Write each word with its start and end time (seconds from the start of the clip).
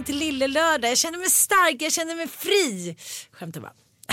Välkomna 0.00 0.06
till 0.06 0.18
Lille 0.18 0.46
Lördag. 0.48 0.90
Jag 0.90 0.98
känner 0.98 1.18
mig 1.18 1.30
stark, 1.30 1.82
jag 1.82 1.92
känner 1.92 2.14
mig 2.14 2.28
fri. 2.28 2.96
Skämtar 3.32 3.60
bara. 3.60 3.72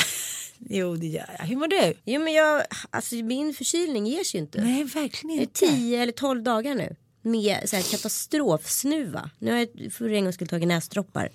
jo, 0.69 0.95
det 0.95 1.07
gör 1.07 1.35
jag. 1.39 1.45
Hur 1.45 1.55
mår 1.55 1.67
du? 1.67 1.93
Jo 2.05 2.21
men 2.21 2.33
jag, 2.33 2.63
alltså 2.89 3.15
min 3.15 3.53
förkylning 3.53 4.05
ger 4.05 4.23
sig 4.23 4.39
ju 4.39 4.41
inte. 4.41 4.61
Nej, 4.61 4.83
verkligen 4.83 5.35
Det 5.37 5.41
är 5.41 5.43
inte. 5.43 5.75
10 5.77 6.01
eller 6.01 6.11
12 6.11 6.43
dagar 6.43 6.75
nu. 6.75 6.95
Med 7.21 7.69
så 7.69 7.75
här 7.75 7.83
katastrofsnuva. 7.83 9.29
Nu 9.39 9.51
har 9.51 9.57
jag 9.59 9.93
för 9.93 10.09
en 10.09 10.23
gång 10.23 10.33
skulle 10.33 10.49
tagit 10.49 10.67
näsdroppar. 10.67 11.29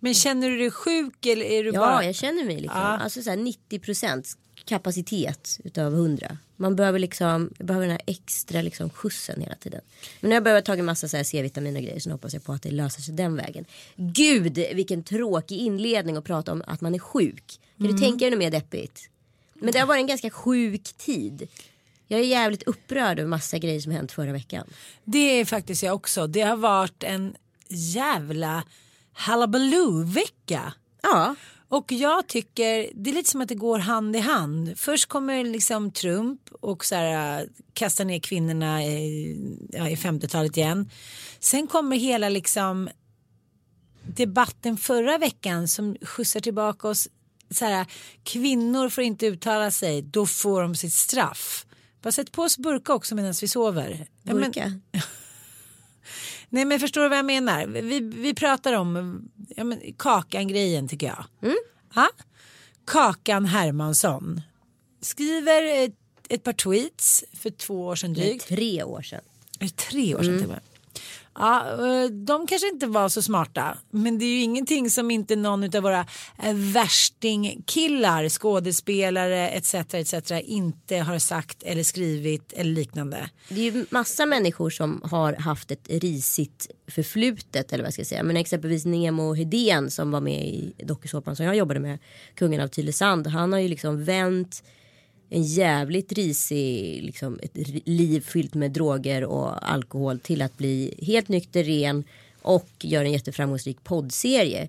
Men 0.00 0.14
känner 0.14 0.50
du 0.50 0.58
dig 0.58 0.70
sjuk 0.70 1.26
eller 1.26 1.44
är 1.44 1.64
du 1.64 1.70
Ja, 1.70 1.80
bara... 1.80 2.04
jag 2.04 2.14
känner 2.14 2.44
mig 2.44 2.60
liksom. 2.60 2.80
Ja. 2.80 2.98
Alltså 2.98 3.22
så 3.22 3.30
här 3.30 3.36
90% 3.36 4.36
kapacitet 4.64 5.58
utav 5.64 5.94
100. 5.94 6.38
Man 6.62 6.76
behöver 6.76 6.98
liksom, 6.98 7.50
jag 7.58 7.66
behöver 7.66 7.86
den 7.86 7.90
här 7.92 8.02
extra 8.06 8.62
liksom 8.62 8.90
skjutsen 8.90 9.40
hela 9.40 9.54
tiden. 9.54 9.80
Men 10.20 10.28
nu 10.28 10.34
har 10.34 10.36
jag 10.36 10.44
börjat 10.44 10.64
ta 10.64 10.74
en 10.74 10.84
massa 10.84 11.08
så 11.08 11.16
här 11.16 11.24
C-vitamin 11.24 11.76
och 11.76 11.82
grejer 11.82 12.00
så 12.00 12.08
nu 12.08 12.14
hoppas 12.14 12.34
jag 12.34 12.44
på 12.44 12.52
att 12.52 12.62
det 12.62 12.70
löser 12.70 13.02
sig 13.02 13.14
den 13.14 13.36
vägen. 13.36 13.64
Gud 13.96 14.54
vilken 14.74 15.02
tråkig 15.02 15.56
inledning 15.58 16.16
att 16.16 16.24
prata 16.24 16.52
om 16.52 16.62
att 16.66 16.80
man 16.80 16.94
är 16.94 16.98
sjuk. 16.98 17.44
Kan 17.76 17.86
Mm. 17.86 17.96
du 17.96 18.02
tänka 18.02 18.18
dig 18.24 18.30
något 18.30 18.38
mer 18.38 18.50
deppigt? 18.50 19.08
Men 19.54 19.72
det 19.72 19.78
har 19.78 19.86
varit 19.86 20.00
en 20.00 20.06
ganska 20.06 20.30
sjuk 20.30 20.92
tid. 20.92 21.48
Jag 22.08 22.20
är 22.20 22.24
jävligt 22.24 22.62
upprörd 22.62 23.18
över 23.18 23.28
massa 23.28 23.58
grejer 23.58 23.80
som 23.80 23.92
hänt 23.92 24.12
förra 24.12 24.32
veckan. 24.32 24.66
Det 25.04 25.40
är 25.40 25.44
faktiskt 25.44 25.82
jag 25.82 25.94
också. 25.94 26.26
Det 26.26 26.40
har 26.40 26.56
varit 26.56 27.02
en 27.02 27.34
jävla 27.68 28.64
halabaloo-vecka. 29.12 30.72
Ja, 31.02 31.34
Och 31.72 31.92
jag 31.92 32.26
tycker 32.26 32.90
det 32.94 33.10
är 33.10 33.14
lite 33.14 33.30
som 33.30 33.40
att 33.40 33.48
det 33.48 33.54
går 33.54 33.78
hand 33.78 34.16
i 34.16 34.18
hand. 34.18 34.78
Först 34.78 35.06
kommer 35.08 35.44
liksom 35.44 35.90
Trump 35.90 36.40
och 36.60 36.84
så 36.84 36.94
här, 36.94 37.40
äh, 37.40 37.46
kastar 37.72 38.04
ner 38.04 38.18
kvinnorna 38.18 38.84
i, 38.84 39.36
ja, 39.72 39.88
i 39.88 39.96
50-talet 39.96 40.56
igen. 40.56 40.90
Sen 41.40 41.66
kommer 41.66 41.96
hela 41.96 42.28
liksom 42.28 42.88
debatten 44.02 44.76
förra 44.76 45.18
veckan 45.18 45.68
som 45.68 45.96
skjutsar 46.02 46.40
tillbaka 46.40 46.88
oss. 46.88 47.08
Så 47.50 47.64
här, 47.64 47.86
kvinnor 48.22 48.88
får 48.88 49.04
inte 49.04 49.26
uttala 49.26 49.70
sig, 49.70 50.02
då 50.02 50.26
får 50.26 50.62
de 50.62 50.74
sitt 50.74 50.92
straff. 50.94 51.66
Bara 52.02 52.12
sätt 52.12 52.32
på 52.32 52.42
oss 52.42 52.58
burka 52.58 52.94
också 52.94 53.14
medan 53.14 53.34
vi 53.40 53.48
sover. 53.48 54.06
Ja, 54.22 54.34
men- 54.34 54.42
burka. 54.42 54.80
Nej 56.52 56.64
men 56.64 56.80
förstår 56.80 57.02
du 57.02 57.08
vad 57.08 57.18
jag 57.18 57.24
menar? 57.24 57.66
Vi, 57.66 58.00
vi 58.00 58.34
pratar 58.34 58.72
om 58.72 59.22
ja, 59.56 59.64
men, 59.64 59.80
Kakan-grejen 59.98 60.88
tycker 60.88 61.06
jag. 61.06 61.24
Ja? 61.94 62.08
Kakan 62.86 63.44
Hermansson 63.44 64.40
skriver 65.00 65.84
ett, 65.84 65.94
ett 66.28 66.42
par 66.42 66.52
tweets 66.52 67.24
för 67.32 67.50
två 67.50 67.86
år 67.86 67.96
sedan 67.96 68.12
drygt. 68.14 68.48
tre 68.48 68.82
år 68.82 69.02
sedan. 69.02 69.20
Är 69.60 69.64
det 69.64 69.76
tre 69.76 70.14
år 70.14 70.22
sedan 70.22 70.38
till 70.38 70.46
och 70.46 70.50
med? 70.50 70.60
Ja, 71.34 71.70
eh, 71.70 72.10
de 72.10 72.46
kanske 72.46 72.68
inte 72.68 72.86
var 72.86 73.08
så 73.08 73.22
smarta. 73.22 73.78
Men 73.90 74.18
det 74.18 74.24
är 74.24 74.28
ju 74.28 74.40
ingenting 74.40 74.90
som 74.90 75.10
inte 75.10 75.36
någon 75.36 75.76
av 75.76 75.82
våra 75.82 76.06
eh, 76.42 76.54
värstingkillar, 76.54 78.28
skådespelare 78.28 79.48
etc. 79.48 79.74
etc. 79.74 80.30
inte 80.44 80.96
har 80.96 81.18
sagt 81.18 81.62
eller 81.62 81.82
skrivit 81.82 82.52
eller 82.52 82.70
liknande. 82.70 83.30
Det 83.48 83.68
är 83.68 83.72
ju 83.72 83.86
massa 83.90 84.26
människor 84.26 84.70
som 84.70 85.02
har 85.04 85.32
haft 85.32 85.70
ett 85.70 85.88
risigt 85.88 86.70
förflutet 86.88 87.72
eller 87.72 87.84
vad 87.84 87.86
jag 87.86 87.94
ska 87.94 88.04
säga. 88.04 88.22
Men 88.22 88.36
exempelvis 88.36 88.84
Nemo 88.84 89.34
Hedén 89.34 89.90
som 89.90 90.10
var 90.10 90.20
med 90.20 90.46
i 90.46 90.74
dokusåpan 90.84 91.36
som 91.36 91.46
jag 91.46 91.56
jobbade 91.56 91.80
med, 91.80 91.98
Kungen 92.34 92.60
av 92.60 92.68
Tylösand. 92.68 93.26
Han 93.26 93.52
har 93.52 93.60
ju 93.60 93.68
liksom 93.68 94.04
vänt 94.04 94.62
en 95.34 95.42
jävligt 95.42 96.12
risig, 96.12 97.02
liksom 97.02 97.38
ett 97.42 97.86
liv 97.88 98.20
fyllt 98.20 98.54
med 98.54 98.70
droger 98.70 99.24
och 99.24 99.72
alkohol 99.72 100.18
till 100.18 100.42
att 100.42 100.58
bli 100.58 100.94
helt 101.02 101.28
nykter, 101.28 101.64
ren 101.64 102.04
och 102.42 102.68
gör 102.80 103.04
en 103.04 103.12
jätteframgångsrik 103.12 103.84
poddserie. 103.84 104.68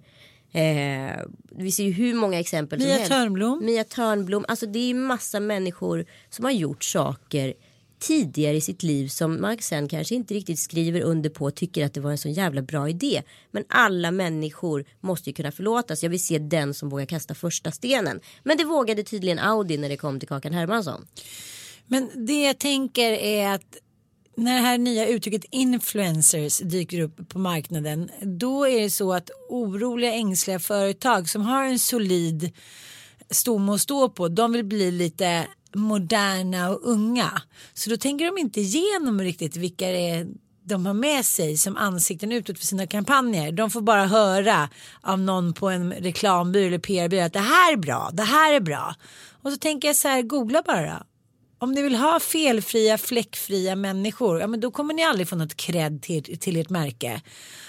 Eh, 0.52 1.22
vi 1.50 1.72
ser 1.72 1.84
ju 1.84 1.92
hur 1.92 2.14
många 2.14 2.40
exempel 2.40 2.80
som 2.80 2.88
Mia 2.88 2.98
helst. 2.98 3.12
Törnblom. 3.12 3.66
Mia 3.66 3.84
Törnblom. 3.84 4.46
Alltså 4.48 4.66
det 4.66 4.80
är 4.80 4.88
ju 4.88 4.94
massa 4.94 5.40
människor 5.40 6.06
som 6.30 6.46
har 6.46 6.52
gjort 6.52 6.84
saker 6.84 7.54
tidigare 8.08 8.58
i 8.58 8.62
sitt 8.62 8.84
liv 8.84 9.08
som 9.08 9.42
man 9.42 9.58
sen 9.60 9.88
kanske 9.88 10.16
inte 10.16 10.34
riktigt 10.34 10.60
skriver 10.60 11.02
under 11.02 11.30
på 11.30 11.46
och 11.46 11.56
tycker 11.56 11.86
att 11.86 11.94
det 11.94 12.02
var 12.02 12.12
en 12.12 12.18
så 12.18 12.30
jävla 12.30 12.62
bra 12.62 12.90
idé. 12.90 13.22
Men 13.52 13.64
alla 13.70 14.12
människor 14.12 14.86
måste 15.00 15.30
ju 15.30 15.34
kunna 15.34 15.52
förlåtas. 15.52 16.04
Jag 16.04 16.10
vill 16.10 16.24
se 16.24 16.40
den 16.40 16.74
som 16.74 16.90
vågar 16.90 17.06
kasta 17.06 17.36
första 17.36 17.72
stenen. 17.72 18.20
Men 18.44 18.58
det 18.58 18.64
vågade 18.64 19.04
tydligen 19.04 19.40
Audi 19.40 19.78
när 19.78 19.90
det 19.90 19.98
kom 19.98 20.20
till 20.20 20.30
Kakan 20.30 20.54
Hermansson. 20.54 21.08
Men 21.88 22.10
det 22.16 22.44
jag 22.44 22.58
tänker 22.60 23.12
är 23.12 23.56
att 23.56 23.78
när 24.38 24.56
det 24.56 24.62
här 24.62 24.78
nya 24.78 25.08
uttrycket 25.08 25.46
influencers 25.52 26.60
dyker 26.60 27.00
upp 27.00 27.30
på 27.30 27.40
marknaden 27.40 28.10
då 28.22 28.68
är 28.68 28.82
det 28.82 28.90
så 28.90 29.14
att 29.14 29.30
oroliga 29.50 30.14
ängsliga 30.14 30.60
företag 30.60 31.30
som 31.30 31.42
har 31.42 31.64
en 31.64 31.80
solid 31.80 32.52
stomme 33.30 33.72
att 33.72 33.82
stå 33.82 34.10
på 34.10 34.28
de 34.28 34.52
vill 34.52 34.66
bli 34.66 34.92
lite 34.92 35.48
moderna 35.76 36.70
och 36.70 36.80
unga. 36.84 37.42
Så 37.74 37.90
då 37.90 37.98
tänker 37.98 38.26
de 38.26 38.38
inte 38.38 38.62
igenom 38.62 39.22
riktigt 39.22 39.56
vilka 39.56 39.88
det 39.88 40.10
är 40.10 40.28
de 40.66 40.86
har 40.86 40.94
med 40.94 41.26
sig 41.26 41.58
som 41.58 41.78
ansikten 41.78 42.32
utåt 42.32 42.60
för 42.60 42.66
sina 42.66 42.88
kampanjer. 42.88 43.52
De 43.52 43.70
får 43.70 43.82
bara 43.82 44.06
höra 44.06 44.70
av 45.02 45.20
någon 45.20 45.54
på 45.54 45.70
en 45.70 45.94
reklambyrå 45.94 46.68
eller 46.68 46.78
PR-byrå 46.78 47.24
att 47.24 47.34
det 47.34 47.40
här 47.40 47.74
är 47.74 47.78
bra, 47.78 48.10
det 48.14 48.24
här 48.24 48.54
är 48.54 48.60
bra. 48.60 48.96
Och 49.42 49.52
så 49.52 49.58
tänker 49.58 49.88
jag 49.88 49.96
så 49.96 50.08
här, 50.08 50.22
googla 50.22 50.64
bara. 50.66 51.04
Om 51.60 51.72
ni 51.72 51.82
vill 51.82 51.96
ha 51.96 52.20
felfria, 52.20 52.98
fläckfria 52.98 53.76
människor, 53.76 54.40
ja 54.40 54.48
men 54.48 54.60
då 54.60 54.72
kommer 54.72 54.94
ni 54.94 55.04
aldrig 55.04 55.28
få 55.28 55.36
något 55.36 55.56
cred 55.56 56.02
till, 56.02 56.40
till 56.40 56.58
ert 56.58 56.70
märke. 56.70 57.22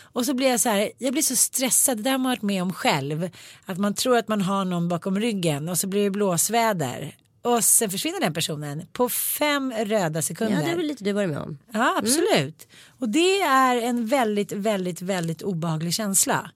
Och 0.03 0.27
så 0.27 0.35
blir 0.35 0.49
jag 0.49 0.61
så 0.61 0.69
här, 0.69 0.91
jag 0.99 1.13
blir 1.13 1.23
så 1.23 1.37
stressad, 1.37 1.97
det 1.97 2.03
där 2.03 2.11
har 2.11 2.19
man 2.19 2.31
varit 2.31 2.43
med 2.43 2.63
om 2.63 2.73
själv. 2.73 3.31
Att 3.65 3.79
man 3.79 3.95
tror 3.95 4.17
att 4.17 4.29
man 4.29 4.41
har 4.41 4.65
någon 4.65 4.89
bakom 4.89 5.21
ryggen 5.21 5.69
och 5.69 5.79
så 5.79 5.87
blir 5.87 6.05
det 6.05 6.11
blåsväder. 6.11 7.17
Och 7.45 7.65
sen 7.65 7.91
försvinner 7.91 8.21
den 8.21 8.35
personen 8.35 8.83
på 8.93 9.09
fem 9.09 9.73
röda 9.73 10.23
sekunder. 10.23 10.57
Ja 10.57 10.63
det 10.63 10.71
är 10.71 10.77
väl 10.77 10.87
lite 10.87 11.05
du 11.05 11.13
varit 11.13 11.29
med 11.29 11.39
om. 11.39 11.59
Ja, 11.73 11.95
absolut. 11.99 12.69
Och 12.99 13.09
det 13.09 13.41
är 13.41 13.77
en 13.77 14.07
väldigt, 14.07 14.53
väldigt, 14.53 15.03
väldigt 15.03 15.43
obehaglig 15.43 15.95
känsla. 15.95 16.51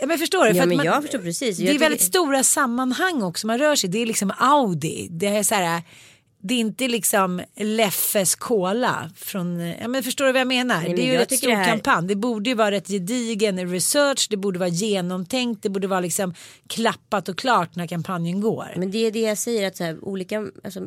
Ja, 0.00 0.06
men 0.06 0.18
förstår 0.18 0.44
du? 0.44 0.50
Ja, 0.50 0.66
men 0.66 0.76
man, 0.76 0.86
jag 0.86 1.02
förstår 1.02 1.18
precis. 1.18 1.56
Det 1.56 1.64
Jag 1.64 1.74
är 1.74 1.78
väldigt 1.78 2.02
stora 2.02 2.42
sammanhang 2.42 3.22
också 3.22 3.46
man 3.46 3.58
rör 3.58 3.76
sig 3.76 3.90
Det 3.90 3.98
är 3.98 4.06
liksom 4.06 4.32
Audi. 4.38 5.08
Det 5.10 5.26
är 5.26 5.42
så 5.42 5.54
här, 5.54 5.82
det 6.40 6.54
är 6.54 6.58
inte 6.58 6.88
liksom 6.88 7.42
Leffes 7.56 8.34
cola 8.34 9.10
från, 9.16 9.60
ja 9.60 9.88
men 9.88 10.02
förstår 10.02 10.24
du 10.26 10.32
vad 10.32 10.40
jag 10.40 10.48
menar? 10.48 10.82
men 10.82 10.96
det 10.96 11.02
är 11.02 11.12
ju 11.12 11.18
ett 11.18 11.28
tycker 11.28 11.38
stor 11.38 11.50
det 11.50 11.56
här- 11.56 11.70
kampanj. 11.70 12.08
Det 12.08 12.16
borde 12.16 12.50
ju 12.50 12.56
vara 12.56 12.70
rätt 12.70 12.88
gedigen 12.88 13.70
research, 13.70 14.26
det 14.30 14.36
borde 14.36 14.58
vara 14.58 14.68
genomtänkt, 14.68 15.62
det 15.62 15.70
borde 15.70 15.86
vara 15.86 16.00
liksom 16.00 16.34
klappat 16.66 17.28
och 17.28 17.38
klart 17.38 17.76
när 17.76 17.86
kampanjen 17.86 18.40
går. 18.40 18.74
Men 18.76 18.90
det 18.90 18.98
är 18.98 19.10
det 19.10 19.20
jag 19.20 19.38
säger 19.38 19.68
att 19.68 19.76
så 19.76 19.84
här, 19.84 20.04
olika 20.04 20.46
alltså, 20.64 20.80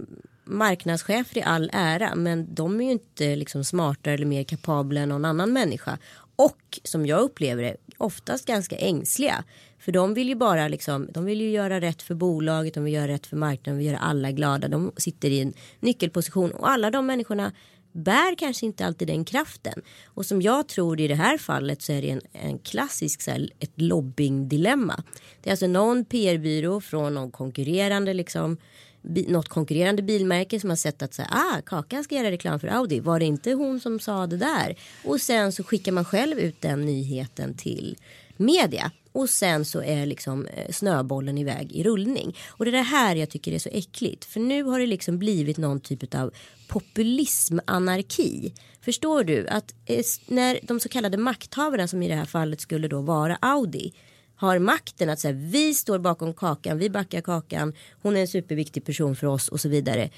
marknadschefer 0.44 1.38
i 1.38 1.42
all 1.44 1.70
ära 1.74 2.16
men 2.16 2.54
de 2.56 2.82
är 2.82 2.86
ju 2.86 2.92
inte 2.92 3.36
liksom 3.36 3.64
smartare 3.64 4.14
eller 4.14 4.26
mer 4.26 4.44
kapabla 4.44 5.02
än 5.02 5.10
någon 5.10 5.26
annan 5.26 5.54
människa. 5.54 5.98
Och 6.36 6.80
som 6.84 7.06
jag 7.06 7.22
upplever 7.22 7.64
det 7.64 7.76
oftast 7.98 8.46
ganska 8.46 8.76
ängsliga. 8.78 9.44
För 9.82 9.92
de 9.92 10.14
vill 10.14 10.30
ju 10.30 10.36
bara 10.36 10.68
liksom, 10.68 11.08
de 11.12 11.26
vill 11.26 11.42
ju 11.42 11.50
göra 11.50 11.82
rätt 11.82 12.02
för 12.02 12.16
bolaget, 12.16 12.74
de 12.74 12.84
vill 12.84 12.94
göra 12.94 13.08
rätt 13.08 13.28
för 13.28 13.38
marknaden, 13.38 13.74
de 13.74 13.78
vill 13.78 13.88
göra 13.88 13.98
alla 13.98 14.32
glada. 14.32 14.68
De 14.68 14.92
sitter 14.98 15.30
i 15.30 15.40
en 15.40 15.54
nyckelposition 15.80 16.52
och 16.52 16.70
alla 16.70 16.92
de 16.92 17.06
människorna 17.06 17.52
bär 17.92 18.36
kanske 18.36 18.66
inte 18.66 18.86
alltid 18.86 19.08
den 19.08 19.26
kraften. 19.26 19.82
Och 20.06 20.26
som 20.26 20.42
jag 20.42 20.68
tror 20.68 21.00
i 21.00 21.08
det 21.08 21.16
här 21.16 21.38
fallet 21.38 21.82
så 21.82 21.94
är 21.94 22.02
det 22.02 22.10
en, 22.10 22.22
en 22.32 22.60
klassisk 22.60 23.22
så 23.22 23.32
här, 23.32 23.50
ett 23.60 23.82
lobbyingdilemma. 23.82 25.04
Det 25.42 25.50
är 25.50 25.52
alltså 25.52 25.68
någon 25.68 26.06
PR-byrå 26.06 26.82
från 26.82 27.14
någon 27.14 27.32
konkurrerande 27.32 28.14
liksom 28.14 28.58
bi, 29.02 29.26
något 29.30 29.48
konkurrerande 29.48 30.02
bilmärke 30.02 30.60
som 30.60 30.70
har 30.70 30.78
sett 30.78 31.02
att 31.02 31.14
så 31.14 31.22
här, 31.22 31.32
ah, 31.32 31.62
Kakan 31.66 32.04
ska 32.04 32.16
göra 32.16 32.32
reklam 32.32 32.60
för 32.60 32.68
Audi. 32.68 33.00
Var 33.00 33.20
det 33.20 33.26
inte 33.26 33.52
hon 33.52 33.80
som 33.80 34.00
sa 34.00 34.28
det 34.28 34.38
där? 34.38 34.76
Och 35.06 35.22
sen 35.22 35.52
så 35.52 35.64
skickar 35.64 35.92
man 35.92 36.06
själv 36.06 36.40
ut 36.40 36.62
den 36.62 36.82
nyheten 36.82 37.54
till 37.58 37.98
media. 38.38 38.92
Och 39.12 39.30
sen 39.30 39.66
så 39.66 39.84
är 39.84 40.06
liksom 40.06 40.46
eh, 40.46 40.72
snöbollen 40.72 41.38
iväg 41.38 41.72
i 41.72 41.84
rullning. 41.84 42.38
Och 42.48 42.66
det 42.66 42.72
är 42.72 42.76
det 42.76 42.82
här 42.82 43.16
jag 43.16 43.30
tycker 43.30 43.52
är 43.52 43.60
så 43.60 43.70
äckligt. 43.70 44.26
För 44.26 44.40
nu 44.40 44.64
har 44.64 44.80
det 44.80 44.86
liksom 44.86 45.20
blivit 45.20 45.58
någon 45.58 45.80
typ 45.80 46.16
av 46.16 46.32
populismanarki. 46.68 48.54
Förstår 48.82 49.24
du 49.24 49.48
att 49.48 49.74
eh, 49.86 50.04
när 50.28 50.60
de 50.64 50.80
så 50.80 50.90
kallade 50.90 51.18
makthavarna 51.18 51.88
som 51.88 52.04
i 52.04 52.08
det 52.08 52.16
här 52.16 52.26
fallet 52.26 52.62
skulle 52.62 52.88
då 52.88 53.02
vara 53.02 53.38
Audi 53.42 53.94
har 54.42 54.60
makten 54.60 55.10
att 55.10 55.20
säga 55.20 55.34
vi 55.34 55.74
står 55.74 56.00
bakom 56.00 56.34
kakan, 56.34 56.78
vi 56.78 56.90
backar 56.90 57.22
kakan, 57.22 57.74
hon 58.02 58.18
är 58.18 58.22
en 58.22 58.28
superviktig 58.28 58.86
person 58.86 59.16
för 59.16 59.28
oss 59.28 59.48
och 59.48 59.60
så 59.60 59.70
vidare. 59.70 60.10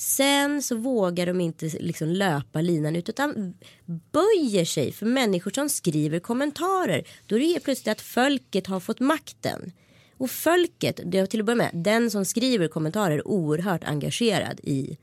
Sen 0.00 0.62
så 0.62 0.76
vågar 0.76 1.26
de 1.26 1.40
inte 1.40 1.66
liksom 1.80 2.08
löpa 2.08 2.60
linan 2.60 2.96
ut 2.96 3.08
utan 3.08 3.54
böjer 4.12 4.64
sig 4.64 4.92
för 4.92 5.06
människor 5.06 5.50
som 5.50 5.68
skriver 5.68 6.20
kommentarer. 6.20 7.04
Då 7.26 7.36
är 7.36 7.40
det 7.40 7.46
helt 7.46 7.64
plötsligt 7.64 7.92
att 7.92 8.00
folket 8.00 8.66
har 8.66 8.80
fått 8.80 9.00
makten. 9.00 9.72
Och 10.16 10.30
folket, 10.30 11.00
det 11.04 11.18
är 11.18 11.26
till 11.26 11.40
att 11.40 11.46
börja 11.46 11.56
med, 11.56 11.70
den 11.74 12.10
som 12.10 12.24
skriver 12.24 12.68
kommentarer 12.68 13.14
är 13.14 13.28
oerhört 13.28 13.84
engagerad 13.84 14.60
i 14.62 14.98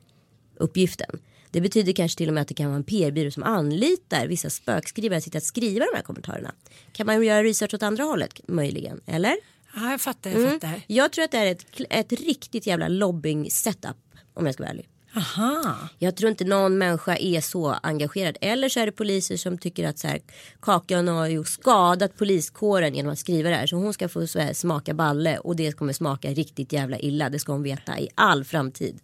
uppgiften. 0.55 1.19
Det 1.51 1.61
betyder 1.61 1.93
kanske 1.93 2.17
till 2.17 2.27
och 2.27 2.33
med 2.33 2.41
att 2.41 2.47
det 2.47 2.53
kan 2.53 2.67
vara 2.67 2.77
en 2.77 2.83
PR-byrå 2.83 3.31
som 3.31 3.43
anlitar 3.43 4.27
vissa 4.27 4.49
spökskrivare 4.49 5.17
att 5.17 5.23
sitta 5.23 5.37
att 5.37 5.43
skriva 5.43 5.85
de 5.85 5.95
här 5.95 6.03
kommentarerna. 6.03 6.53
Kan 6.91 7.05
man 7.05 7.25
göra 7.25 7.43
research 7.43 7.73
åt 7.73 7.83
andra 7.83 8.03
hållet 8.03 8.41
möjligen? 8.47 9.01
Eller? 9.05 9.35
Ja, 9.75 9.91
jag 9.91 10.01
fattar, 10.01 10.29
jag 10.29 10.51
fattar. 10.51 10.81
Jag 10.87 11.11
tror 11.11 11.25
att 11.25 11.31
det 11.31 11.37
är 11.37 11.51
ett, 11.51 11.65
ett 11.89 12.11
riktigt 12.11 12.67
jävla 12.67 12.87
lobbying 12.87 13.51
setup 13.51 13.97
om 14.37 14.45
jag 14.45 14.53
ska 14.53 14.63
vara 14.63 14.71
ärlig. 14.71 14.89
Aha. 15.15 15.77
Jag 15.99 16.15
tror 16.15 16.31
inte 16.31 16.45
någon 16.45 16.77
människa 16.77 17.15
är 17.17 17.41
så 17.41 17.67
engagerad. 17.83 18.37
Eller 18.41 18.69
så 18.69 18.79
är 18.79 18.85
det 18.85 18.91
poliser 18.91 19.37
som 19.37 19.57
tycker 19.57 19.87
att 19.87 19.99
så 19.99 20.07
här, 20.07 20.19
Kakan 20.59 21.07
har 21.07 21.27
ju 21.27 21.43
skadat 21.43 22.17
poliskåren 22.17 22.95
genom 22.95 23.11
att 23.11 23.19
skriva 23.19 23.49
det 23.49 23.55
här. 23.55 23.67
Så 23.67 23.75
hon 23.75 23.93
ska 23.93 24.09
få 24.09 24.27
så 24.27 24.39
här, 24.39 24.53
smaka 24.53 24.93
balle 24.93 25.37
och 25.37 25.55
det 25.55 25.71
kommer 25.71 25.93
smaka 25.93 26.29
riktigt 26.29 26.73
jävla 26.73 26.99
illa. 26.99 27.29
Det 27.29 27.39
ska 27.39 27.51
hon 27.51 27.63
veta 27.63 27.99
i 27.99 28.07
all 28.15 28.43
framtid. 28.43 28.99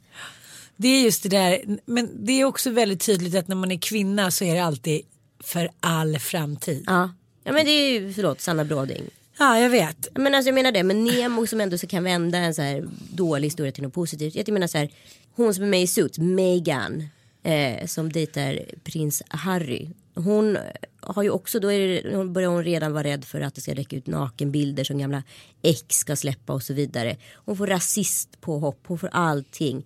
Det 0.75 0.87
är 0.87 1.03
just 1.03 1.23
det 1.23 1.29
där, 1.29 1.77
men 1.85 2.25
det 2.25 2.41
är 2.41 2.45
också 2.45 2.69
väldigt 2.69 3.05
tydligt 3.05 3.35
att 3.35 3.47
när 3.47 3.55
man 3.55 3.71
är 3.71 3.77
kvinna 3.77 4.31
så 4.31 4.45
är 4.45 4.55
det 4.55 4.63
alltid 4.63 5.01
för 5.43 5.69
all 5.79 6.19
framtid. 6.19 6.83
Ja, 6.87 7.13
ja 7.43 7.51
men 7.51 7.65
det 7.65 7.71
är 7.71 7.99
ju, 7.99 8.13
förlåt, 8.13 8.41
Sanna 8.41 8.65
Bråding. 8.65 9.03
Ja, 9.39 9.59
jag 9.59 9.69
vet. 9.69 10.07
Men 10.15 10.35
alltså 10.35 10.47
jag 10.47 10.55
menar 10.55 10.71
det, 10.71 10.83
men 10.83 11.03
Nemo 11.03 11.47
som 11.47 11.61
ändå 11.61 11.77
så 11.77 11.87
kan 11.87 12.03
vända 12.03 12.37
en 12.37 12.53
så 12.53 12.61
här 12.61 12.87
dålig 13.09 13.47
historia 13.47 13.71
till 13.71 13.83
något 13.83 13.93
positivt. 13.93 14.35
Jag 14.35 14.49
menar 14.49 14.67
så 14.67 14.77
här, 14.77 14.89
hon 15.35 15.53
som 15.53 15.63
är 15.63 15.67
med 15.67 15.81
i 15.81 15.87
Suits, 15.87 16.19
Meghan, 16.19 17.03
eh, 17.43 17.85
som 17.85 18.11
dejtar 18.11 18.59
prins 18.83 19.23
Harry. 19.27 19.89
Hon 20.15 20.57
har 20.99 21.23
ju 21.23 21.29
också, 21.29 21.59
då 21.59 21.71
är 21.71 21.87
det, 21.87 22.15
hon 22.15 22.33
börjar 22.33 22.49
hon 22.49 22.63
redan 22.63 22.93
vara 22.93 23.03
rädd 23.03 23.25
för 23.25 23.41
att 23.41 23.55
det 23.55 23.61
ska 23.61 23.73
räcka 23.73 23.95
ut 23.95 24.07
nakenbilder 24.07 24.83
som 24.83 24.97
gamla 24.97 25.23
ex 25.61 25.95
ska 25.95 26.15
släppa 26.15 26.53
och 26.53 26.63
så 26.63 26.73
vidare. 26.73 27.17
Hon 27.33 27.57
får 27.57 27.67
rasist 27.67 28.41
på 28.41 28.59
hopp, 28.59 28.79
hon 28.87 28.99
får 28.99 29.09
allting. 29.11 29.85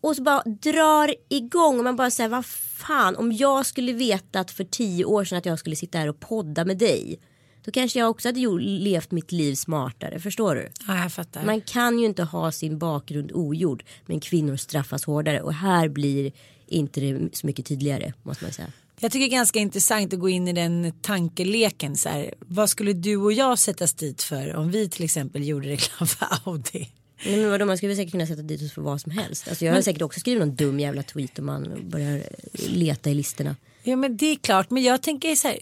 Och 0.00 0.16
så 0.16 0.22
bara 0.22 0.42
drar 0.42 1.14
igång 1.28 1.78
och 1.78 1.84
man 1.84 1.96
bara 1.96 2.10
säger 2.10 2.30
vad 2.30 2.46
fan 2.46 3.16
om 3.16 3.32
jag 3.32 3.66
skulle 3.66 3.92
vetat 3.92 4.50
för 4.50 4.64
tio 4.64 5.04
år 5.04 5.24
sedan 5.24 5.38
att 5.38 5.46
jag 5.46 5.58
skulle 5.58 5.76
sitta 5.76 5.98
här 5.98 6.08
och 6.08 6.20
podda 6.20 6.64
med 6.64 6.78
dig. 6.78 7.20
Då 7.64 7.70
kanske 7.70 7.98
jag 7.98 8.10
också 8.10 8.28
hade 8.28 8.40
levt 8.60 9.10
mitt 9.10 9.32
liv 9.32 9.54
smartare, 9.54 10.20
förstår 10.20 10.54
du? 10.54 10.68
Ja, 10.88 11.02
jag 11.02 11.12
fattar. 11.12 11.44
Man 11.44 11.60
kan 11.60 11.98
ju 11.98 12.06
inte 12.06 12.22
ha 12.22 12.52
sin 12.52 12.78
bakgrund 12.78 13.32
ogjord 13.32 13.84
men 14.06 14.20
kvinnor 14.20 14.56
straffas 14.56 15.04
hårdare 15.04 15.40
och 15.40 15.54
här 15.54 15.88
blir 15.88 16.32
inte 16.66 17.00
det 17.00 17.36
så 17.36 17.46
mycket 17.46 17.66
tydligare 17.66 18.12
måste 18.22 18.44
man 18.44 18.52
säga. 18.52 18.72
Jag 19.00 19.12
tycker 19.12 19.26
det 19.26 19.34
är 19.34 19.36
ganska 19.36 19.58
intressant 19.58 20.12
att 20.12 20.20
gå 20.20 20.28
in 20.28 20.48
i 20.48 20.52
den 20.52 20.92
tankeleken. 21.00 21.96
Så 21.96 22.08
här, 22.08 22.34
vad 22.38 22.70
skulle 22.70 22.92
du 22.92 23.16
och 23.16 23.32
jag 23.32 23.58
sättas 23.58 23.94
dit 23.94 24.22
för 24.22 24.54
om 24.54 24.70
vi 24.70 24.88
till 24.88 25.04
exempel 25.04 25.48
gjorde 25.48 25.68
reklam 25.68 26.06
för 26.08 26.26
Audi? 26.44 26.88
Nej, 27.26 27.36
men 27.36 27.50
vadå, 27.50 27.64
man 27.64 27.76
skulle 27.76 27.96
säkert 27.96 28.12
kunna 28.12 28.26
sätta 28.26 28.42
dit 28.42 28.62
oss 28.62 28.72
för 28.72 28.82
vad 28.82 29.00
som 29.00 29.12
helst. 29.12 29.48
Alltså 29.48 29.64
jag 29.64 29.74
har 29.74 29.82
säkert 29.82 30.02
också 30.02 30.20
skrivit 30.20 30.40
någon 30.40 30.54
dum 30.54 30.80
jävla 30.80 31.02
tweet 31.02 31.38
om 31.38 31.46
man 31.46 31.90
börjar 31.90 32.22
leta 32.52 33.10
i 33.10 33.14
listorna. 33.14 33.56
Ja 33.82 33.96
men 33.96 34.16
det 34.16 34.26
är 34.26 34.36
klart, 34.36 34.70
men 34.70 34.82
jag 34.82 35.02
tänker 35.02 35.34
så 35.34 35.48
här. 35.48 35.58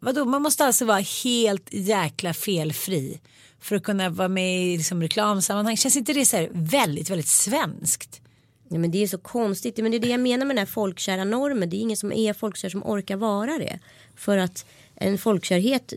Vadå, 0.00 0.24
man 0.24 0.42
måste 0.42 0.64
alltså 0.64 0.84
vara 0.84 1.04
helt 1.24 1.68
jäkla 1.70 2.34
felfri 2.34 3.20
för 3.60 3.76
att 3.76 3.82
kunna 3.82 4.10
vara 4.10 4.28
med 4.28 4.66
i 4.66 4.76
liksom, 4.76 5.02
reklamsammanhang. 5.02 5.76
Känns 5.76 5.96
inte 5.96 6.12
det 6.12 6.24
så 6.24 6.36
här 6.36 6.48
väldigt, 6.52 7.10
väldigt 7.10 7.28
svenskt? 7.28 8.20
Ja, 8.68 8.78
men 8.78 8.90
det 8.90 9.02
är 9.02 9.06
så 9.06 9.18
konstigt. 9.18 9.76
Men 9.76 9.90
det 9.90 9.96
är 9.96 9.98
det 9.98 10.08
jag 10.08 10.20
menar 10.20 10.46
med 10.46 10.56
den 10.56 10.58
här 10.58 10.72
folkkära 10.72 11.24
normen. 11.24 11.70
Det 11.70 11.76
är 11.76 11.80
ingen 11.80 11.96
som 11.96 12.12
är 12.12 12.32
folkkär 12.32 12.68
som 12.68 12.82
orkar 12.82 13.16
vara 13.16 13.58
det. 13.58 13.78
För 14.16 14.38
att 14.38 14.66
en 14.94 15.18
folkkärhet, 15.18 15.92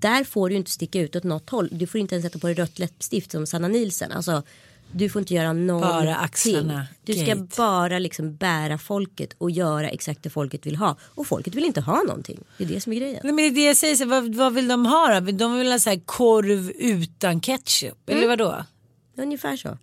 där 0.00 0.24
får 0.24 0.48
du 0.48 0.56
inte 0.56 0.70
sticka 0.70 1.00
ut 1.00 1.16
åt 1.16 1.24
något 1.24 1.50
håll. 1.50 1.68
Du 1.72 1.86
får 1.86 2.00
inte 2.00 2.14
ens 2.14 2.24
sätta 2.24 2.38
på 2.38 2.46
dig 2.46 2.56
rött 2.56 2.78
läppstift 2.78 3.32
som 3.32 3.46
Sanna 3.46 3.68
Nilsen. 3.68 4.12
Alltså, 4.12 4.42
du 4.92 5.08
får 5.08 5.20
inte 5.20 5.34
göra 5.34 5.52
någonting. 5.52 5.90
Bara 5.90 6.16
axlarna, 6.16 6.86
Du 7.04 7.12
ska 7.12 7.26
Kate. 7.26 7.46
bara 7.56 7.98
liksom 7.98 8.36
bära 8.36 8.78
folket 8.78 9.32
och 9.38 9.50
göra 9.50 9.88
exakt 9.90 10.22
det 10.22 10.30
folket 10.30 10.66
vill 10.66 10.76
ha. 10.76 10.96
Och 11.02 11.26
folket 11.26 11.54
vill 11.54 11.64
inte 11.64 11.80
ha 11.80 12.02
någonting. 12.02 12.40
Det 12.58 12.64
är 12.64 12.68
det 12.68 12.80
som 12.80 12.92
är 12.92 12.96
grejen. 12.96 13.20
Nej, 13.24 13.32
men 13.32 13.36
det 13.44 13.50
är 13.50 13.54
det 13.54 13.66
jag 13.66 13.76
säger, 13.76 13.96
så 13.96 14.04
vad, 14.06 14.34
vad 14.34 14.54
vill 14.54 14.68
de 14.68 14.86
ha 14.86 15.20
då? 15.20 15.30
De 15.32 15.56
vill 15.56 15.70
ha 15.72 15.78
så 15.78 15.90
här 15.90 16.00
korv 16.04 16.70
utan 16.70 17.40
ketchup, 17.40 18.08
eller 18.08 18.28
vadå? 18.28 18.64
Ungefär 19.16 19.56
så. 19.56 19.78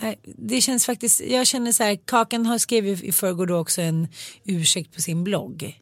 Nej, 0.00 0.18
Det 0.24 0.60
känns 0.60 0.86
faktiskt, 0.86 1.20
jag 1.20 1.46
känner 1.46 1.72
så 1.72 1.82
här, 1.82 1.96
Kakan 2.04 2.46
har 2.46 2.58
skrivit 2.58 3.02
i 3.02 3.12
förrgår 3.12 3.52
också 3.52 3.82
en 3.82 4.08
ursäkt 4.44 4.94
på 4.94 5.00
sin 5.00 5.24
blogg. 5.24 5.80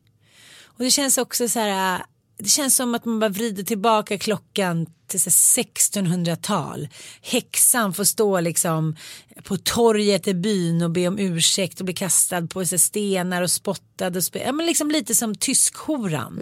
Och 0.65 0.85
det 0.85 0.91
känns 0.91 1.19
också 1.19 1.49
så 1.49 1.59
här, 1.61 2.03
det 2.39 2.49
känns 2.49 2.77
som 2.77 2.95
att 2.95 3.05
man 3.05 3.21
bara 3.21 3.31
vrider 3.31 3.63
tillbaka 3.63 4.19
klockan 4.19 4.87
till 5.07 5.21
så 5.21 5.31
här 5.31 5.65
1600-tal. 5.65 6.89
Häxan 7.23 7.95
får 7.95 8.05
stå 8.05 8.41
liksom 8.41 8.97
på 9.43 9.57
torget 9.57 10.29
i 10.29 10.35
byn 10.35 10.83
och 10.83 10.91
be 10.91 11.09
om 11.09 11.19
ursäkt 11.19 11.81
och 11.81 11.85
bli 11.85 11.95
kastad 11.95 12.47
på 12.47 12.65
så 12.67 12.79
stenar 12.79 13.43
och 13.43 13.51
spottad. 13.51 14.07
Och 14.07 14.23
spe- 14.23 14.43
ja, 14.45 14.53
men 14.53 14.67
liksom 14.67 14.91
lite 14.91 15.15
som 15.15 15.35
tyskhoran. 15.35 16.39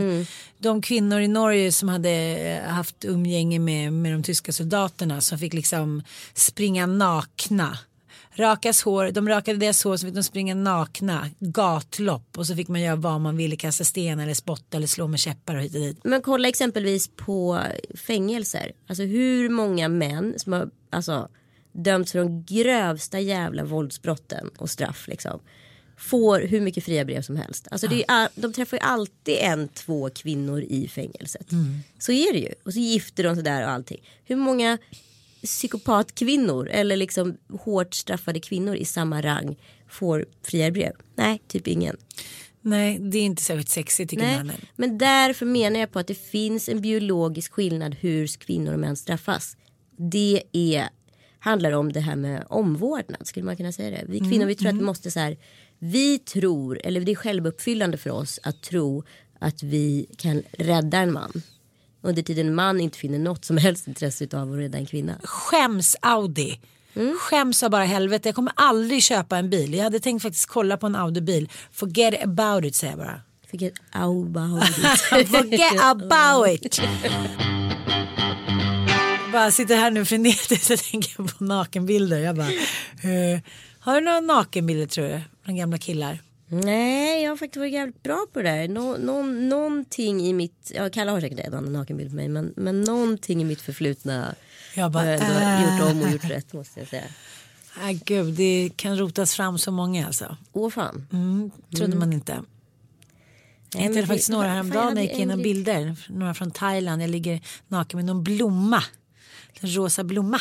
De 0.58 0.82
kvinnor 0.82 1.20
i 1.20 1.28
Norge 1.28 1.72
som 1.72 1.88
hade 1.88 2.10
eh, 2.10 2.70
haft 2.70 3.04
umgänge 3.04 3.58
med, 3.58 3.92
med 3.92 4.12
de 4.12 4.22
tyska 4.22 4.52
soldaterna 4.52 5.20
som 5.20 5.38
fick 5.38 5.52
liksom 5.52 6.02
springa 6.34 6.86
nakna. 6.86 7.78
Rakas 8.34 8.82
hår, 8.82 9.10
de 9.10 9.28
rakade 9.28 9.58
deras 9.58 9.84
hår 9.84 9.96
så 9.96 10.06
fick 10.06 10.14
de 10.14 10.22
springa 10.22 10.54
nakna, 10.54 11.30
gatlopp 11.38 12.38
och 12.38 12.46
så 12.46 12.56
fick 12.56 12.68
man 12.68 12.80
göra 12.80 12.96
vad 12.96 13.20
man 13.20 13.36
ville, 13.36 13.56
kasta 13.56 13.84
sten 13.84 14.20
eller 14.20 14.34
spotta 14.34 14.76
eller 14.76 14.86
slå 14.86 15.06
med 15.08 15.20
käppar 15.20 15.54
och 15.56 15.62
hit 15.62 15.74
och 15.74 15.80
dit. 15.80 15.98
Men 16.04 16.22
kolla 16.22 16.48
exempelvis 16.48 17.10
på 17.16 17.60
fängelser. 17.94 18.72
Alltså 18.86 19.02
hur 19.02 19.48
många 19.48 19.88
män 19.88 20.34
som 20.36 20.52
har 20.52 20.70
alltså, 20.90 21.28
dömts 21.72 22.12
för 22.12 22.18
de 22.18 22.44
grövsta 22.44 23.20
jävla 23.20 23.64
våldsbrotten 23.64 24.50
och 24.58 24.70
straff 24.70 25.08
liksom. 25.08 25.40
Får 25.96 26.40
hur 26.40 26.60
mycket 26.60 26.84
fria 26.84 27.04
brev 27.04 27.22
som 27.22 27.36
helst. 27.36 27.68
Alltså 27.70 27.86
det 27.86 27.96
är, 28.02 28.04
all- 28.08 28.28
de 28.34 28.52
träffar 28.52 28.76
ju 28.76 28.80
alltid 28.80 29.36
en, 29.40 29.68
två 29.68 30.10
kvinnor 30.10 30.60
i 30.62 30.88
fängelset. 30.88 31.46
Så 31.98 32.12
är 32.12 32.32
det 32.32 32.38
ju. 32.38 32.52
Och 32.64 32.72
så 32.72 32.78
gifter 32.80 33.24
de 33.24 33.34
sig 33.34 33.44
där 33.44 33.62
och 33.64 33.70
allting. 33.70 34.02
Hur 34.24 34.36
många 34.36 34.78
psykopatkvinnor 35.42 36.68
eller 36.68 36.96
liksom 36.96 37.36
hårt 37.50 37.94
straffade 37.94 38.40
kvinnor 38.40 38.74
i 38.76 38.84
samma 38.84 39.22
rang 39.22 39.56
får 39.88 40.26
fria 40.42 40.70
brev? 40.70 40.92
Nej, 41.14 41.42
typ 41.48 41.68
ingen. 41.68 41.96
Nej, 42.60 42.98
det 42.98 43.18
är 43.18 43.22
inte 43.22 43.42
särskilt 43.42 43.68
sexigt 43.68 44.10
tycker 44.10 44.24
Nej, 44.24 44.36
mannen. 44.36 44.56
men 44.76 44.98
därför 44.98 45.46
menar 45.46 45.80
jag 45.80 45.92
på 45.92 45.98
att 45.98 46.06
det 46.06 46.14
finns 46.14 46.68
en 46.68 46.80
biologisk 46.80 47.52
skillnad 47.52 47.94
hur 47.94 48.26
kvinnor 48.26 48.72
och 48.72 48.78
män 48.78 48.96
straffas. 48.96 49.56
Det 49.96 50.42
är 50.52 50.88
handlar 51.38 51.72
om 51.72 51.92
det 51.92 52.00
här 52.00 52.16
med 52.16 52.44
omvårdnad. 52.48 53.26
Skulle 53.26 53.46
man 53.46 53.56
kunna 53.56 53.72
säga 53.72 53.90
det? 53.90 54.04
Vi 54.08 54.20
kvinnor 54.20 54.46
vi 54.46 54.54
tror 54.54 54.68
att 54.68 54.74
vi 54.76 54.82
måste 54.82 55.10
så 55.10 55.20
här. 55.20 55.36
Vi 55.78 56.18
tror, 56.18 56.80
eller 56.84 57.00
det 57.00 57.12
är 57.12 57.16
självuppfyllande 57.16 57.98
för 57.98 58.10
oss 58.10 58.40
att 58.42 58.62
tro 58.62 59.04
att 59.38 59.62
vi 59.62 60.06
kan 60.16 60.42
rädda 60.52 60.98
en 60.98 61.12
man. 61.12 61.42
Under 62.02 62.22
tiden 62.22 62.46
en 62.46 62.54
man 62.54 62.80
inte 62.80 62.98
finner 62.98 63.18
något 63.18 63.44
som 63.44 63.56
helst 63.56 63.86
intresse 63.86 64.28
av 64.32 64.52
att 64.52 64.58
rädda 64.58 64.78
en 64.78 64.86
kvinna. 64.86 65.14
Skäms 65.24 65.96
Audi. 66.00 66.60
Mm. 66.94 67.16
Skäms 67.20 67.62
av 67.62 67.70
bara 67.70 67.84
helvete. 67.84 68.28
Jag 68.28 68.34
kommer 68.34 68.52
aldrig 68.56 69.02
köpa 69.02 69.36
en 69.36 69.50
bil. 69.50 69.74
Jag 69.74 69.84
hade 69.84 70.00
tänkt 70.00 70.22
faktiskt 70.22 70.46
kolla 70.46 70.76
på 70.76 70.86
en 70.86 70.96
Audi-bil. 70.96 71.48
Forget 71.72 72.24
about 72.24 72.64
it 72.64 72.74
säger 72.74 72.92
jag 72.92 72.98
bara. 72.98 73.20
Forget 73.50 73.74
about 73.92 74.68
it. 74.68 75.28
Forget 75.28 75.82
about 75.82 76.48
it. 76.48 76.80
bara 79.32 79.50
sitter 79.50 79.76
här 79.76 79.90
nu 79.90 80.04
frenetiskt 80.04 80.70
och 80.70 80.78
tänker 80.90 81.22
på 81.22 81.44
nakenbilder. 81.44 82.18
Jag 82.18 82.36
bara, 82.36 82.50
eh, 83.02 83.40
har 83.80 83.94
du 83.94 84.00
några 84.00 84.20
nakenbilder 84.20 84.86
tror 84.86 85.04
du? 85.04 85.20
Från 85.44 85.56
gamla 85.56 85.78
killar? 85.78 86.18
Nej, 86.54 87.22
jag 87.22 87.30
har 87.30 87.36
faktiskt 87.36 87.56
varit 87.56 87.72
jävligt 87.72 88.02
bra 88.02 88.26
på 88.32 88.42
det 88.42 88.50
där. 88.50 88.68
Nå, 88.68 88.96
nå, 88.96 89.22
någonting 89.22 90.20
i 90.20 90.32
mitt, 90.32 90.72
ja 90.74 90.90
Kalle 90.90 91.10
har 91.10 91.20
säkert 91.20 91.38
en 91.40 91.54
annan 91.54 91.72
nakenbild 91.72 92.10
på 92.10 92.16
mig, 92.16 92.28
men, 92.28 92.52
men 92.56 92.80
någonting 92.80 93.42
i 93.42 93.44
mitt 93.44 93.60
förflutna 93.60 94.34
Jag 94.74 94.90
bara, 94.92 95.04
har 95.04 95.10
jag 95.10 95.20
ändå 95.22 95.38
äh. 95.38 95.78
gjort 95.78 95.90
om 95.92 96.02
och 96.02 96.10
gjort 96.10 96.30
rätt 96.30 96.52
måste 96.52 96.80
jag 96.80 96.88
säga. 96.88 97.04
Nej 97.82 98.00
gud, 98.04 98.34
det 98.34 98.70
kan 98.76 98.98
rotas 98.98 99.34
fram 99.34 99.58
så 99.58 99.70
många 99.72 100.06
alltså. 100.06 100.36
Åh 100.52 100.70
fan. 100.70 101.06
Mm, 101.12 101.50
trodde 101.76 101.96
man 101.96 102.12
inte. 102.12 102.42
Jag 103.74 103.80
hittade 103.80 104.06
faktiskt 104.06 104.28
det- 104.28 104.34
några 104.34 104.48
häromdagen 104.48 104.94
när 104.94 105.02
jag 105.02 105.04
gick 105.04 105.16
igenom 105.16 105.38
en- 105.38 105.42
bilder. 105.42 105.96
Några 106.08 106.34
från 106.34 106.50
Thailand. 106.50 107.02
Jag 107.02 107.10
ligger 107.10 107.40
naken 107.68 107.98
med 107.98 108.04
någon 108.04 108.22
blomma. 108.24 108.82
En 109.60 109.74
rosa 109.76 110.04
blomma. 110.04 110.40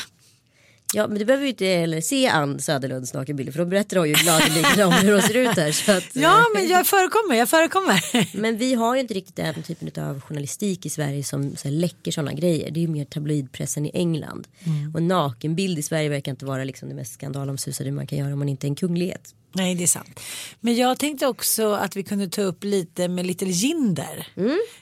Ja, 0.94 1.08
men 1.08 1.20
du 1.20 1.26
behöver 1.26 1.44
ju 1.44 1.50
inte 1.50 1.66
heller 1.66 2.02
se 2.02 2.28
Ann 2.28 2.60
Söderlunds 2.60 3.14
nakenbilder 3.14 3.52
för 3.52 3.60
de 3.60 3.70
berättar 3.70 3.98
hon 3.98 4.08
ju 4.08 4.14
gladeligen 4.14 4.88
om 4.88 4.94
hur 4.94 5.12
hon 5.12 5.22
ser 5.22 5.38
ut 5.38 5.58
här. 5.58 5.72
Så 5.72 5.92
att, 5.92 6.04
Ja 6.14 6.46
men 6.56 6.68
jag 6.68 6.88
förekommer, 6.88 7.36
jag 7.36 7.50
förekommer. 7.50 8.02
Men 8.38 8.58
vi 8.58 8.74
har 8.74 8.96
ju 8.96 9.02
inte 9.02 9.14
riktigt 9.14 9.36
den 9.36 9.64
typen 9.64 10.04
av 10.04 10.22
journalistik 10.22 10.86
i 10.86 10.90
Sverige 10.90 11.24
som 11.24 11.56
så 11.56 11.68
här, 11.68 11.76
läcker 11.76 12.12
sådana 12.12 12.34
grejer. 12.34 12.72
Det 12.72 12.80
är 12.80 12.82
ju 12.82 12.88
mer 12.88 13.06
tabloidpressen 13.06 13.86
i 13.86 13.92
England. 13.94 14.48
Mm. 14.64 14.96
Och 14.96 15.04
nakenbild 15.04 15.80
i 15.80 15.82
Sverige 15.82 16.10
verkar 16.10 16.32
inte 16.32 16.46
vara 16.46 16.64
liksom 16.64 16.90
det 16.90 16.96
mest 16.96 17.14
skandalomsusade 17.14 17.92
man 17.92 18.08
kan 18.08 18.18
göra 18.18 18.34
om 18.34 18.40
man 18.40 18.50
inte 18.50 18.68
är 18.68 18.70
en 18.70 18.76
kunglighet. 18.76 19.36
Nej 19.54 19.76
det 19.76 19.84
är 19.84 19.88
sant. 19.88 20.20
Men 20.60 20.76
jag 20.76 21.00
tänkte 21.00 21.28
också 21.28 21.72
att 21.74 21.96
vi 21.96 22.04
kunde 22.04 22.28
ta 22.28 22.42
upp 22.42 22.64
lite 22.64 23.08
med 23.08 23.26
Little 23.26 23.50
Jinder. 23.50 24.28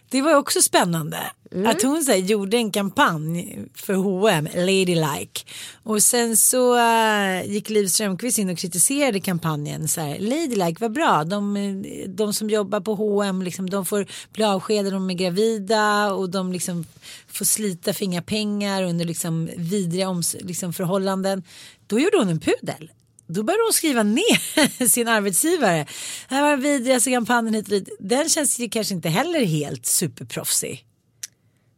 Det 0.09 0.21
var 0.21 0.31
ju 0.31 0.37
också 0.37 0.61
spännande. 0.61 1.17
Att 1.65 1.81
hon 1.81 2.03
så 2.03 2.11
här, 2.11 2.17
gjorde 2.17 2.57
en 2.57 2.71
kampanj 2.71 3.65
för 3.75 3.93
H&M, 3.93 4.47
Ladylike. 4.55 5.41
Och 5.83 6.03
sen 6.03 6.37
så 6.37 6.77
äh, 6.77 7.51
gick 7.51 7.69
Liv 7.69 7.87
Strömquist 7.87 8.39
in 8.39 8.49
och 8.49 8.57
kritiserade 8.57 9.19
kampanjen. 9.19 9.87
Så 9.87 10.01
här, 10.01 10.19
Ladylike, 10.19 10.77
vad 10.79 10.91
bra. 10.91 11.23
De, 11.23 11.85
de 12.07 12.33
som 12.33 12.49
jobbar 12.49 12.79
på 12.79 12.95
H&M 12.95 13.41
liksom, 13.41 13.69
de 13.69 13.85
får 13.85 14.05
bli 14.33 14.43
avskedade, 14.43 14.91
de 14.91 15.09
är 15.09 15.13
gravida 15.13 16.13
och 16.13 16.29
de 16.29 16.53
liksom 16.53 16.85
får 17.27 17.45
slita 17.45 17.93
för 17.93 18.05
inga 18.05 18.21
pengar 18.21 18.83
under 18.83 19.05
liksom 19.05 19.49
vidriga 19.57 20.21
liksom 20.39 20.73
förhållanden. 20.73 21.43
Då 21.87 21.99
gjorde 21.99 22.17
hon 22.17 22.29
en 22.29 22.39
pudel 22.39 22.91
då 23.29 23.43
började 23.43 23.63
hon 23.63 23.73
skriva 23.73 24.03
ner 24.03 24.87
sin 24.87 25.07
arbetsgivare. 25.07 25.85
Här 26.27 26.41
var 26.41 26.49
den 26.49 26.61
vidrigaste 26.61 27.11
kampanjen 27.11 27.53
hit 27.53 27.65
och 27.65 27.71
dit. 27.71 27.89
Den 27.99 28.29
känns 28.29 28.59
ju 28.59 28.69
kanske 28.69 28.93
inte 28.93 29.09
heller 29.09 29.45
helt 29.45 29.85
superproffsig. 29.85 30.85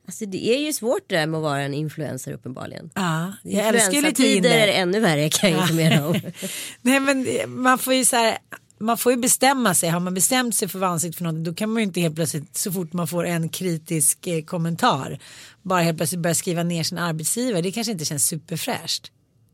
Alltså 0.08 0.25
det 0.25 0.48
är 0.48 0.60
ju 0.60 0.74
svårt 0.74 1.01
det 1.08 1.15
där 1.15 1.27
med 1.27 1.38
att 1.38 1.43
vara 1.43 1.62
en 1.62 1.74
influencer 1.74 2.34
uppenbarligen. 2.34 2.89
Ja, 2.96 3.34
jag 3.43 3.67
älskar 3.67 3.93
ju 3.93 4.01
lite 4.01 4.50
är 4.50 4.67
ännu 4.67 5.00
värre 5.00 5.29
kan 5.29 5.51
jag 5.51 5.62
informera 5.62 6.08
om. 6.08 6.22
Nej 6.81 7.00
men 7.00 7.27
man 7.48 7.77
får 7.77 7.93
ju 7.93 8.05
så 8.05 8.15
här. 8.15 8.38
Man 8.79 8.98
får 8.98 9.12
ju 9.12 9.17
bestämma 9.17 9.74
sig. 9.74 9.89
Har 9.89 10.00
man 10.00 10.13
bestämt 10.13 10.55
sig 10.55 10.67
för 10.67 10.77
att 10.77 10.81
vara 10.81 10.91
ansikte 10.91 11.17
för 11.17 11.24
något 11.24 11.46
då 11.46 11.53
kan 11.53 11.70
man 11.70 11.81
ju 11.81 11.84
inte 11.84 12.01
helt 12.01 12.15
plötsligt 12.15 12.58
så 12.58 12.72
fort 12.72 12.93
man 12.93 13.08
får 13.08 13.25
en 13.25 13.50
kritisk 13.50 14.27
eh, 14.27 14.43
kommentar 14.43 15.20
bara 15.62 15.81
helt 15.81 15.98
plötsligt 15.98 16.22
börja 16.22 16.36
skriva 16.36 16.63
ner 16.63 16.84
sin 16.84 16.98
arbetsgivare. 16.98 17.62
Det 17.62 17.72
kanske 17.72 17.91
inte 17.91 18.05
känns 18.05 18.27
superfräscht. 18.27 19.12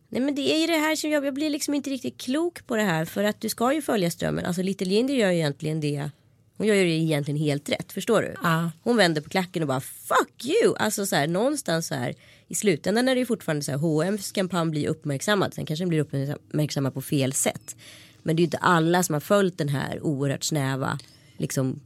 Nej 0.09 0.21
men 0.21 0.35
det 0.35 0.55
är 0.55 0.61
ju 0.61 0.67
det 0.67 0.77
här 0.77 0.95
som 0.95 1.09
jag, 1.09 1.25
jag 1.25 1.33
blir 1.33 1.49
liksom 1.49 1.73
inte 1.73 1.89
riktigt 1.89 2.21
klok 2.21 2.67
på 2.67 2.75
det 2.75 2.83
här 2.83 3.05
för 3.05 3.23
att 3.23 3.41
du 3.41 3.49
ska 3.49 3.73
ju 3.73 3.81
följa 3.81 4.11
strömmen. 4.11 4.45
Alltså 4.45 4.61
Little 4.61 4.87
Jinder 4.87 5.13
gör 5.13 5.31
ju 5.31 5.37
egentligen 5.37 5.79
det. 5.79 6.09
Hon 6.57 6.67
gör 6.67 6.75
ju 6.75 6.83
det 6.83 6.89
egentligen 6.89 7.39
helt 7.39 7.69
rätt, 7.69 7.91
förstår 7.91 8.21
du? 8.21 8.33
Ja. 8.43 8.71
Hon 8.83 8.97
vänder 8.97 9.21
på 9.21 9.29
klacken 9.29 9.61
och 9.61 9.67
bara 9.67 9.81
fuck 9.81 10.45
you. 10.45 10.75
Alltså 10.79 11.05
så 11.05 11.15
här 11.15 11.27
någonstans 11.27 11.87
så 11.87 11.95
här 11.95 12.15
i 12.47 12.55
slutändan 12.55 13.07
är 13.07 13.15
det 13.15 13.19
ju 13.19 13.25
fortfarande 13.25 13.63
så 13.63 13.71
här 13.71 13.77
H&M's 13.77 14.33
kampanj 14.33 14.71
blir 14.71 14.87
uppmärksammad. 14.87 15.53
Sen 15.53 15.65
kanske 15.65 15.83
den 15.83 15.89
blir 15.89 16.01
uppmärksammad 16.01 16.93
på 16.93 17.01
fel 17.01 17.33
sätt. 17.33 17.75
Men 18.23 18.35
det 18.35 18.39
är 18.39 18.41
ju 18.41 18.45
inte 18.45 18.57
alla 18.57 19.03
som 19.03 19.13
har 19.13 19.19
följt 19.19 19.57
den 19.57 19.69
här 19.69 20.03
oerhört 20.03 20.43
snäva 20.43 20.99
liksom 21.37 21.79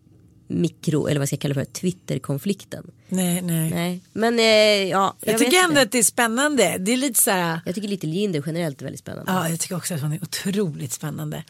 mikro 0.54 1.08
eller 1.08 1.20
vad 1.20 1.28
ska 1.28 1.34
jag 1.34 1.42
kalla 1.42 1.54
för 1.54 1.66
Twitter-konflikten. 1.66 2.92
Nej, 3.10 3.42
nej. 3.42 3.70
Nej, 3.70 4.02
men 4.14 4.40
eh, 4.40 4.46
ja. 4.90 5.16
Jag, 5.20 5.32
vet 5.32 5.42
tycker 5.42 5.58
ändå 5.58 5.70
inte. 5.70 5.82
att 5.82 5.92
det 5.92 6.00
är 6.00 6.04
spännande. 6.04 6.78
Det 6.80 6.92
är 6.92 6.98
lite 6.98 7.20
så 7.20 7.32
här. 7.32 7.60
Jag 7.66 7.76
tycker 7.76 7.88
Little 7.88 8.10
Jinder 8.10 8.44
generellt 8.46 8.82
är 8.82 8.86
väldigt 8.86 9.00
spännande. 9.00 9.32
Ja, 9.32 9.50
jag 9.50 9.60
tycker 9.60 9.78
också 9.78 9.94
att 9.94 10.02
hon 10.02 10.14
är 10.14 10.24
otroligt 10.24 10.92
spännande. 10.92 11.44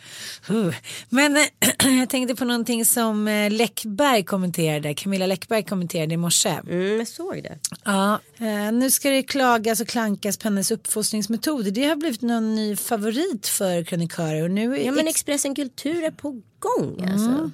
Uh. 0.50 0.76
Men 1.10 1.38
eh, 1.38 1.44
jag 2.00 2.10
tänkte 2.10 2.36
på 2.36 2.46
någonting 2.46 2.86
som 2.86 3.28
eh, 3.28 3.52
Läckberg 3.52 4.24
kommenterade. 4.24 4.94
Camilla 4.94 5.26
Läckberg 5.26 5.64
kommenterade 5.64 6.14
i 6.14 6.18
morse. 6.18 6.60
Mm, 6.70 6.98
jag 6.98 7.08
såg 7.08 7.44
det. 7.44 7.58
Ja, 7.84 8.20
eh, 8.38 8.72
nu 8.72 8.92
ska 8.92 9.10
det 9.10 9.24
klagas 9.24 9.82
och 9.82 9.88
klankas 9.88 10.38
på 10.38 10.44
hennes 10.44 10.72
uppfostringsmetoder. 10.72 11.72
Det 11.72 11.84
har 11.86 11.96
blivit 11.96 12.22
någon 12.22 12.56
ny 12.56 12.76
favorit 12.76 13.48
för 13.48 13.84
krönikörer. 13.84 14.44
Och 14.44 14.52
nu 14.52 14.76
är 14.76 14.86
Ja 14.86 14.92
men 14.92 15.08
ex- 15.08 15.16
Expressen 15.16 15.56
Kultur 15.56 16.04
är 16.04 16.12
på 16.12 16.42
gång 16.60 17.08
alltså. 17.12 17.52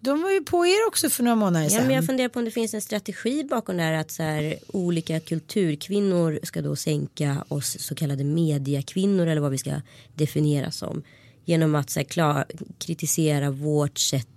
De 0.00 0.22
var 0.22 0.30
ju 0.30 0.40
på 0.40 0.66
er 0.66 0.86
också 0.88 1.10
för 1.10 1.22
några 1.22 1.36
månader 1.36 1.64
Ja, 1.64 1.70
sedan. 1.70 1.86
men 1.86 1.96
jag 1.96 2.06
funderar 2.06 2.28
på 2.28 2.38
om 2.38 2.44
det 2.44 2.50
finns 2.50 2.74
en 2.74 2.80
strategi 2.80 3.44
bakom 3.44 3.76
det 3.76 3.82
här 3.82 3.92
att 3.92 4.10
så 4.10 4.22
här, 4.22 4.54
olika 4.68 5.20
kulturkvinnor 5.20 6.40
ska 6.42 6.62
då 6.62 6.76
sänka 6.76 7.44
oss 7.48 7.76
så 7.80 7.94
kallade 7.94 8.24
mediakvinnor 8.24 9.26
eller 9.26 9.40
vad 9.40 9.50
vi 9.50 9.58
ska 9.58 9.70
definiera 10.14 10.70
som. 10.70 11.02
Genom 11.44 11.74
att 11.74 11.90
så 11.90 12.00
här, 12.00 12.04
klar, 12.04 12.44
kritisera 12.78 13.50
vårt 13.50 13.98
sätt 13.98 14.28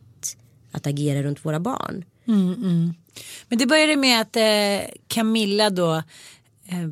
att 0.72 0.88
agera 0.88 1.24
runt 1.24 1.46
våra 1.46 1.60
barn. 1.60 2.06
Men 3.48 3.58
det 3.60 3.66
började 3.66 3.96
med 3.96 4.22
att 4.22 4.36
eh, 4.36 4.90
Camilla 5.08 5.70
då 5.70 5.96
eh, 6.68 6.90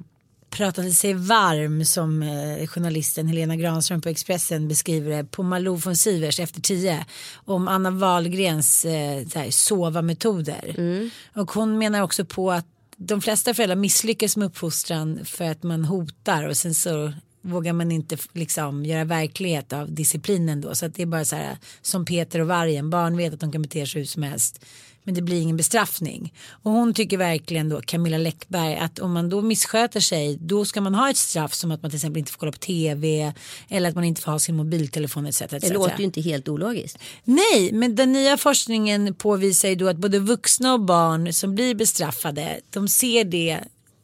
pratade 0.49 0.91
sig 0.91 1.13
varm 1.13 1.85
som 1.85 2.23
eh, 2.23 2.67
journalisten 2.67 3.27
Helena 3.27 3.55
Granström 3.55 4.01
på 4.01 4.09
Expressen 4.09 4.67
beskriver 4.67 5.17
det 5.17 5.23
på 5.23 5.43
Malou 5.43 5.75
von 5.75 5.95
Sivers 5.95 6.39
efter 6.39 6.61
tio 6.61 7.05
om 7.45 7.67
Anna 7.67 7.91
Wahlgrens 7.91 8.85
eh, 8.85 9.49
sova-metoder. 9.49 10.75
Och 11.35 11.51
hon 11.51 11.77
menar 11.77 12.01
också 12.01 12.25
på 12.25 12.51
att 12.51 12.65
de 12.97 13.21
flesta 13.21 13.53
föräldrar 13.53 13.75
misslyckas 13.75 14.37
med 14.37 14.45
uppfostran 14.45 15.25
för 15.25 15.45
att 15.45 15.63
man 15.63 15.85
hotar 15.85 16.43
och 16.43 16.57
sen 16.57 16.73
så 16.73 17.13
vågar 17.41 17.73
man 17.73 17.91
inte 17.91 18.17
liksom 18.33 18.85
göra 18.85 19.03
verklighet 19.03 19.73
av 19.73 19.91
disciplinen 19.91 20.61
då. 20.61 20.75
Så 20.75 20.85
att 20.85 20.95
det 20.95 21.01
är 21.01 21.05
bara 21.05 21.25
så 21.25 21.35
här 21.35 21.57
som 21.81 22.05
Peter 22.05 22.39
och 22.39 22.47
vargen 22.47 22.89
barn 22.89 23.17
vet 23.17 23.33
att 23.33 23.39
de 23.39 23.51
kan 23.51 23.61
bete 23.61 23.85
sig 23.85 24.01
hur 24.01 24.05
som 24.05 24.23
helst 24.23 24.65
men 25.09 25.15
det 25.15 25.21
blir 25.21 25.41
ingen 25.41 25.57
bestraffning 25.57 26.33
och 26.51 26.71
hon 26.71 26.93
tycker 26.93 27.17
verkligen 27.17 27.69
då 27.69 27.81
Camilla 27.81 28.17
Läckberg 28.17 28.75
att 28.75 28.99
om 28.99 29.11
man 29.11 29.29
då 29.29 29.41
missköter 29.41 29.99
sig 29.99 30.37
då 30.41 30.65
ska 30.65 30.81
man 30.81 30.95
ha 30.95 31.09
ett 31.09 31.17
straff 31.17 31.53
som 31.53 31.71
att 31.71 31.81
man 31.81 31.91
till 31.91 31.97
exempel 31.97 32.19
inte 32.19 32.31
får 32.31 32.39
kolla 32.39 32.51
på 32.51 32.57
tv 32.57 33.33
eller 33.69 33.89
att 33.89 33.95
man 33.95 34.03
inte 34.03 34.21
får 34.21 34.31
ha 34.31 34.39
sin 34.39 34.55
mobiltelefon 34.55 35.25
etc. 35.25 35.41
etc. 35.41 35.51
Det 35.61 35.73
låter 35.73 35.97
ju 35.97 36.03
inte 36.03 36.21
helt 36.21 36.49
ologiskt. 36.49 36.97
Nej, 37.23 37.69
men 37.73 37.95
den 37.95 38.11
nya 38.11 38.37
forskningen 38.37 39.15
påvisar 39.15 39.69
ju 39.69 39.75
då 39.75 39.87
att 39.87 39.97
både 39.97 40.19
vuxna 40.19 40.73
och 40.73 40.81
barn 40.81 41.33
som 41.33 41.55
blir 41.55 41.75
bestraffade, 41.75 42.59
de 42.69 42.87
ser 42.87 43.23
det 43.23 43.59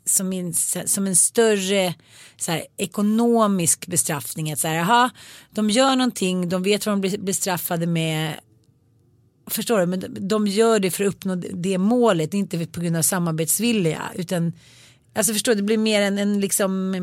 som 0.05 0.33
en, 0.33 0.53
som 0.85 1.07
en 1.07 1.15
större 1.15 1.93
så 2.37 2.51
här, 2.51 2.65
ekonomisk 2.77 3.87
bestraffning. 3.87 4.51
Att 4.51 4.59
så 4.59 4.67
här, 4.67 4.79
aha, 4.79 5.09
de 5.51 5.69
gör 5.69 5.95
någonting, 5.95 6.49
de 6.49 6.63
vet 6.63 6.85
vad 6.85 6.93
de 6.93 7.01
blir 7.01 7.17
bestraffade 7.17 7.87
med. 7.87 8.33
Förstår 9.47 9.79
du? 9.79 9.85
Men 9.85 10.27
de, 10.27 10.47
gör 10.47 10.79
det 10.79 10.91
för 10.91 11.03
att 11.03 11.09
uppnå 11.09 11.35
det 11.35 11.77
målet, 11.77 12.33
inte 12.33 12.65
på 12.65 12.81
grund 12.81 12.97
av 12.97 13.01
samarbetsvilja. 13.01 14.01
Utan, 14.15 14.53
alltså 15.15 15.33
förstår 15.33 15.51
du, 15.51 15.55
det 15.55 15.63
blir 15.63 15.77
mer 15.77 16.01
en, 16.01 16.17
en 16.17 16.39
liksom 16.39 16.95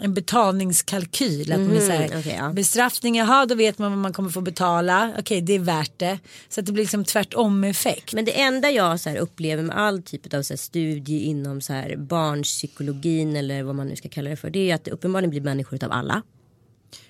en 0.00 0.14
betalningskalkyl. 0.14 1.52
Att 1.52 1.82
så 1.82 1.92
här, 1.92 2.06
okej, 2.18 2.36
ja. 2.38 2.52
Bestraffning, 2.52 3.16
jaha 3.16 3.46
då 3.46 3.54
vet 3.54 3.78
man 3.78 3.92
vad 3.92 3.98
man 3.98 4.12
kommer 4.12 4.30
få 4.30 4.40
betala. 4.40 5.12
Okej 5.18 5.40
det 5.40 5.52
är 5.52 5.58
värt 5.58 5.98
det. 5.98 6.18
Så 6.48 6.60
att 6.60 6.66
det 6.66 6.72
blir 6.72 6.84
liksom 6.84 7.04
tvärtom 7.04 7.64
effekt. 7.64 8.14
Men 8.14 8.24
det 8.24 8.40
enda 8.40 8.70
jag 8.70 9.00
så 9.00 9.16
upplever 9.16 9.62
med 9.62 9.78
all 9.78 10.02
typ 10.02 10.34
av 10.34 10.42
så 10.42 10.56
studie 10.56 11.18
inom 11.18 11.60
så 11.60 11.72
här 11.72 11.96
barnpsykologin 11.96 13.36
eller 13.36 13.62
vad 13.62 13.74
man 13.74 13.86
nu 13.86 13.96
ska 13.96 14.08
kalla 14.08 14.30
det 14.30 14.36
för. 14.36 14.50
Det 14.50 14.70
är 14.70 14.74
att 14.74 14.84
det 14.84 14.90
uppenbarligen 14.90 15.30
blir 15.30 15.40
människor 15.40 15.84
av 15.84 15.92
alla. 15.92 16.22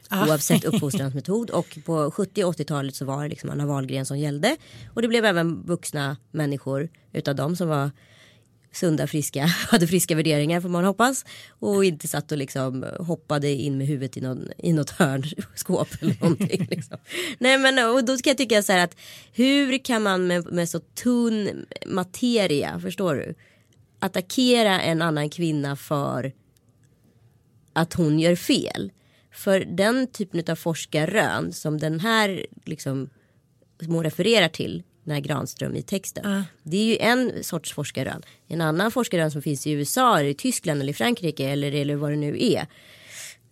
Ah. 0.09 0.27
Oavsett 0.27 0.65
uppfostransmetod. 0.75 1.51
Och 1.51 1.79
på 1.85 2.11
70 2.11 2.45
och 2.45 2.55
80-talet 2.55 2.95
så 2.95 3.05
var 3.05 3.23
det 3.23 3.29
liksom 3.29 3.51
Anna 3.51 3.67
Wahlgren 3.67 4.07
som 4.07 4.19
gällde. 4.19 4.57
Och 4.95 5.03
det 5.03 5.09
blev 5.09 5.25
även 5.25 5.63
vuxna 5.67 6.17
människor 6.31 6.89
utav 7.13 7.35
dem 7.35 7.57
som 7.57 7.69
var 7.69 7.91
sunda, 8.73 9.07
friska, 9.07 9.47
hade 9.71 9.87
friska 9.87 10.15
värderingar 10.15 10.61
får 10.61 10.69
man 10.69 10.85
hoppas. 10.85 11.25
Och 11.49 11.85
inte 11.85 12.09
satt 12.09 12.33
och 12.33 12.39
liksom 12.39 12.85
hoppade 12.99 13.49
in 13.49 13.79
med 13.79 13.87
huvudet 13.87 14.17
i, 14.17 14.21
någon, 14.21 14.49
i 14.59 14.73
något 14.73 14.91
hörnskåp 14.91 15.89
eller 16.01 16.17
någonting. 16.21 16.67
Liksom. 16.71 16.99
Nej 17.39 17.59
men 17.59 17.91
och 17.91 18.05
då 18.05 18.17
ska 18.17 18.31
jag 18.31 18.39
tycka 18.39 18.63
så 18.63 18.73
här 18.73 18.85
att 18.85 18.97
hur 19.33 19.79
kan 19.79 20.03
man 20.03 20.27
med, 20.27 20.53
med 20.53 20.69
så 20.69 20.81
tunn 20.81 21.67
materia, 21.87 22.81
förstår 22.81 23.15
du? 23.15 23.35
Attackera 23.99 24.81
en 24.81 25.03
annan 25.03 25.31
kvinna 25.31 25.77
för 25.77 26.33
att 27.73 27.95
hon 27.95 28.21
gör 28.21 28.37
fel. 28.37 28.91
För 29.35 29.61
den 29.61 30.07
typen 30.07 30.43
av 30.49 30.57
forskarrön 30.57 31.53
som 31.53 31.79
den 31.79 32.01
här 32.01 32.47
liksom 32.65 33.11
som 33.81 33.95
hon 33.95 34.05
refererar 34.05 34.49
till 34.49 34.83
den 35.05 35.15
här 35.15 35.21
Granström 35.21 35.77
i 35.77 35.83
texten. 35.83 36.27
Uh. 36.27 36.43
Det 36.63 36.77
är 36.77 36.85
ju 36.85 36.97
en 36.99 37.45
sorts 37.45 37.73
forskarrön. 37.73 38.23
En 38.49 38.61
annan 38.61 38.91
forskarrön 38.91 39.31
som 39.31 39.43
finns 39.43 39.67
i 39.67 39.71
USA, 39.71 40.19
eller 40.19 40.31
i 40.31 40.35
Tyskland 40.35 40.81
eller 40.81 40.91
i 40.91 40.95
Frankrike 40.95 41.49
eller, 41.49 41.73
eller 41.73 41.95
vad 41.95 42.11
det 42.11 42.17
nu 42.17 42.37
är. 42.41 42.67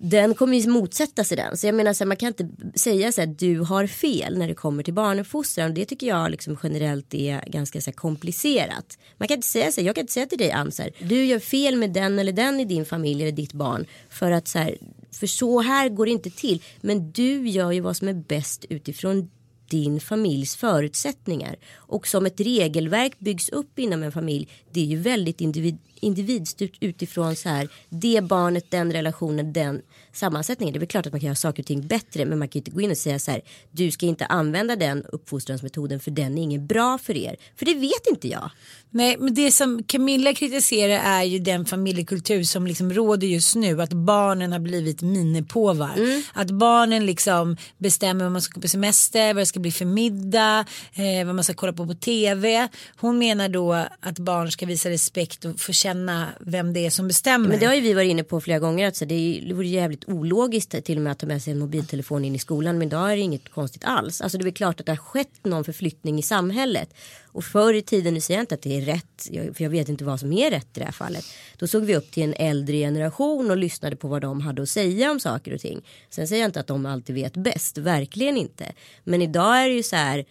Den 0.05 0.35
kommer 0.35 0.59
ju 0.59 0.71
motsätta 0.71 1.25
sig 1.25 1.37
den. 1.37 1.57
Så 1.57 1.67
jag 1.67 1.75
menar 1.75 1.93
så 1.93 2.05
här, 2.05 2.09
man 2.09 2.17
kan 2.17 2.29
inte 2.29 2.49
säga 2.75 3.13
så 3.13 3.21
här 3.21 3.35
du 3.39 3.59
har 3.59 3.87
fel 3.87 4.39
när 4.39 4.49
det 4.49 4.55
kommer 4.55 4.83
till 4.83 4.95
barnuppfostran. 4.95 5.75
Det 5.75 5.85
tycker 5.85 6.07
jag 6.07 6.31
liksom 6.31 6.59
generellt 6.63 7.15
är 7.15 7.45
ganska 7.47 7.81
så 7.81 7.91
här, 7.91 7.95
komplicerat. 7.95 8.99
Man 9.17 9.29
kan 9.29 9.35
inte 9.35 9.49
säga 9.49 9.73
så 9.73 9.81
här, 9.81 9.87
jag 9.87 9.95
kan 9.95 10.03
inte 10.03 10.13
säga 10.13 10.27
till 10.27 10.39
dig 10.39 10.51
Ansar, 10.51 10.91
du 10.99 11.25
gör 11.25 11.39
fel 11.39 11.77
med 11.77 11.93
den 11.93 12.19
eller 12.19 12.33
den 12.33 12.61
i 12.61 12.65
din 12.65 12.85
familj 12.85 13.23
eller 13.23 13.33
ditt 13.33 13.53
barn. 13.53 13.87
För 14.09 14.31
att 14.31 14.49
så 14.49 14.59
här, 14.59 14.77
för 15.13 15.27
så 15.27 15.61
här 15.61 15.89
går 15.89 16.07
det 16.07 16.13
inte 16.13 16.31
till. 16.31 16.63
Men 16.81 17.13
du 17.13 17.49
gör 17.49 17.73
ju 17.73 17.81
vad 17.81 17.97
som 17.97 18.09
är 18.09 18.15
bäst 18.15 18.65
utifrån 18.69 19.31
din 19.71 20.01
familjs 20.01 20.57
förutsättningar. 20.57 21.57
Och 21.75 22.07
som 22.07 22.27
ett 22.27 22.41
regelverk 22.41 23.19
byggs 23.19 23.49
upp 23.49 23.79
inom 23.79 24.03
en 24.03 24.13
familj. 24.13 24.49
Det 24.71 24.81
är 24.81 24.85
ju 24.85 24.97
väldigt 24.97 25.41
individ, 25.41 25.79
individstyrt 26.03 26.77
utifrån 26.81 27.37
så 27.37 27.49
här. 27.49 27.69
Det 27.89 28.25
barnet, 28.25 28.71
den 28.71 28.93
relationen, 28.93 29.53
den 29.53 29.83
sammansättningen. 30.13 30.73
Det 30.73 30.79
är 30.79 30.81
väl 30.81 30.89
klart 30.89 31.07
att 31.07 31.13
man 31.13 31.21
kan 31.21 31.27
göra 31.27 31.35
saker 31.35 31.63
och 31.63 31.67
ting 31.67 31.87
bättre. 31.87 32.25
Men 32.25 32.39
man 32.39 32.49
kan 32.49 32.59
ju 32.59 32.61
inte 32.61 32.71
gå 32.71 32.81
in 32.81 32.91
och 32.91 32.97
säga 32.97 33.19
så 33.19 33.31
här. 33.31 33.41
Du 33.71 33.91
ska 33.91 34.07
inte 34.07 34.27
använda 34.27 34.77
den 34.77 35.05
uppfostransmetoden 35.05 36.01
för 36.01 36.11
den 36.11 36.39
är 36.39 36.43
inget 36.43 36.61
bra 36.61 36.99
för 36.99 37.17
er. 37.17 37.37
För 37.57 37.67
det 37.67 37.75
vet 37.75 38.07
inte 38.11 38.29
jag. 38.29 38.51
Nej, 38.91 39.17
men 39.19 39.35
det 39.35 39.53
som 39.53 39.83
Camilla 39.83 40.35
kritiserar 40.35 41.01
är 41.05 41.23
ju 41.23 41.39
den 41.39 41.65
familjekultur 41.65 42.43
som 42.45 42.67
liksom 42.67 42.93
råder 42.93 43.27
just 43.27 43.55
nu. 43.55 43.83
Att 43.83 43.93
barnen 43.93 44.53
har 44.53 44.59
blivit 44.59 45.03
minipåvar. 45.03 45.95
Mm. 45.97 46.23
Att 46.33 46.51
barnen 46.51 47.07
liksom 47.07 47.57
bestämmer 47.79 48.25
vad 48.25 48.33
man 48.33 48.43
ska 48.43 48.55
gå 48.55 48.61
på 48.61 48.69
semester, 48.69 49.35
vad 49.35 49.43
det 49.43 49.47
ska 49.47 49.61
bli 49.61 49.73
för 49.73 49.85
middag, 49.85 50.65
eh, 50.95 51.27
vad 51.27 51.35
man 51.35 51.45
ska 51.45 51.55
kolla 51.55 51.73
på 51.73 51.87
på 51.87 51.95
tv. 51.95 52.69
Hon 52.97 53.19
menar 53.19 53.49
då 53.49 53.73
att 54.01 54.19
barn 54.19 54.53
ska 54.53 54.67
visa 54.67 54.91
respekt 54.91 55.45
och 55.45 55.61
få 55.61 55.73
känna 55.93 56.29
vem 56.41 56.73
det 56.73 56.87
är 56.87 56.91
som 56.91 57.09
bestämmer. 57.09 57.49
Men 57.49 57.59
det 57.59 57.67
har 57.67 57.75
ju 57.75 57.81
vi 57.81 57.95
varit 57.95 58.11
inne 58.11 58.25
på 58.25 58.41
flera 58.41 58.59
gånger. 58.59 58.89
Att 58.89 58.97
så 58.97 59.05
det, 59.05 59.43
det 59.49 59.55
vore 59.55 59.67
jävligt 59.67 60.09
ologiskt 60.09 60.85
till 60.85 60.97
och 60.97 61.03
med 61.03 61.13
att 61.13 61.19
ta 61.19 61.27
med 61.27 61.43
sig 61.43 61.53
en 61.53 61.59
mobiltelefon 61.59 62.25
in 62.25 62.35
i 62.35 62.39
skolan. 62.39 62.79
Men 62.79 62.89
idag 62.89 63.13
är 63.13 63.17
det 63.17 63.23
inget 63.23 63.49
konstigt 63.49 63.85
alls. 63.85 64.21
Alltså 64.21 64.39
det 64.39 64.49
är 64.49 64.53
klart 64.53 64.81
att 64.81 64.87
det 64.87 64.93
har 64.93 64.97
skett 64.97 65.45
någon 65.45 65.65
förflyttning 65.65 66.19
i 66.19 66.23
samhället. 66.23 66.95
Och 67.25 67.45
förr 67.45 67.75
i 67.75 67.83
tiden, 67.83 68.15
nu 68.15 68.21
säger 68.21 68.39
jag 68.39 68.43
inte 68.43 68.55
att 68.55 68.63
det 68.63 68.77
är 68.77 68.81
rätt, 68.81 69.29
för 69.57 69.65
jag 69.65 69.71
vet 69.71 69.89
inte 69.89 70.05
vad 70.05 70.21
som 70.21 70.33
är 70.33 70.51
rätt 70.51 70.77
i 70.77 70.81
det 70.81 70.85
här 70.85 70.93
fallet. 70.93 71.25
Då 71.59 71.67
såg 71.67 71.85
vi 71.85 71.97
upp 71.97 72.11
till 72.11 72.23
en 72.23 72.35
äldre 72.35 72.77
generation 72.77 73.51
och 73.51 73.57
lyssnade 73.57 73.97
på 73.97 74.09
vad 74.09 74.23
de 74.23 74.41
hade 74.41 74.63
att 74.63 74.69
säga 74.69 75.11
om 75.11 75.21
saker 75.21 75.55
och 75.55 75.61
ting. 75.61 75.83
Sen 76.11 76.29
säger 76.29 76.43
jag 76.43 76.49
inte 76.49 76.61
att 76.61 76.67
de 76.67 76.87
alltid 76.87 77.15
vet 77.15 77.37
bäst, 77.37 77.79
verkligen 77.79 78.37
inte. 78.37 78.73
Men 79.05 79.23
idag 79.23 79.65
är 79.65 79.69
det 79.69 79.75
ju 79.75 79.83
så 79.83 79.97
här, 79.97 80.25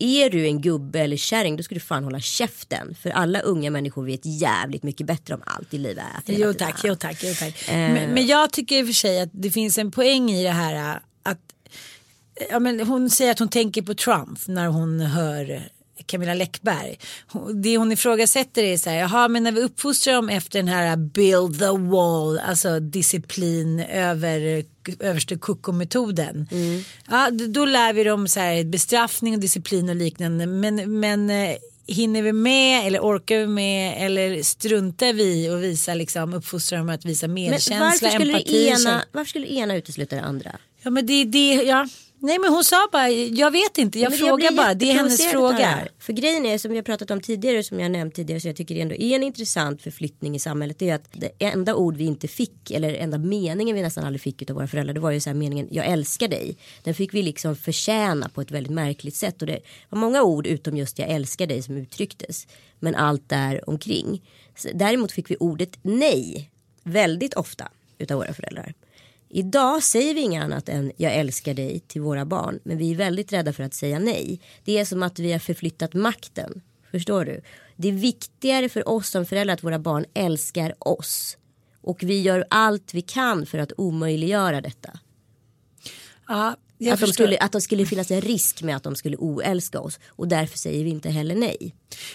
är 0.00 0.30
du 0.30 0.46
en 0.46 0.60
gubbe 0.60 1.00
eller 1.00 1.16
kärring 1.16 1.56
då 1.56 1.62
ska 1.62 1.74
du 1.74 1.80
fan 1.80 2.04
hålla 2.04 2.20
käften. 2.20 2.94
För 2.94 3.10
alla 3.10 3.40
unga 3.40 3.70
människor 3.70 4.04
vet 4.04 4.20
jävligt 4.24 4.82
mycket 4.82 5.06
bättre 5.06 5.34
om 5.34 5.42
allt 5.46 5.74
i 5.74 5.78
livet. 5.78 6.04
Jo 6.26 6.54
tack, 6.54 6.80
jo 6.84 6.94
tack, 6.94 7.18
jo 7.22 7.34
tack. 7.38 7.68
Eh. 7.68 7.74
Men, 7.74 8.10
men 8.10 8.26
jag 8.26 8.52
tycker 8.52 8.78
i 8.78 8.82
och 8.82 8.86
för 8.86 8.92
sig 8.92 9.20
att 9.20 9.30
det 9.32 9.50
finns 9.50 9.78
en 9.78 9.90
poäng 9.90 10.30
i 10.30 10.42
det 10.42 10.50
här 10.50 10.74
äh, 10.74 10.96
att 11.22 11.38
ja, 12.50 12.58
men 12.58 12.80
hon 12.80 13.10
säger 13.10 13.30
att 13.30 13.38
hon 13.38 13.48
tänker 13.48 13.82
på 13.82 13.94
Trump 13.94 14.38
när 14.46 14.66
hon 14.66 15.00
hör 15.00 15.70
Camilla 16.10 16.34
Läckberg. 16.34 16.98
Det 17.54 17.76
hon 17.76 17.92
ifrågasätter 17.92 18.62
är 18.62 18.76
så 18.76 18.90
här, 18.90 18.96
jaha 18.98 19.28
men 19.28 19.42
när 19.42 19.52
vi 19.52 19.60
uppfostrar 19.60 20.14
dem 20.14 20.28
efter 20.28 20.58
den 20.58 20.68
här 20.68 20.96
build 20.96 21.58
the 21.58 21.66
wall, 21.90 22.38
alltså 22.38 22.80
disciplin 22.80 23.80
över 23.80 24.64
överste 25.00 25.36
kucko-metoden. 25.36 26.48
Ja, 27.10 27.30
d- 27.30 27.46
då 27.46 27.64
lär 27.64 27.92
vi 27.92 28.04
dem 28.04 28.28
så 28.28 28.40
här 28.40 28.64
bestraffning 28.64 29.34
och 29.34 29.40
disciplin 29.40 29.88
och 29.88 29.96
liknande. 29.96 30.46
Men, 30.46 31.00
men 31.00 31.30
eh, 31.30 31.56
hinner 31.86 32.22
vi 32.22 32.32
med 32.32 32.86
eller 32.86 33.00
orkar 33.00 33.38
vi 33.38 33.46
med 33.46 34.06
eller 34.06 34.42
struntar 34.42 35.12
vi 35.12 35.50
och 35.50 35.62
visa 35.62 35.94
liksom 35.94 36.34
uppfostra 36.34 36.78
dem 36.78 36.88
att 36.88 37.04
visa 37.04 37.26
Men 37.26 37.34
medkänsla, 37.34 37.80
varför 37.80 38.08
skulle, 38.10 38.32
empati. 38.32 38.66
ena, 38.68 39.02
varför 39.12 39.28
skulle 39.28 39.46
det 39.46 39.52
ena 39.52 39.76
utesluta 39.76 40.16
det 40.16 40.22
andra? 40.22 40.50
Ja 40.82 40.90
men 40.90 41.06
det 41.06 41.12
är 41.12 41.24
det, 41.24 41.54
ja. 41.54 41.88
Nej 42.22 42.38
men 42.38 42.52
hon 42.52 42.64
sa 42.64 42.88
bara, 42.92 43.08
jag 43.08 43.50
vet 43.50 43.78
inte, 43.78 43.98
jag 43.98 44.18
frågar 44.18 44.52
bara, 44.52 44.74
det 44.74 44.90
är 44.90 44.94
hennes 44.94 45.26
fråga. 45.26 45.88
För 45.98 46.12
grejen 46.12 46.46
är 46.46 46.58
som 46.58 46.70
vi 46.70 46.76
har 46.76 46.82
pratat 46.82 47.10
om 47.10 47.20
tidigare 47.20 47.62
som 47.62 47.80
jag 47.80 47.90
nämnt 47.90 48.14
tidigare 48.14 48.40
så 48.40 48.48
jag 48.48 48.56
tycker 48.56 48.74
det 48.74 48.80
ändå 48.80 48.94
är 48.94 49.16
en 49.16 49.22
intressant 49.22 49.82
förflyttning 49.82 50.36
i 50.36 50.38
samhället. 50.38 50.78
Det 50.78 50.90
är 50.90 50.94
att 50.94 51.08
det 51.12 51.30
enda 51.38 51.74
ord 51.74 51.96
vi 51.96 52.04
inte 52.04 52.28
fick 52.28 52.70
eller 52.70 52.94
enda 52.94 53.18
meningen 53.18 53.76
vi 53.76 53.82
nästan 53.82 54.04
aldrig 54.04 54.20
fick 54.20 54.50
av 54.50 54.56
våra 54.56 54.66
föräldrar 54.66 54.94
det 54.94 55.00
var 55.00 55.10
ju 55.10 55.20
så 55.20 55.30
här 55.30 55.34
meningen 55.34 55.68
jag 55.70 55.86
älskar 55.86 56.28
dig. 56.28 56.56
Den 56.82 56.94
fick 56.94 57.14
vi 57.14 57.22
liksom 57.22 57.56
förtjäna 57.56 58.28
på 58.28 58.40
ett 58.40 58.50
väldigt 58.50 58.72
märkligt 58.72 59.14
sätt 59.14 59.42
och 59.42 59.46
det 59.46 59.60
var 59.88 59.98
många 59.98 60.22
ord 60.22 60.46
utom 60.46 60.76
just 60.76 60.98
jag 60.98 61.08
älskar 61.08 61.46
dig 61.46 61.62
som 61.62 61.76
uttrycktes. 61.76 62.46
Men 62.78 62.94
allt 62.94 63.28
där 63.28 63.68
omkring. 63.70 64.22
Däremot 64.74 65.12
fick 65.12 65.30
vi 65.30 65.36
ordet 65.40 65.78
nej 65.82 66.50
väldigt 66.82 67.34
ofta 67.34 67.68
utav 67.98 68.18
våra 68.18 68.34
föräldrar. 68.34 68.74
Idag 69.32 69.82
säger 69.82 70.14
vi 70.14 70.20
inget 70.20 70.44
annat 70.44 70.68
än 70.68 70.92
jag 70.96 71.14
älskar 71.14 71.54
dig 71.54 71.80
till 71.80 72.00
våra 72.00 72.24
barn. 72.24 72.60
Men 72.62 72.78
vi 72.78 72.90
är 72.90 72.96
väldigt 72.96 73.32
rädda 73.32 73.52
för 73.52 73.62
att 73.62 73.74
säga 73.74 73.98
nej. 73.98 74.40
Det 74.64 74.78
är 74.78 74.84
som 74.84 75.02
att 75.02 75.18
vi 75.18 75.32
har 75.32 75.38
förflyttat 75.38 75.94
makten. 75.94 76.60
Förstår 76.90 77.24
du? 77.24 77.40
Det 77.76 77.88
är 77.88 77.92
viktigare 77.92 78.68
för 78.68 78.88
oss 78.88 79.08
som 79.10 79.26
föräldrar 79.26 79.54
att 79.54 79.64
våra 79.64 79.78
barn 79.78 80.04
älskar 80.14 80.74
oss. 80.78 81.36
Och 81.80 82.02
vi 82.02 82.20
gör 82.20 82.44
allt 82.50 82.94
vi 82.94 83.02
kan 83.02 83.46
för 83.46 83.58
att 83.58 83.72
omöjliggöra 83.76 84.60
detta. 84.60 84.98
Ja, 86.28 86.56
jag 86.78 86.94
Att, 86.94 87.00
de 87.00 87.06
skulle, 87.06 87.38
att 87.38 87.52
det 87.52 87.60
skulle 87.60 87.86
finnas 87.86 88.10
en 88.10 88.20
risk 88.20 88.62
med 88.62 88.76
att 88.76 88.82
de 88.82 88.96
skulle 88.96 89.16
oälska 89.16 89.80
oss. 89.80 89.98
Och 90.08 90.28
därför 90.28 90.58
säger 90.58 90.84
vi 90.84 90.90
inte 90.90 91.10
heller 91.10 91.34
nej. 91.34 91.74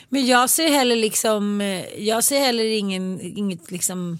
Men 0.09 0.25
jag 0.25 0.49
ser 0.49 0.67
heller 0.67 0.95
liksom, 0.95 1.61
eh, 1.61 1.85
jag 1.97 2.23
ser 2.23 2.39
heller 2.39 2.63
ingen, 2.63 3.21
inget 3.21 3.71
liksom 3.71 4.19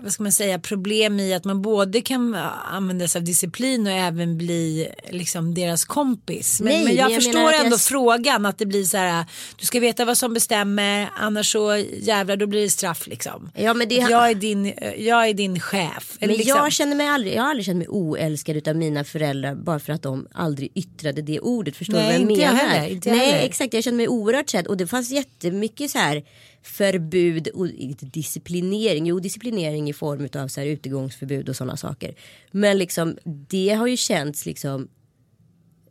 vad 0.00 0.12
ska 0.12 0.22
man 0.22 0.32
säga, 0.32 0.58
problem 0.58 1.20
i 1.20 1.34
att 1.34 1.44
man 1.44 1.62
både 1.62 2.00
kan 2.00 2.34
använda 2.72 3.08
sig 3.08 3.18
av 3.18 3.24
disciplin 3.24 3.86
och 3.86 3.92
även 3.92 4.38
bli 4.38 4.88
liksom 5.10 5.54
deras 5.54 5.84
kompis. 5.84 6.60
Men, 6.60 6.72
Nej, 6.72 6.84
men 6.84 6.94
jag 6.96 7.10
jag 7.10 7.22
förstår 7.22 7.42
jag 7.52 7.64
ändå 7.64 7.76
s- 7.76 7.86
frågan 7.88 8.46
att 8.46 8.58
det 8.58 8.66
blir 8.66 8.84
så 8.84 8.96
här, 8.96 9.24
du 9.60 9.66
ska 9.66 9.80
veta 9.80 10.04
vad 10.04 10.18
som 10.18 10.34
bestämmer, 10.34 11.08
annars 11.16 11.52
så 11.52 11.76
jävlar 12.00 12.36
då 12.36 12.46
blir 12.46 12.62
det 12.62 12.70
straff 12.70 13.06
liksom. 13.06 13.50
Ja, 13.54 13.74
men 13.74 13.88
det- 13.88 13.94
jag, 13.94 14.30
är 14.30 14.34
din, 14.34 14.72
jag 14.98 15.28
är 15.28 15.34
din 15.34 15.60
chef. 15.60 16.16
Men 16.20 16.28
liksom. 16.28 16.48
jag 16.56 16.72
känner 16.72 16.96
mig 16.96 17.08
aldrig, 17.08 17.34
jag 17.34 17.42
har 17.42 17.50
aldrig 17.50 17.66
känt 17.66 17.78
mig 17.78 17.88
oälskad 17.88 18.68
av 18.68 18.76
mina 18.76 19.04
föräldrar 19.04 19.54
bara 19.54 19.78
för 19.78 19.92
att 19.92 20.02
de 20.02 20.26
aldrig 20.32 20.70
yttrade 20.74 21.22
det 21.22 21.40
ordet. 21.40 21.76
Förstår 21.76 21.94
Nej, 21.94 22.02
du 22.02 22.12
vad 22.12 22.20
jag 22.22 22.30
inte 22.30 22.42
jag 22.42 22.54
menar? 22.54 22.68
heller, 22.68 22.88
inte 22.94 23.08
jag 23.08 23.16
Nej 23.18 23.26
heller. 23.26 23.44
exakt, 23.44 23.74
jag 23.74 23.84
kände 23.84 23.96
mig 23.96 24.08
oerhört 24.08 24.50
sedd 24.50 24.66
och 24.66 24.76
det 24.76 24.86
fanns 24.86 25.10
jättemycket 25.10 25.90
så 25.90 25.98
här 25.98 26.22
förbud 26.62 27.48
och 27.48 27.68
disciplinering, 28.00 29.06
jo 29.06 29.20
disciplinering 29.20 29.83
i 29.88 29.92
form 29.92 30.28
av 30.42 30.48
så 30.48 30.60
här 30.60 30.66
utegångsförbud 30.66 31.48
och 31.48 31.56
sådana 31.56 31.76
saker. 31.76 32.14
Men 32.50 32.78
liksom 32.78 33.18
det 33.24 33.68
har 33.68 33.86
ju 33.86 33.96
känts 33.96 34.46
liksom 34.46 34.88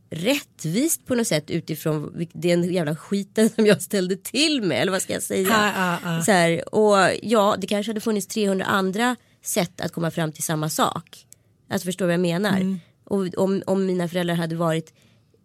rättvist 0.09 1.05
på 1.05 1.15
något 1.15 1.27
sätt 1.27 1.49
utifrån 1.49 2.27
den 2.33 2.73
jävla 2.73 2.95
skiten 2.95 3.49
som 3.49 3.65
jag 3.65 3.81
ställde 3.81 4.15
till 4.15 4.61
med 4.61 4.81
eller 4.81 4.91
vad 4.91 5.01
ska 5.01 5.13
jag 5.13 5.23
säga. 5.23 5.47
Ja, 5.49 5.71
ja, 5.75 6.15
ja. 6.15 6.21
Så 6.21 6.31
här, 6.31 6.75
och 6.75 6.97
ja, 7.21 7.55
det 7.59 7.67
kanske 7.67 7.89
hade 7.89 8.01
funnits 8.01 8.27
300 8.27 8.65
andra 8.65 9.15
sätt 9.41 9.81
att 9.81 9.91
komma 9.91 10.11
fram 10.11 10.31
till 10.31 10.43
samma 10.43 10.69
sak. 10.69 11.25
Alltså 11.69 11.85
förstår 11.85 12.05
vad 12.05 12.13
jag 12.13 12.21
menar? 12.21 12.57
Mm. 12.57 12.79
Och 13.03 13.37
om, 13.37 13.63
om 13.67 13.85
mina 13.85 14.07
föräldrar 14.07 14.35
hade 14.35 14.55
varit 14.55 14.93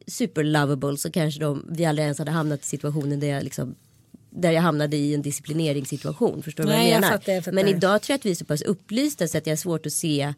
super 0.06 0.44
lovable 0.44 0.96
så 0.96 1.10
kanske 1.10 1.40
de, 1.40 1.66
vi 1.68 1.84
aldrig 1.84 2.04
ens 2.04 2.18
hade 2.18 2.30
hamnat 2.30 2.60
i 2.60 2.66
situationen 2.66 3.20
där 3.20 3.28
jag 3.28 3.44
liksom 3.44 3.74
där 4.40 4.52
jag 4.52 4.62
hamnade 4.62 4.96
i 4.96 5.14
en 5.14 5.22
disciplineringssituation. 5.22 6.42
Förstår 6.42 6.64
du 6.64 6.70
vad 6.70 6.78
jag 6.78 6.86
jag 6.88 7.00
menar? 7.00 7.08
fattar, 7.08 7.32
jag 7.32 7.44
fattar. 7.44 7.54
Men 7.54 7.68
idag 7.68 8.02
tror 8.02 8.12
jag 8.14 8.18
att 8.18 8.26
vi 8.26 8.30
är 8.30 8.34
så 8.34 8.44
pass 8.44 8.62
upplysta 8.62 9.28
så 9.28 9.38
att 9.38 9.46
jag 9.46 9.52
har 9.52 9.56
svårt 9.56 9.86
att 9.86 9.92
se 9.92 10.34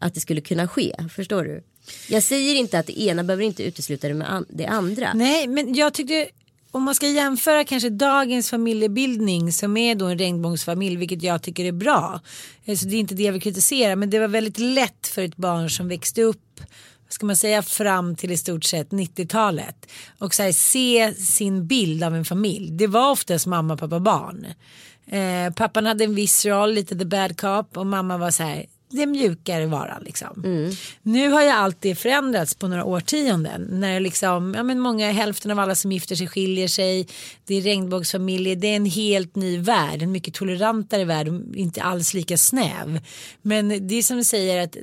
att 0.00 0.14
det 0.14 0.20
skulle 0.20 0.40
kunna 0.40 0.68
ske. 0.68 0.94
Förstår 1.14 1.44
du? 1.44 1.62
Jag 2.08 2.22
säger 2.22 2.54
inte 2.54 2.78
att 2.78 2.86
det 2.86 3.00
ena 3.00 3.24
behöver 3.24 3.44
inte 3.44 3.62
utesluta 3.62 4.08
det 4.08 4.14
med 4.14 4.44
det 4.48 4.66
andra. 4.66 5.12
Nej, 5.14 5.46
men 5.46 5.74
jag 5.74 5.94
tyckte 5.94 6.28
om 6.70 6.82
man 6.82 6.94
ska 6.94 7.08
jämföra 7.08 7.64
kanske 7.64 7.90
dagens 7.90 8.50
familjebildning 8.50 9.52
som 9.52 9.76
är 9.76 9.94
då 9.94 10.06
en 10.06 10.18
regnbågsfamilj, 10.18 10.96
vilket 10.96 11.22
jag 11.22 11.42
tycker 11.42 11.64
är 11.64 11.72
bra. 11.72 12.20
Eh, 12.64 12.76
Så 12.76 12.86
det 12.86 12.96
är 12.96 13.00
inte 13.00 13.14
det 13.14 13.22
jag 13.22 13.32
vill 13.32 13.42
kritisera, 13.42 13.96
men 13.96 14.10
det 14.10 14.18
var 14.18 14.28
väldigt 14.28 14.58
lätt 14.58 15.06
för 15.06 15.22
ett 15.22 15.36
barn 15.36 15.70
som 15.70 15.88
växte 15.88 16.22
upp 16.22 16.60
ska 17.14 17.26
man 17.26 17.36
säga 17.36 17.62
fram 17.62 18.16
till 18.16 18.30
i 18.30 18.36
stort 18.36 18.64
sett 18.64 18.90
90-talet 18.90 19.86
och 20.18 20.34
så 20.34 20.42
här, 20.42 20.52
se 20.52 21.14
sin 21.14 21.66
bild 21.66 22.04
av 22.04 22.14
en 22.14 22.24
familj. 22.24 22.70
Det 22.70 22.86
var 22.86 23.10
oftast 23.10 23.46
mamma, 23.46 23.76
pappa, 23.76 24.00
barn. 24.00 24.46
Eh, 25.06 25.52
pappan 25.54 25.86
hade 25.86 26.04
en 26.04 26.14
viss 26.14 26.46
roll, 26.46 26.72
lite 26.72 26.98
the 26.98 27.04
bad 27.04 27.40
cop 27.40 27.76
och 27.76 27.86
mamma 27.86 28.18
var 28.18 28.30
så 28.30 28.42
här 28.42 28.66
det 28.96 29.06
mjukare 29.06 29.66
varan 29.66 30.02
liksom. 30.04 30.42
Mm. 30.44 30.72
Nu 31.02 31.30
har 31.30 31.42
ju 31.42 31.48
allt 31.48 31.76
det 31.80 31.94
förändrats 31.94 32.54
på 32.54 32.68
några 32.68 32.84
årtionden. 32.84 33.68
När 33.70 34.00
liksom, 34.00 34.54
ja 34.56 34.62
men 34.62 34.80
många, 34.80 35.12
hälften 35.12 35.50
av 35.50 35.58
alla 35.58 35.74
som 35.74 35.92
gifter 35.92 36.16
sig 36.16 36.28
skiljer 36.28 36.68
sig. 36.68 37.06
Det 37.44 37.54
är 37.54 37.62
regnbågsfamiljer, 37.62 38.56
det 38.56 38.66
är 38.66 38.76
en 38.76 38.86
helt 38.86 39.36
ny 39.36 39.58
värld. 39.58 40.02
En 40.02 40.12
mycket 40.12 40.34
tolerantare 40.34 41.04
värld, 41.04 41.28
inte 41.54 41.82
alls 41.82 42.14
lika 42.14 42.38
snäv. 42.38 43.00
Men 43.42 43.88
det 43.88 43.94
är 43.94 44.02
som 44.02 44.16
du 44.16 44.24
säger 44.24 44.64
att 44.64 44.76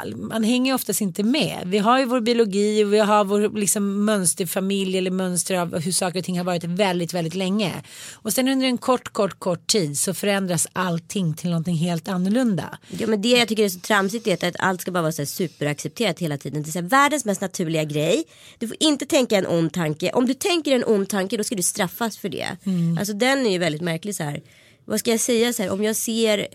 all, 0.00 0.16
man 0.16 0.44
hänger 0.44 0.74
oftast 0.74 1.00
inte 1.00 1.22
med. 1.22 1.62
Vi 1.66 1.78
har 1.78 1.98
ju 1.98 2.04
vår 2.04 2.20
biologi 2.20 2.84
och 2.84 2.92
vi 2.92 2.98
har 2.98 3.24
vår 3.24 3.58
liksom, 3.58 4.04
mönsterfamilj 4.04 4.98
eller 4.98 5.10
mönster 5.10 5.54
av 5.54 5.80
hur 5.80 5.92
saker 5.92 6.18
och 6.18 6.24
ting 6.24 6.38
har 6.38 6.44
varit 6.44 6.64
väldigt, 6.64 7.14
väldigt 7.14 7.34
länge. 7.34 7.72
Och 8.12 8.32
sen 8.32 8.48
under 8.48 8.66
en 8.66 8.78
kort, 8.78 9.08
kort, 9.08 9.38
kort 9.38 9.66
tid 9.66 9.98
så 9.98 10.14
förändras 10.14 10.66
allting 10.72 11.34
till 11.34 11.50
någonting 11.50 11.76
helt 11.76 12.08
annorlunda. 12.08 12.78
Ja, 12.98 13.06
men 13.06 13.22
det 13.22 13.28
jag 13.28 13.48
tycker 13.48 13.64
är 13.64 13.68
så 13.68 13.80
tramsigt 13.80 14.26
är 14.26 14.48
att 14.48 14.56
allt 14.58 14.80
ska 14.80 14.90
bara 14.90 15.02
vara 15.02 15.12
så 15.12 15.26
superaccepterat 15.26 16.18
hela 16.18 16.38
tiden. 16.38 16.62
Det 16.62 16.76
är 16.76 16.82
här, 16.82 16.88
världens 16.88 17.24
mest 17.24 17.40
naturliga 17.40 17.84
grej. 17.84 18.24
Du 18.58 18.68
får 18.68 18.76
inte 18.80 19.06
tänka 19.06 19.36
en 19.36 19.46
ond 19.46 19.72
tanke. 19.72 20.10
Om 20.12 20.26
du 20.26 20.34
tänker 20.34 20.72
en 20.72 20.84
ond 20.84 21.08
tanke 21.08 21.36
då 21.36 21.44
ska 21.44 21.54
du 21.54 21.62
straffas 21.62 22.18
för 22.18 22.28
det. 22.28 22.56
Alltså 22.98 23.14
den 23.14 23.46
är 23.46 23.50
ju 23.50 23.58
väldigt 23.58 23.82
märklig 23.82 24.14
så 24.14 24.22
här. 24.22 24.42
Vad 24.84 25.00
ska 25.00 25.10
jag 25.10 25.20
säga 25.20 25.52
så 25.52 25.62
här 25.62 25.70
om 25.70 25.84
jag 25.84 25.96
ser 25.96 26.46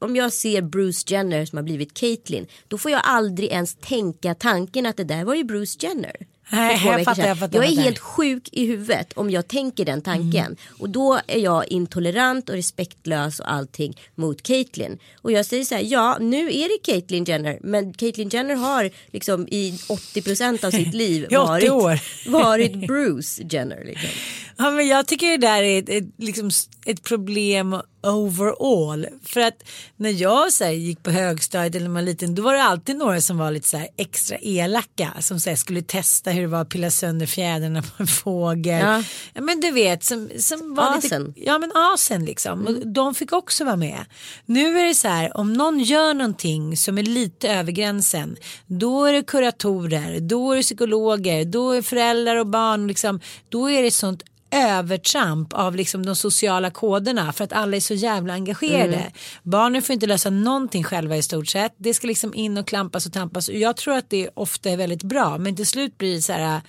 om 0.00 0.16
jag 0.16 0.32
ser 0.32 0.62
Bruce 0.62 1.14
Jenner 1.14 1.46
som 1.46 1.56
har 1.56 1.62
blivit 1.62 1.94
Caitlyn 1.94 2.46
då 2.68 2.78
får 2.78 2.90
jag 2.90 3.00
aldrig 3.04 3.48
ens 3.48 3.74
tänka 3.74 4.34
tanken 4.34 4.86
att 4.86 4.96
det 4.96 5.04
där 5.04 5.24
var 5.24 5.34
ju 5.34 5.44
Bruce 5.44 5.86
Jenner. 5.86 6.16
Nej, 6.52 6.86
jag 6.86 7.04
fattar, 7.04 7.26
jag 7.26 7.38
fattar, 7.38 7.58
jag 7.58 7.72
är 7.72 7.82
helt 7.82 7.98
sjuk 7.98 8.48
i 8.52 8.66
huvudet 8.66 9.12
om 9.12 9.30
jag 9.30 9.48
tänker 9.48 9.84
den 9.84 10.02
tanken. 10.02 10.46
Mm. 10.46 10.56
Och 10.78 10.90
då 10.90 11.20
är 11.26 11.38
jag 11.38 11.68
intolerant 11.68 12.48
och 12.48 12.54
respektlös 12.54 13.40
och 13.40 13.52
allting 13.52 14.00
mot 14.14 14.42
Caitlyn. 14.42 14.98
Och 15.22 15.32
jag 15.32 15.46
säger 15.46 15.64
så 15.64 15.74
här, 15.74 15.82
ja 15.82 16.18
nu 16.20 16.46
är 16.46 16.68
det 16.68 16.92
Caitlyn 16.92 17.24
Jenner. 17.24 17.58
Men 17.62 17.92
Caitlyn 17.92 18.28
Jenner 18.28 18.54
har 18.54 18.90
liksom 19.12 19.48
i 19.48 19.78
80% 19.88 20.64
av 20.64 20.70
sitt 20.70 20.94
liv 20.94 21.26
I 21.30 21.36
80 21.36 21.70
varit, 21.70 22.02
varit 22.26 22.86
Bruce 22.86 23.42
Jenner. 23.50 23.84
Liksom. 23.84 24.10
Ja, 24.56 24.70
men 24.70 24.88
jag 24.88 25.06
tycker 25.06 25.26
det 25.26 25.36
där 25.36 25.62
är 25.62 25.78
ett, 25.78 25.88
ett, 25.88 26.04
liksom, 26.16 26.50
ett 26.86 27.02
problem 27.02 27.76
overall. 28.02 29.06
För 29.24 29.40
att 29.40 29.62
när 29.96 30.10
jag 30.10 30.52
så 30.52 30.64
här, 30.64 30.70
gick 30.70 31.02
på 31.02 31.10
högstadiet 31.10 31.74
eller 31.74 31.88
var 31.88 32.02
liten 32.02 32.34
då 32.34 32.42
var 32.42 32.54
det 32.54 32.62
alltid 32.62 32.96
några 32.96 33.20
som 33.20 33.38
var 33.38 33.50
lite 33.50 33.68
så 33.68 33.76
här, 33.76 33.88
extra 33.96 34.38
elaka. 34.38 35.12
Som 35.20 35.40
så 35.40 35.50
här, 35.50 35.56
skulle 35.56 35.82
testa 35.82 36.30
hur 36.30 36.40
det 36.40 36.48
var 36.48 36.60
att 36.60 36.68
pilla 36.68 36.90
sönder 36.90 37.26
fjädrarna 37.26 37.82
på 37.82 37.88
en 38.02 38.06
fågel. 38.06 38.80
Ja. 38.80 39.02
Ja. 39.32 39.40
men 39.40 39.60
du 39.60 39.70
vet 39.70 40.04
som, 40.04 40.28
som 40.38 40.74
var 40.74 40.98
Asen. 40.98 41.24
lite. 41.24 41.40
Ja 41.40 41.58
men 41.58 41.72
asen 41.74 42.24
liksom. 42.24 42.66
Och 42.66 42.86
de 42.86 43.14
fick 43.14 43.32
också 43.32 43.64
vara 43.64 43.76
med. 43.76 44.04
Nu 44.46 44.78
är 44.78 44.84
det 44.84 44.94
så 44.94 45.08
här 45.08 45.36
om 45.36 45.52
någon 45.52 45.80
gör 45.80 46.14
någonting 46.14 46.76
som 46.76 46.98
är 46.98 47.02
lite 47.02 47.48
över 47.48 47.72
gränsen. 47.72 48.36
Då 48.66 49.04
är 49.04 49.12
det 49.12 49.22
kuratorer, 49.22 50.20
då 50.20 50.52
är 50.52 50.56
det 50.56 50.62
psykologer, 50.62 51.44
då 51.44 51.70
är 51.72 51.82
föräldrar 51.82 52.36
och 52.36 52.46
barn 52.46 52.86
liksom. 52.86 53.20
Då 53.48 53.70
är 53.70 53.82
det 53.82 53.90
sånt 53.90 54.22
övertramp 54.50 55.52
av 55.52 55.76
liksom 55.76 56.06
de 56.06 56.16
sociala 56.16 56.70
koderna 56.70 57.32
för 57.32 57.44
att 57.44 57.52
alla 57.52 57.76
är 57.76 57.80
så 57.80 57.94
jävla 57.94 58.32
engagerade. 58.32 59.12
Barnen 59.42 59.82
får 59.82 59.92
inte 59.92 60.06
lösa 60.06 60.30
någonting 60.30 60.84
själva 60.84 61.16
i 61.16 61.22
stort 61.22 61.48
sett. 61.48 61.74
Det 61.76 61.94
ska 61.94 62.06
liksom 62.06 62.34
in 62.34 62.58
och 62.58 62.66
klampas 62.66 63.06
och 63.06 63.12
tampas 63.12 63.48
jag 63.48 63.76
tror 63.76 63.96
att 63.96 64.10
det 64.10 64.30
ofta 64.34 64.70
är 64.70 64.76
väldigt 64.76 65.02
bra 65.02 65.38
men 65.38 65.56
till 65.56 65.66
slut 65.66 65.98
blir 65.98 66.14
det 66.14 66.22
så 66.22 66.32
här 66.32 66.60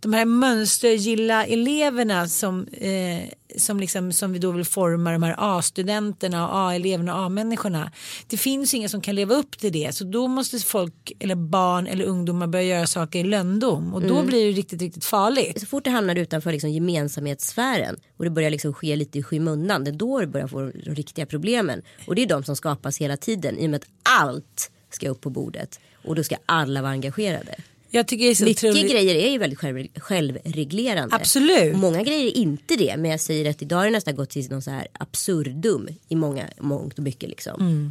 de 0.00 0.12
här 0.12 0.24
mönstergilla 0.24 1.46
eleverna 1.46 2.28
som 2.28 2.66
eh, 2.72 3.28
som, 3.56 3.80
liksom, 3.80 4.12
som 4.12 4.32
vi 4.32 4.38
då 4.38 4.50
vill 4.50 4.64
forma 4.64 5.12
de 5.12 5.22
här 5.22 5.34
A-studenterna 5.38 6.48
och 6.48 6.58
A-eleverna 6.58 7.14
och 7.14 7.22
A-människorna. 7.22 7.92
Det 8.26 8.36
finns 8.36 8.74
inga 8.74 8.88
som 8.88 9.00
kan 9.00 9.14
leva 9.14 9.34
upp 9.34 9.58
till 9.58 9.72
det 9.72 9.94
så 9.94 10.04
då 10.04 10.28
måste 10.28 10.58
folk 10.58 11.12
eller 11.18 11.34
barn 11.34 11.86
eller 11.86 12.04
ungdomar 12.04 12.46
börja 12.46 12.64
göra 12.64 12.86
saker 12.86 13.18
i 13.18 13.24
lönndom 13.24 13.94
och 13.94 14.02
då 14.02 14.22
blir 14.22 14.46
det 14.46 14.52
riktigt 14.52 14.82
riktigt 14.82 15.04
farligt. 15.04 15.60
Så 15.60 15.66
fort 15.66 15.84
det 15.84 15.90
hamnar 15.90 16.16
utanför 16.16 16.52
liksom 16.52 16.70
gemensamhetssfären 16.70 17.96
och 18.16 18.24
det 18.24 18.30
börjar 18.30 18.50
liksom 18.50 18.74
ske 18.74 18.96
lite 18.96 19.18
i 19.18 19.22
skymundan. 19.22 19.84
Det 19.84 19.90
är 19.90 19.92
då 19.92 20.20
det 20.20 20.26
börjar 20.26 20.46
få 20.46 20.60
de 20.60 20.94
riktiga 20.94 21.26
problemen. 21.26 21.82
Och 22.06 22.14
det 22.14 22.22
är 22.22 22.26
de 22.26 22.44
som 22.44 22.56
skapas 22.56 22.98
hela 22.98 23.16
tiden 23.16 23.58
i 23.58 23.66
och 23.66 23.70
med 23.70 23.78
att 23.78 23.88
allt 24.02 24.70
ska 24.90 25.08
upp 25.08 25.20
på 25.20 25.30
bordet. 25.30 25.80
Och 26.04 26.14
då 26.14 26.24
ska 26.24 26.36
alla 26.46 26.82
vara 26.82 26.92
engagerade. 26.92 27.54
Jag 27.90 28.06
tycker 28.06 28.24
det 28.24 28.30
är 28.30 28.34
så 28.34 28.44
Mycket 28.44 28.64
otroligt. 28.64 28.90
grejer 28.92 29.14
är 29.14 29.30
ju 29.30 29.38
väldigt 29.38 29.58
själv, 29.58 29.86
självreglerande. 29.96 31.16
Absolut. 31.16 31.76
Många 31.76 32.02
grejer 32.02 32.26
är 32.26 32.36
inte 32.36 32.76
det. 32.76 32.96
Men 32.96 33.10
jag 33.10 33.20
säger 33.20 33.50
att 33.50 33.62
idag 33.62 33.76
har 33.76 33.84
det 33.84 33.90
nästan 33.90 34.16
gått 34.16 34.30
till 34.30 34.50
någon 34.50 34.62
så 34.62 34.70
här 34.70 34.86
absurdum 34.92 35.88
i 36.08 36.14
många, 36.14 36.44
mångt 36.60 36.98
och 36.98 37.04
mycket 37.04 37.28
liksom. 37.28 37.60
Mm. 37.60 37.90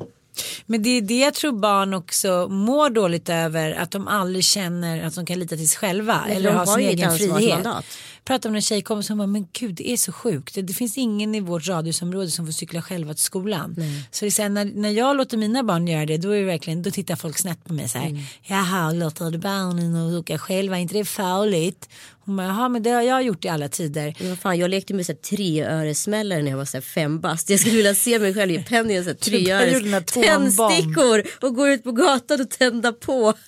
Men 0.65 0.83
det 0.83 0.89
är 0.89 1.01
det 1.01 1.19
jag 1.19 1.33
tror 1.33 1.51
barn 1.51 1.93
också 1.93 2.47
mår 2.49 2.89
dåligt 2.89 3.29
över 3.29 3.71
att 3.71 3.91
de 3.91 4.07
aldrig 4.07 4.43
känner 4.43 5.03
att 5.03 5.15
de 5.15 5.25
kan 5.25 5.39
lita 5.39 5.55
till 5.55 5.69
sig 5.69 5.77
själva 5.79 6.25
eller 6.29 6.49
de 6.49 6.57
ha 6.57 6.65
har 6.65 6.77
sin 6.77 6.87
egen 6.87 7.17
frihet. 7.17 7.31
ansvarsmandat. 7.31 7.85
Pratade 8.25 8.51
med 8.51 8.57
en 8.57 8.61
tjejkompis 8.61 9.07
som 9.07 9.17
bara 9.17 9.27
men 9.27 9.47
gud 9.53 9.75
det 9.75 9.89
är 9.89 9.97
så 9.97 10.11
sjukt. 10.11 10.55
Det, 10.55 10.61
det 10.61 10.73
finns 10.73 10.97
ingen 10.97 11.35
i 11.35 11.39
vårt 11.39 11.67
radhusområde 11.67 12.29
som 12.29 12.45
får 12.45 12.53
cykla 12.53 12.81
själva 12.81 13.13
till 13.13 13.23
skolan. 13.23 13.75
Så 14.11 14.25
det 14.25 14.29
är 14.29 14.31
så 14.31 14.41
här, 14.41 14.49
när, 14.49 14.65
när 14.65 14.89
jag 14.89 15.17
låter 15.17 15.37
mina 15.37 15.63
barn 15.63 15.87
göra 15.87 16.05
det 16.05 16.17
då 16.17 16.29
är 16.29 16.39
det 16.39 16.45
verkligen 16.45 16.83
då 16.83 16.91
tittar 16.91 17.15
folk 17.15 17.37
snett 17.37 17.65
på 17.65 17.73
mig 17.73 17.89
så 17.89 17.97
här. 17.97 18.09
Mm. 18.09 18.21
Jaha 18.43 18.91
låter 18.91 19.31
du 19.31 19.37
barnen 19.37 19.95
åka 19.95 20.37
själva 20.37 20.77
är 20.77 20.81
inte 20.81 20.93
det 20.93 21.05
farligt? 21.05 21.89
Hon 22.29 22.37
bara 22.37 22.47
jaha 22.47 22.69
men 22.69 22.83
det 22.83 22.89
har 22.89 23.01
jag 23.01 23.23
gjort 23.23 23.45
i 23.45 23.49
alla 23.49 23.69
tider. 23.69 24.15
Vad 24.29 24.39
fan, 24.39 24.57
jag 24.57 24.69
lekte 24.69 24.93
med 24.93 25.05
så 25.05 25.11
här 25.11 25.19
treöresmällare 25.19 26.41
när 26.41 26.49
jag 26.49 26.57
var 26.57 26.65
så 26.65 26.77
här 26.77 26.81
fem 26.81 27.19
bast. 27.19 27.49
Jag 27.49 27.59
skulle 27.59 27.75
vilja 27.75 27.95
se 27.95 28.19
mig 28.19 28.33
själv 28.33 28.51
i 28.51 28.63
penny 28.63 28.99
och 28.99 29.03
så 29.03 29.09
här 29.09 29.17
treöres 29.17 30.05
tändstickor 30.05 31.23
och 31.41 31.55
gå 31.55 31.67
ut 31.67 31.83
på 31.83 31.91
gatan 31.91 32.41
och 32.41 32.49
tända 32.49 32.91
på. 32.91 33.33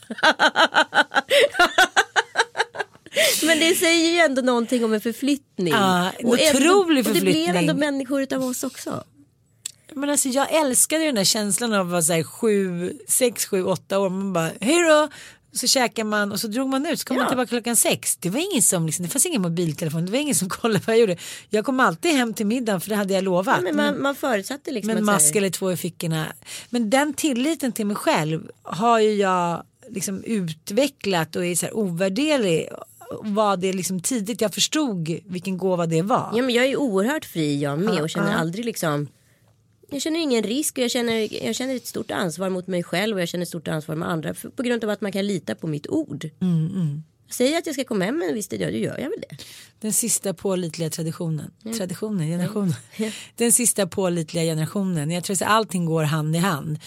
Men 3.44 3.60
det 3.60 3.76
säger 3.76 4.12
ju 4.12 4.18
ändå 4.18 4.42
någonting 4.42 4.86
om 4.86 4.94
en 4.94 5.02
förflyttning. 5.02 5.74
Ja, 5.74 6.12
en 6.20 6.26
och, 6.28 6.40
ändå, 6.40 6.60
otrolig 6.60 7.08
och 7.08 7.14
det 7.14 7.22
blev 7.22 7.34
förflyttning. 7.34 7.56
ändå 7.70 7.74
människor 7.74 8.22
utav 8.22 8.44
oss 8.44 8.64
också. 8.64 9.04
Men 9.94 10.10
alltså 10.10 10.30
jag 10.30 10.52
älskade 10.56 11.06
den 11.06 11.16
där 11.16 11.24
känslan 11.24 11.74
av 11.74 11.86
att 11.86 11.92
vara 11.92 12.02
så 12.02 12.14
här 12.14 12.24
sju, 12.24 12.94
sex, 13.08 13.46
sju, 13.46 13.64
åtta 13.64 14.00
år. 14.00 14.10
Man 14.10 14.34
bara 14.34 14.52
hej 14.62 14.82
då. 14.84 15.08
Så 15.54 15.68
käkar 15.68 16.04
man 16.04 16.32
och 16.32 16.40
så 16.40 16.48
drog 16.48 16.70
man 16.70 16.86
ut 16.86 17.00
så 17.00 17.06
kom 17.06 17.16
man 17.16 17.24
Ja. 17.24 17.30
tillbaka 17.30 17.48
klockan 17.50 17.76
sex. 17.76 18.16
Det 18.18 18.30
var 18.30 18.52
ingen 18.52 18.62
som 18.62 18.86
liksom, 18.86 19.06
det 19.06 19.10
fanns 19.12 19.26
ingen 19.26 19.42
mobiltelefon. 19.42 20.06
Det 20.06 20.12
var 20.12 20.20
ingen 20.20 20.36
som 20.36 20.50
kollade 20.60 20.82
vad 20.88 20.96
jag 20.96 21.02
gjorde. 21.02 21.18
Jag 21.50 21.66
kom 21.66 21.80
alltid 21.80 22.12
hem 22.12 22.34
till 22.34 22.46
middagen 22.46 22.82
för 22.82 22.90
det 22.90 22.96
hade 22.96 23.14
jag 23.14 23.24
lovat. 23.24 23.56
Ja, 23.58 23.64
men 23.64 23.76
man, 23.76 24.02
man 24.02 24.16
förutsatte 24.16 24.72
liksom 24.72 24.88
med 24.88 24.98
en 24.98 25.04
att 25.04 25.06
så 25.08 25.12
här- 25.12 25.16
mask 25.16 25.36
eller 25.36 25.50
två 25.50 25.72
i 25.72 25.78
fickorna. 25.78 26.26
Men 26.70 26.90
den 26.90 27.14
tilliten 27.14 27.72
till 27.72 27.86
mig 27.86 27.96
själv 27.96 28.50
har 28.64 29.00
ju 29.00 29.14
jag 29.14 29.64
liksom 29.90 30.24
utvecklat 30.24 31.36
och 31.36 31.46
är 31.46 31.56
så 31.56 31.66
här 31.66 31.76
ovärderlig. 31.78 32.68
Var 33.22 33.58
det 33.58 33.74
liksom 33.74 34.00
tidigt 34.00 34.42
jag 34.42 34.54
förstod 34.54 35.20
vilken 35.26 35.58
gåva 35.58 35.86
det 35.86 36.02
var. 36.02 36.32
Ja 36.36 36.42
men 36.42 36.56
jag 36.56 36.66
är 36.66 36.78
oerhört 36.78 37.26
fri 37.26 37.62
jag 37.62 37.80
med 37.80 38.02
och 38.02 38.10
känner 38.10 38.36
aldrig 38.36 38.66
liksom 38.66 39.08
jag 39.92 40.02
känner 40.02 40.20
ingen 40.20 40.44
risk 40.44 40.78
och 40.78 40.84
jag 40.84 40.92
känner, 40.92 41.46
jag 41.46 41.56
känner 41.56 41.76
ett 41.76 41.88
stort 41.88 42.12
ansvar 42.12 42.50
mot 42.50 42.68
mig 42.68 42.84
själv 42.84 43.16
och 43.16 43.22
jag 43.22 43.30
känner 43.30 43.42
ett 43.42 43.50
stort 43.50 43.68
ansvar 43.68 43.96
med 43.96 44.10
andra 44.10 44.34
på 44.56 44.64
grund 44.64 44.84
av 44.84 44.90
att 44.90 45.02
man 45.02 45.12
kan 45.12 45.28
lita 45.28 45.56
på 45.56 45.68
mitt 45.68 45.88
ord. 45.88 46.30
Mm, 46.42 47.04
Säger 47.32 47.58
att 47.58 47.66
jag 47.66 47.76
ska 47.76 47.84
komma 47.84 48.06
hem 48.06 48.22
en 48.22 48.34
viss 48.34 48.48
tid, 48.48 48.62
ja 48.62 48.72
då 48.72 48.78
gör 48.78 48.98
jag 48.98 49.10
väl 49.10 49.24
det. 49.30 49.38
Den 49.80 49.94
sista 49.94 50.34
pålitliga 50.34 50.90
traditionen. 50.90 51.52
Traditionen, 51.78 52.28
generationen. 52.28 52.76
Den 53.36 53.52
sista 53.52 53.88
pålitliga 53.88 54.44
generationen. 54.44 55.12
Jag 55.12 55.24
tror 55.24 55.34
att 55.34 55.42
allting 55.42 55.86
går 55.86 56.04
hand 56.04 56.36
i 56.36 56.40
hand. 56.40 56.80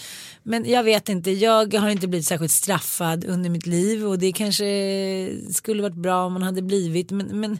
Men 0.43 0.69
jag 0.69 0.83
vet 0.83 1.09
inte, 1.09 1.31
jag 1.31 1.73
har 1.73 1.89
inte 1.89 2.07
blivit 2.07 2.27
särskilt 2.27 2.51
straffad 2.51 3.25
under 3.25 3.49
mitt 3.49 3.65
liv 3.65 4.05
och 4.05 4.19
det 4.19 4.31
kanske 4.31 4.65
skulle 5.51 5.81
varit 5.81 5.95
bra 5.95 6.25
om 6.25 6.33
man 6.33 6.43
hade 6.43 6.61
blivit. 6.61 7.11
Men, 7.11 7.39
men 7.39 7.59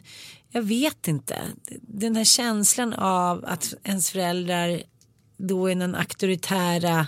jag 0.50 0.62
vet 0.62 1.08
inte. 1.08 1.42
Den 1.80 2.16
här 2.16 2.24
känslan 2.24 2.92
av 2.92 3.44
att 3.44 3.74
ens 3.84 4.10
föräldrar 4.10 4.82
då 5.36 5.66
är 5.66 5.74
någon 5.74 5.94
auktoritära 5.94 7.06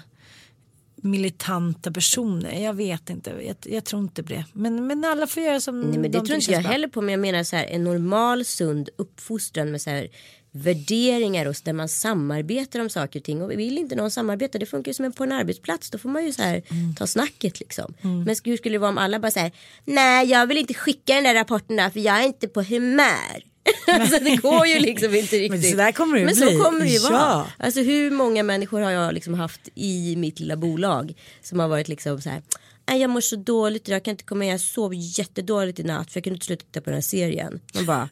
militanta 1.03 1.91
personer. 1.93 2.61
Jag 2.65 2.75
vet 2.75 3.11
inte, 3.11 3.31
jag, 3.47 3.57
jag 3.75 3.85
tror 3.85 4.03
inte 4.03 4.23
på 4.23 4.29
det. 4.29 4.45
Men, 4.53 4.87
men 4.87 5.05
alla 5.05 5.27
får 5.27 5.43
göra 5.43 5.61
som 5.61 5.81
Nej, 5.81 5.99
men 5.99 6.03
det 6.11 6.19
de 6.19 6.27
tror 6.27 6.39
inte 6.39 6.53
jag 6.53 6.63
bra. 6.63 6.71
heller 6.73 6.89
på 6.89 7.01
men 7.01 7.11
jag 7.13 7.21
menar 7.21 7.45
så 7.45 7.57
här 7.57 7.65
en 7.67 7.85
normal 7.85 8.45
sund 8.45 8.89
uppfostran 8.97 9.71
med 9.71 9.81
så 9.83 9.91
här 9.91 10.09
värderingar 10.51 11.47
och 11.47 11.55
där 11.65 11.73
man 11.73 11.89
samarbetar 11.89 12.81
om 12.81 12.91
saker 12.91 13.21
och 13.21 13.25
ting 13.25 13.43
och 13.43 13.51
vill 13.51 13.79
inte 13.79 13.95
någon 13.97 14.11
samarbeta 14.11 14.59
det 14.59 14.67
funkar 14.67 14.91
ju 14.91 14.95
som 14.95 15.05
en 15.05 15.13
på 15.13 15.25
en 15.25 15.33
arbetsplats 15.33 15.91
då 15.91 15.99
får 15.99 16.09
man 16.09 16.25
ju 16.27 16.33
så 16.33 16.43
här 16.43 16.63
Mm. 16.71 16.95
ta 16.95 17.07
snacket 17.07 17.61
liksom. 17.61 17.95
Men 18.03 18.37
hur 18.45 18.57
skulle 18.57 18.75
det 18.75 18.79
vara 18.79 18.91
om 18.91 18.99
alla 18.99 19.19
bara 19.21 19.31
så 19.31 19.41
här 19.41 19.53
nej 19.85 20.29
jag 20.31 20.47
vill 20.47 20.59
inte 20.59 20.75
skicka 20.75 21.15
den 21.15 21.25
där 21.25 21.35
rapporten 21.35 21.77
där 21.77 21.91
för 21.91 22.01
jag 22.01 22.21
är 22.23 22.27
inte 22.27 22.49
på 22.49 22.63
humör. 22.63 23.43
alltså 24.01 24.19
det 24.25 24.37
går 24.37 24.67
ju 24.67 24.79
liksom 24.79 25.15
inte 25.15 25.37
riktigt. 25.37 25.51
Men 25.51 25.71
så 25.71 25.77
där 25.77 25.93
kommer 25.93 26.15
det 26.15 26.21
ju 26.21 26.27
Men 26.27 26.35
bli. 26.35 26.57
så 26.57 26.65
kommer 26.65 26.81
det 26.81 26.91
ju 26.91 26.99
vara. 26.99 27.13
Ja. 27.13 27.47
Alltså 27.59 27.81
hur 27.81 28.11
många 28.11 28.43
människor 28.43 28.81
har 28.81 28.91
jag 28.91 29.15
liksom 29.15 29.35
haft 29.35 29.61
i 29.75 30.17
mitt 30.17 30.41
lilla 30.41 30.57
bolag 30.57 31.15
som 31.43 31.61
har 31.61 31.69
varit 31.69 31.89
liksom 31.89 32.21
så 32.21 32.29
här 32.31 32.43
"Nej, 32.89 33.01
jag 33.01 33.11
mår 33.11 33.21
så 33.21 33.37
dåligt 33.37 33.89
jag 33.89 34.05
kan 34.05 34.13
inte 34.13 34.25
komma 34.25 34.45
igen, 34.45 34.53
jag 34.53 34.61
sov 34.61 34.93
jättedåligt 34.95 35.79
i 35.79 35.83
natt 35.83 36.13
för 36.13 36.19
jag 36.19 36.25
kunde 36.25 36.35
inte 36.35 36.47
sluta 36.47 36.65
titta 36.65 36.81
på 36.81 36.91
den 36.91 36.95
här 36.95 37.01
serien. 37.03 37.61
Man 37.75 37.87
bara 37.87 38.09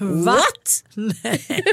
What? 0.00 0.84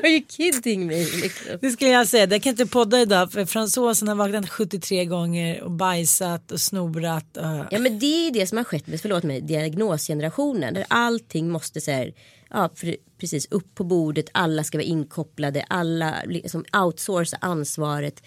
Are 0.03 0.09
you 0.09 0.23
kidding 0.29 0.87
me? 0.87 0.95
Liksom. 1.05 1.57
Det 1.61 1.69
skulle 1.71 1.89
jag 1.91 2.07
säga. 2.07 2.27
Jag 2.29 2.43
kan 2.43 2.49
inte 2.49 2.65
podda 2.65 3.01
idag 3.01 3.31
för 3.31 3.45
fransosen 3.45 4.07
har 4.07 4.15
vaknat 4.15 4.49
73 4.49 5.05
gånger 5.05 5.61
och 5.61 5.71
bajsat 5.71 6.51
och 6.51 6.61
snorat. 6.61 7.37
Och... 7.37 7.43
Ja 7.71 7.79
men 7.79 7.99
det 7.99 8.27
är 8.27 8.31
det 8.31 8.47
som 8.47 8.57
har 8.57 8.65
skett 8.65 8.87
med, 8.87 9.01
förlåt 9.01 9.23
mig, 9.23 9.41
diagnosgenerationen. 9.41 10.73
Där 10.73 10.85
allting 10.87 11.49
måste 11.49 11.81
så 11.81 11.91
här, 11.91 12.13
ja 12.49 12.69
för, 12.75 12.95
precis 13.17 13.47
upp 13.51 13.75
på 13.75 13.83
bordet, 13.83 14.25
alla 14.31 14.63
ska 14.63 14.77
vara 14.77 14.85
inkopplade, 14.85 15.65
alla 15.69 16.23
liksom 16.25 16.65
outsourca 16.73 17.37
ansvaret. 17.41 18.23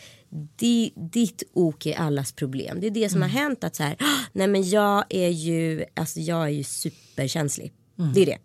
Di, 0.57 0.93
ditt 1.13 1.43
ok 1.53 1.87
är 1.87 1.97
allas 1.97 2.33
problem. 2.33 2.81
Det 2.81 2.87
är 2.87 2.91
det 2.91 3.09
som 3.09 3.23
har 3.23 3.29
hänt 3.29 3.65
att 3.65 3.77
så 3.77 3.83
här, 3.83 3.97
"Ah, 3.99 4.25
nej 4.33 4.49
men 4.49 4.69
jag 4.71 5.05
är 5.09 5.29
ju, 5.29 5.85
alltså 5.95 6.21
jag 6.21 6.43
är 6.45 6.49
ju 6.49 6.65
superkänslig. 6.65 7.73
Det 8.15 8.23
är 8.23 8.27
det. 8.27 8.39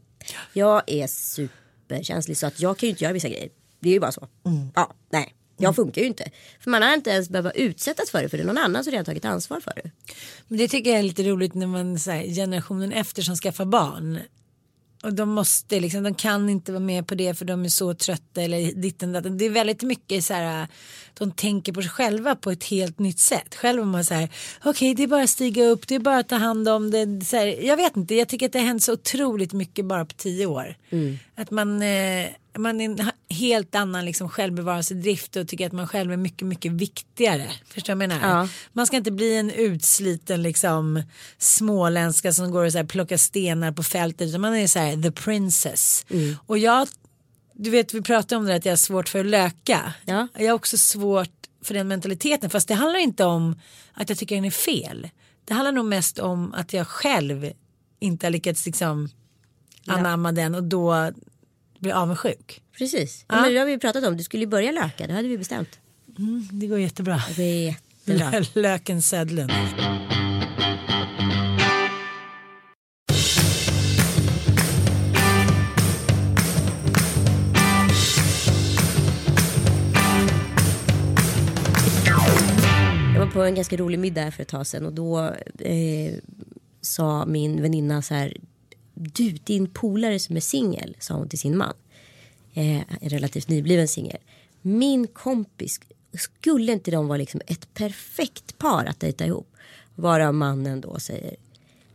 Jag 0.53 0.83
är 0.87 1.07
superkänslig 1.07 2.37
så 2.37 2.47
att 2.47 2.59
jag 2.59 2.77
kan 2.77 2.87
ju 2.87 2.91
inte 2.91 3.03
göra 3.03 3.13
vissa 3.13 3.29
grejer. 3.29 3.49
Det 3.79 3.89
är 3.89 3.93
ju 3.93 3.99
bara 3.99 4.11
så. 4.11 4.27
Ja, 4.75 4.93
nej. 5.11 5.33
Jag 5.57 5.75
funkar 5.75 6.01
ju 6.01 6.07
inte. 6.07 6.31
För 6.59 6.71
man 6.71 6.81
har 6.81 6.93
inte 6.93 7.09
ens 7.09 7.29
behövt 7.29 7.55
utsättas 7.55 8.09
för 8.11 8.23
det 8.23 8.29
för 8.29 8.37
det 8.37 8.43
är 8.43 8.47
någon 8.47 8.57
annan 8.57 8.83
som 8.83 8.91
redan 8.91 9.05
tagit 9.05 9.25
ansvar 9.25 9.59
för 9.59 9.73
det. 9.83 9.91
Men 10.47 10.57
det 10.57 10.67
tycker 10.67 10.89
jag 10.89 10.99
är 10.99 11.03
lite 11.03 11.23
roligt 11.23 11.53
när 11.53 11.67
man 11.67 11.97
här, 11.97 12.35
generationen 12.35 12.91
efter 12.91 13.21
som 13.21 13.35
skaffar 13.35 13.65
barn. 13.65 14.19
Och 15.03 15.13
de 15.13 15.29
måste 15.29 15.79
liksom, 15.79 16.03
de 16.03 16.13
kan 16.15 16.49
inte 16.49 16.71
vara 16.71 16.83
med 16.83 17.07
på 17.07 17.15
det 17.15 17.33
för 17.33 17.45
de 17.45 17.65
är 17.65 17.69
så 17.69 17.93
trötta 17.93 18.41
eller 18.41 18.81
ditten 18.81 19.13
datten. 19.13 19.37
Det 19.37 19.45
är 19.45 19.49
väldigt 19.49 19.83
mycket 19.83 20.23
så 20.23 20.33
här, 20.33 20.67
de 21.13 21.31
tänker 21.31 21.73
på 21.73 21.81
sig 21.81 21.91
själva 21.91 22.35
på 22.35 22.51
ett 22.51 22.63
helt 22.63 22.99
nytt 22.99 23.19
sätt. 23.19 23.55
Själv 23.55 23.81
är 23.81 23.85
man 23.85 24.05
så 24.05 24.13
här, 24.13 24.29
okej 24.63 24.95
det 24.95 25.03
är 25.03 25.07
bara 25.07 25.23
att 25.23 25.29
stiga 25.29 25.65
upp, 25.65 25.87
det 25.87 25.95
är 25.95 25.99
bara 25.99 26.17
att 26.17 26.29
ta 26.29 26.35
hand 26.35 26.67
om 26.67 26.91
det. 26.91 27.25
Så 27.25 27.37
här, 27.37 27.65
jag 27.65 27.77
vet 27.77 27.97
inte, 27.97 28.15
jag 28.15 28.27
tycker 28.27 28.45
att 28.45 28.53
det 28.53 28.59
har 28.59 28.65
hänt 28.65 28.83
så 28.83 28.93
otroligt 28.93 29.53
mycket 29.53 29.85
bara 29.85 30.05
på 30.05 30.13
tio 30.13 30.45
år. 30.45 30.75
Att 31.35 31.51
man, 31.51 31.81
eh, 31.81 32.27
man 32.57 32.81
är 32.81 33.11
helt 33.33 33.75
annan 33.75 34.05
liksom 34.05 34.29
självbevarelsedrift 34.29 35.35
och 35.35 35.47
tycker 35.47 35.67
att 35.67 35.71
man 35.71 35.87
själv 35.87 36.11
är 36.11 36.17
mycket, 36.17 36.47
mycket 36.47 36.71
viktigare. 36.71 37.51
Förstår 37.67 37.93
du 37.93 37.97
vad 37.97 38.03
jag 38.03 38.09
menar? 38.09 38.39
Ja. 38.39 38.47
Man 38.73 38.87
ska 38.87 38.97
inte 38.97 39.11
bli 39.11 39.37
en 39.37 39.51
utsliten 39.51 40.41
liksom 40.41 41.03
småländska 41.37 42.33
som 42.33 42.51
går 42.51 42.65
och 42.65 42.71
så 42.71 42.77
här 42.77 42.85
plockar 42.85 43.17
stenar 43.17 43.71
på 43.71 43.83
fältet 43.83 44.29
utan 44.29 44.41
man 44.41 44.55
är 44.55 44.67
så 44.67 44.79
här 44.79 45.01
the 45.01 45.11
princess. 45.11 46.05
Och 46.45 46.57
jag, 46.57 46.87
du 47.53 47.69
vet 47.69 47.93
vi 47.93 48.01
pratade 48.01 48.39
om 48.39 48.45
det 48.45 48.55
att 48.55 48.65
jag 48.65 48.71
har 48.71 48.77
svårt 48.77 49.09
för 49.09 49.19
att 49.19 49.25
löka. 49.25 49.93
Ja. 50.05 50.27
Jag 50.37 50.47
har 50.47 50.53
också 50.53 50.77
svårt 50.77 51.29
för 51.61 51.73
den 51.73 51.87
mentaliteten 51.87 52.49
fast 52.49 52.67
det 52.67 52.73
handlar 52.73 52.99
inte 52.99 53.25
om 53.25 53.59
att 53.93 54.09
jag 54.09 54.17
tycker 54.17 54.35
den 54.35 54.45
är 54.45 54.51
fel. 54.51 55.09
Det 55.45 55.53
handlar 55.53 55.71
nog 55.71 55.85
mest 55.85 56.19
om 56.19 56.53
att 56.53 56.73
jag 56.73 56.87
själv 56.87 57.51
inte 57.99 58.25
har 58.25 58.31
lyckats 58.31 58.65
liksom 58.65 59.09
anamma 59.87 60.31
den 60.31 60.55
och 60.55 60.63
då 60.63 61.11
blir 61.83 61.93
avundsjuk. 61.93 62.61
Precis. 62.77 63.25
Ja. 63.27 63.41
Men 63.41 63.53
det 63.53 63.59
har 63.59 63.65
vi 63.65 63.77
pratat 63.77 64.03
om. 64.03 64.17
Du 64.17 64.23
skulle 64.23 64.43
ju 64.43 64.49
börja 64.49 64.71
löka. 64.71 65.07
Det 65.07 65.13
hade 65.13 65.27
vi 65.27 65.37
bestämt. 65.37 65.79
Det 66.51 66.67
går 66.67 66.79
jättebra. 66.79 67.21
Det 67.35 67.43
är 67.43 67.75
jättebra. 68.05 68.43
Löken 68.53 69.01
var 83.25 83.31
på 83.31 83.43
en 83.43 83.55
ganska 83.55 83.77
rolig 83.77 83.99
middag 83.99 84.31
för 84.31 84.41
ett 84.41 84.47
tag 84.47 84.67
sedan 84.67 84.85
och 84.85 84.93
då 84.93 85.19
eh, 85.59 86.13
sa 86.81 87.25
min 87.25 87.61
väninna 87.61 88.01
så 88.01 88.13
här. 88.13 88.37
Du, 88.93 89.31
din 89.31 89.67
polare 89.67 90.19
som 90.19 90.35
är 90.35 90.39
singel, 90.39 90.95
sa 90.99 91.13
hon 91.13 91.29
till 91.29 91.39
sin 91.39 91.57
man. 91.57 91.73
Eh, 92.53 92.77
en 92.77 93.09
relativt 93.09 93.47
nybliven 93.47 93.87
singel. 93.87 94.19
Min 94.61 95.07
kompis, 95.07 95.79
skulle 96.13 96.71
inte 96.71 96.91
de 96.91 97.07
vara 97.07 97.17
liksom 97.17 97.41
ett 97.47 97.73
perfekt 97.73 98.57
par 98.57 98.85
att 98.85 98.99
dejta 98.99 99.25
ihop? 99.25 99.47
Varav 99.95 100.33
mannen 100.33 100.81
då 100.81 100.99
säger. 100.99 101.35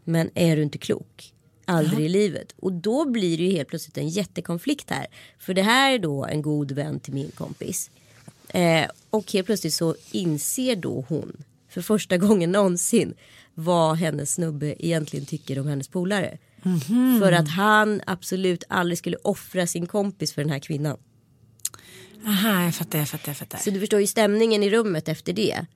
Men 0.05 0.31
är 0.35 0.57
du 0.57 0.63
inte 0.63 0.79
klok? 0.79 1.33
Aldrig 1.65 2.07
i 2.07 2.09
livet. 2.09 2.55
Och 2.57 2.73
då 2.73 3.05
blir 3.05 3.39
det 3.39 3.45
ju 3.45 3.51
helt 3.51 3.69
plötsligt 3.69 3.99
en 3.99 4.09
jättekonflikt 4.09 4.91
här. 4.91 5.07
För 5.39 5.55
det 5.55 5.63
här 5.63 5.93
är 5.93 5.99
då 5.99 6.25
en 6.25 6.43
god 6.43 6.73
vän 6.73 7.01
till 7.01 7.15
min 7.15 7.31
kompis. 7.31 7.91
Eh, 8.49 8.91
och 9.11 9.33
helt 9.33 9.47
plötsligt 9.47 9.75
så 9.75 9.97
inser 10.11 10.77
då 10.77 11.05
hon 11.09 11.37
för 11.69 11.83
första 11.83 12.17
gången 12.27 12.53
någonsin 12.53 13.15
vad 13.55 13.97
hennes 13.97 14.35
snubbe 14.35 14.87
egentligen 14.87 15.27
tycker 15.27 15.59
om 15.59 15.67
hennes 15.67 15.89
polare. 15.89 16.39
För 17.21 17.33
att 17.33 17.49
han 17.49 18.01
absolut 18.07 18.65
aldrig 18.69 18.99
skulle 18.99 19.17
offra 19.17 19.67
sin 19.67 19.87
kompis 19.87 20.33
för 20.33 20.43
den 20.43 20.51
här 20.51 20.59
kvinnan. 20.59 20.97
Aha, 22.27 22.65
jag 22.65 22.75
fattar, 22.75 22.99
jag 22.99 23.09
fattar, 23.09 23.29
jag 23.31 23.37
fattar. 23.37 23.59
Så 23.59 23.71
du 23.71 23.81
förstår 23.81 24.01
ju 24.01 24.07
stämningen 24.07 24.63
i 24.63 24.71
rummet 24.71 25.09
efter 25.09 25.33
det. 25.33 25.67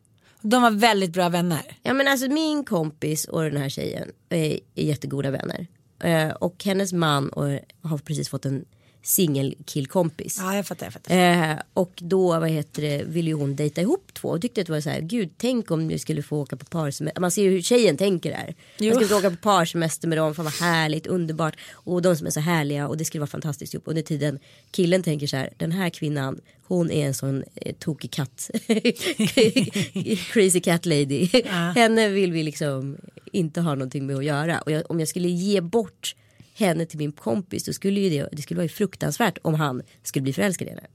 De 0.41 0.63
var 0.63 0.71
väldigt 0.71 1.13
bra 1.13 1.29
vänner. 1.29 1.77
Ja 1.83 1.93
men 1.93 2.09
alltså 2.09 2.29
min 2.29 2.65
kompis 2.65 3.25
och 3.25 3.43
den 3.43 3.57
här 3.57 3.69
tjejen 3.69 4.09
är, 4.29 4.59
är 4.75 4.85
jättegoda 4.85 5.31
vänner. 5.31 5.67
Eh, 6.01 6.31
och 6.31 6.65
hennes 6.65 6.93
man 6.93 7.29
och, 7.29 7.59
har 7.83 7.99
precis 7.99 8.29
fått 8.29 8.45
en 8.45 8.65
singelkillkompis. 9.03 10.39
Ja, 10.41 10.57
jag 10.57 10.67
fattar, 10.67 10.87
jag 10.87 10.93
fattar. 10.93 11.51
Eh, 11.51 11.59
och 11.75 11.93
då 11.97 12.41
vad 12.41 12.51
heter 12.51 12.83
det, 12.83 13.05
ville 13.05 13.33
hon 13.33 13.57
dejta 13.57 13.81
ihop 13.81 14.15
två 14.15 14.29
och 14.29 14.43
tyckte 14.43 14.61
att 14.61 14.67
det 14.67 14.73
var 14.73 14.81
så 14.81 14.91
här, 14.91 15.01
gud 15.01 15.31
tänk 15.37 15.71
om 15.71 15.87
ni 15.87 15.99
skulle 15.99 16.23
få 16.23 16.41
åka 16.41 16.57
på 16.57 16.65
parsemester. 16.65 17.21
Man 17.21 17.31
ser 17.31 17.43
ju 17.43 17.51
hur 17.51 17.63
tjejen 17.63 17.97
tänker 17.97 18.31
där. 18.31 18.55
Jo. 18.79 18.87
Man 18.87 18.95
skulle 18.95 19.09
få 19.09 19.19
åka 19.19 19.31
på 19.31 19.37
parsemester 19.37 20.09
med 20.09 20.19
dem, 20.19 20.35
fan 20.35 20.45
vad 20.45 20.55
härligt, 20.55 21.07
underbart. 21.07 21.57
Och 21.73 22.03
de 22.03 22.17
som 22.17 22.27
är 22.27 22.31
så 22.31 22.41
härliga 22.41 22.89
och 22.89 22.97
det 22.97 23.05
skulle 23.05 23.21
vara 23.21 23.31
fantastiskt 23.31 23.75
ihop. 23.75 23.85
Under 23.87 24.03
tiden 24.03 24.39
killen 24.71 25.03
tänker 25.03 25.27
så 25.27 25.37
här, 25.37 25.53
den 25.57 25.73
här 25.73 25.91
kvinnan, 25.91 26.41
hon 26.63 26.91
är 26.91 27.07
en 27.07 27.15
sån 27.15 27.45
eh, 27.55 27.75
tokig 27.75 28.11
katt. 28.11 28.51
Crazy 30.33 30.61
cat 30.61 30.87
lady. 30.87 31.29
Henne 31.75 32.09
vill 32.09 32.33
vi 32.33 32.43
liksom 32.43 32.97
inte 33.33 33.61
ha 33.61 33.75
någonting 33.75 34.07
med 34.07 34.17
att 34.17 34.25
göra. 34.25 34.61
Och 34.61 34.73
jag, 34.73 34.91
om 34.91 35.01
jag 35.01 35.09
skulle 35.09 35.29
ge 35.29 35.61
bort 35.61 36.15
henne 36.55 36.87
till 36.87 36.99
min 36.99 37.13
kompis 37.13 37.65
då 37.65 37.73
skulle 37.73 38.01
ju 38.01 38.11
det, 38.11 38.29
det 38.33 38.43
skulle 38.43 38.59
vara 38.59 38.69
fruktansvärt 38.69 39.39
om 39.43 39.55
han 39.55 39.83
skulle 40.03 40.23
bli 40.23 40.33
förälskad 40.33 40.67
i 40.67 40.71
henne. 40.71 40.87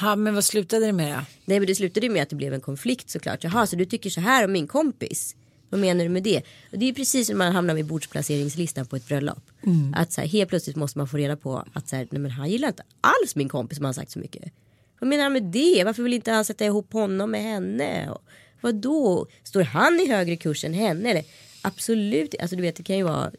Ja, 0.00 0.16
men 0.16 0.34
vad 0.34 0.44
slutade 0.44 0.86
det 0.86 0.92
med 0.92 1.18
då? 1.18 1.24
Nej 1.44 1.60
men 1.60 1.66
det 1.66 1.74
slutade 1.74 2.06
ju 2.06 2.12
med 2.12 2.22
att 2.22 2.30
det 2.30 2.36
blev 2.36 2.54
en 2.54 2.60
konflikt 2.60 3.10
såklart. 3.10 3.44
Jaha 3.44 3.66
så 3.66 3.76
du 3.76 3.84
tycker 3.84 4.10
så 4.10 4.20
här 4.20 4.44
om 4.44 4.52
min 4.52 4.66
kompis? 4.66 5.36
Vad 5.70 5.80
menar 5.80 6.04
du 6.04 6.10
med 6.10 6.22
det? 6.22 6.42
Och 6.72 6.78
det 6.78 6.88
är 6.88 6.92
precis 6.92 7.26
som 7.26 7.38
man 7.38 7.52
hamnar 7.52 7.74
vid 7.74 7.86
bordsplaceringslistan 7.86 8.86
på 8.86 8.96
ett 8.96 9.08
bröllop. 9.08 9.50
Att 9.94 10.12
så 10.12 10.20
här, 10.20 10.28
helt 10.28 10.48
plötsligt 10.48 10.76
måste 10.76 10.98
man 10.98 11.08
få 11.08 11.16
reda 11.16 11.36
på 11.36 11.64
att 11.72 11.88
så 11.88 11.96
här, 11.96 12.08
nej, 12.10 12.20
men 12.20 12.30
han 12.30 12.50
gillar 12.50 12.68
inte 12.68 12.82
alls 13.00 13.36
min 13.36 13.48
kompis 13.48 13.76
som 13.76 13.84
han 13.84 13.94
sagt 13.94 14.10
så 14.10 14.18
mycket. 14.18 14.52
Vad 15.00 15.08
menar 15.08 15.22
han 15.22 15.32
med 15.32 15.42
det? 15.42 15.82
Varför 15.84 16.02
vill 16.02 16.12
inte 16.12 16.32
han 16.32 16.44
sätta 16.44 16.64
ihop 16.64 16.92
honom 16.92 17.30
med 17.30 17.42
henne? 17.42 18.10
Och, 18.10 18.22
vad 18.60 18.74
då? 18.74 19.26
Står 19.42 19.62
han 19.62 20.00
i 20.00 20.08
högre 20.08 20.36
kurs 20.36 20.64
än 20.64 20.74
henne? 20.74 21.10
Eller? 21.10 21.24
Absolut, 21.62 22.34
alltså 22.40 22.56
du 22.56 22.62
vet 22.62 22.76
det 22.76 22.82
kan 22.82 22.96
ju 22.96 23.02
vara 23.02 23.32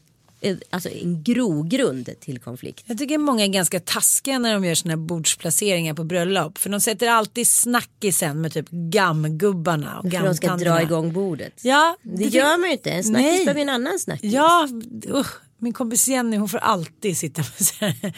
alltså, 0.69 0.89
en 0.89 1.23
grogrund 1.23 2.09
till 2.19 2.39
konflikt. 2.39 2.83
Jag 2.87 2.97
tycker 2.97 3.17
många 3.17 3.43
är 3.43 3.47
ganska 3.47 3.79
taskiga 3.79 4.39
när 4.39 4.53
de 4.53 4.65
gör 4.65 4.75
sina 4.75 4.97
bordsplaceringar 4.97 5.93
på 5.93 6.03
bröllop. 6.03 6.57
För 6.57 6.69
de 6.69 6.81
sätter 6.81 7.07
alltid 7.07 7.47
snackisen 7.47 8.41
med 8.41 8.53
typ 8.53 8.69
gammgubbarna 8.69 9.99
och 9.99 10.11
För 10.11 10.23
de 10.23 10.35
ska 10.35 10.55
dra 10.55 10.81
igång 10.81 11.13
bordet. 11.13 11.53
Ja, 11.61 11.97
Det 12.01 12.23
gör 12.23 12.57
man 12.57 12.69
ju 12.69 12.73
inte. 12.73 12.91
En 12.91 13.03
snackis 13.03 13.45
behöver 13.45 13.61
en 13.61 13.69
annan 13.69 13.99
snackis. 13.99 14.33
Ja, 14.33 14.67
usch. 15.09 15.35
Min 15.63 15.73
kompis 15.73 16.07
Jenny 16.07 16.37
hon 16.37 16.49
får 16.49 16.57
alltid 16.57 17.17
sitta 17.17 17.43
på 17.43 17.63
så 17.63 17.73
här, 17.79 18.13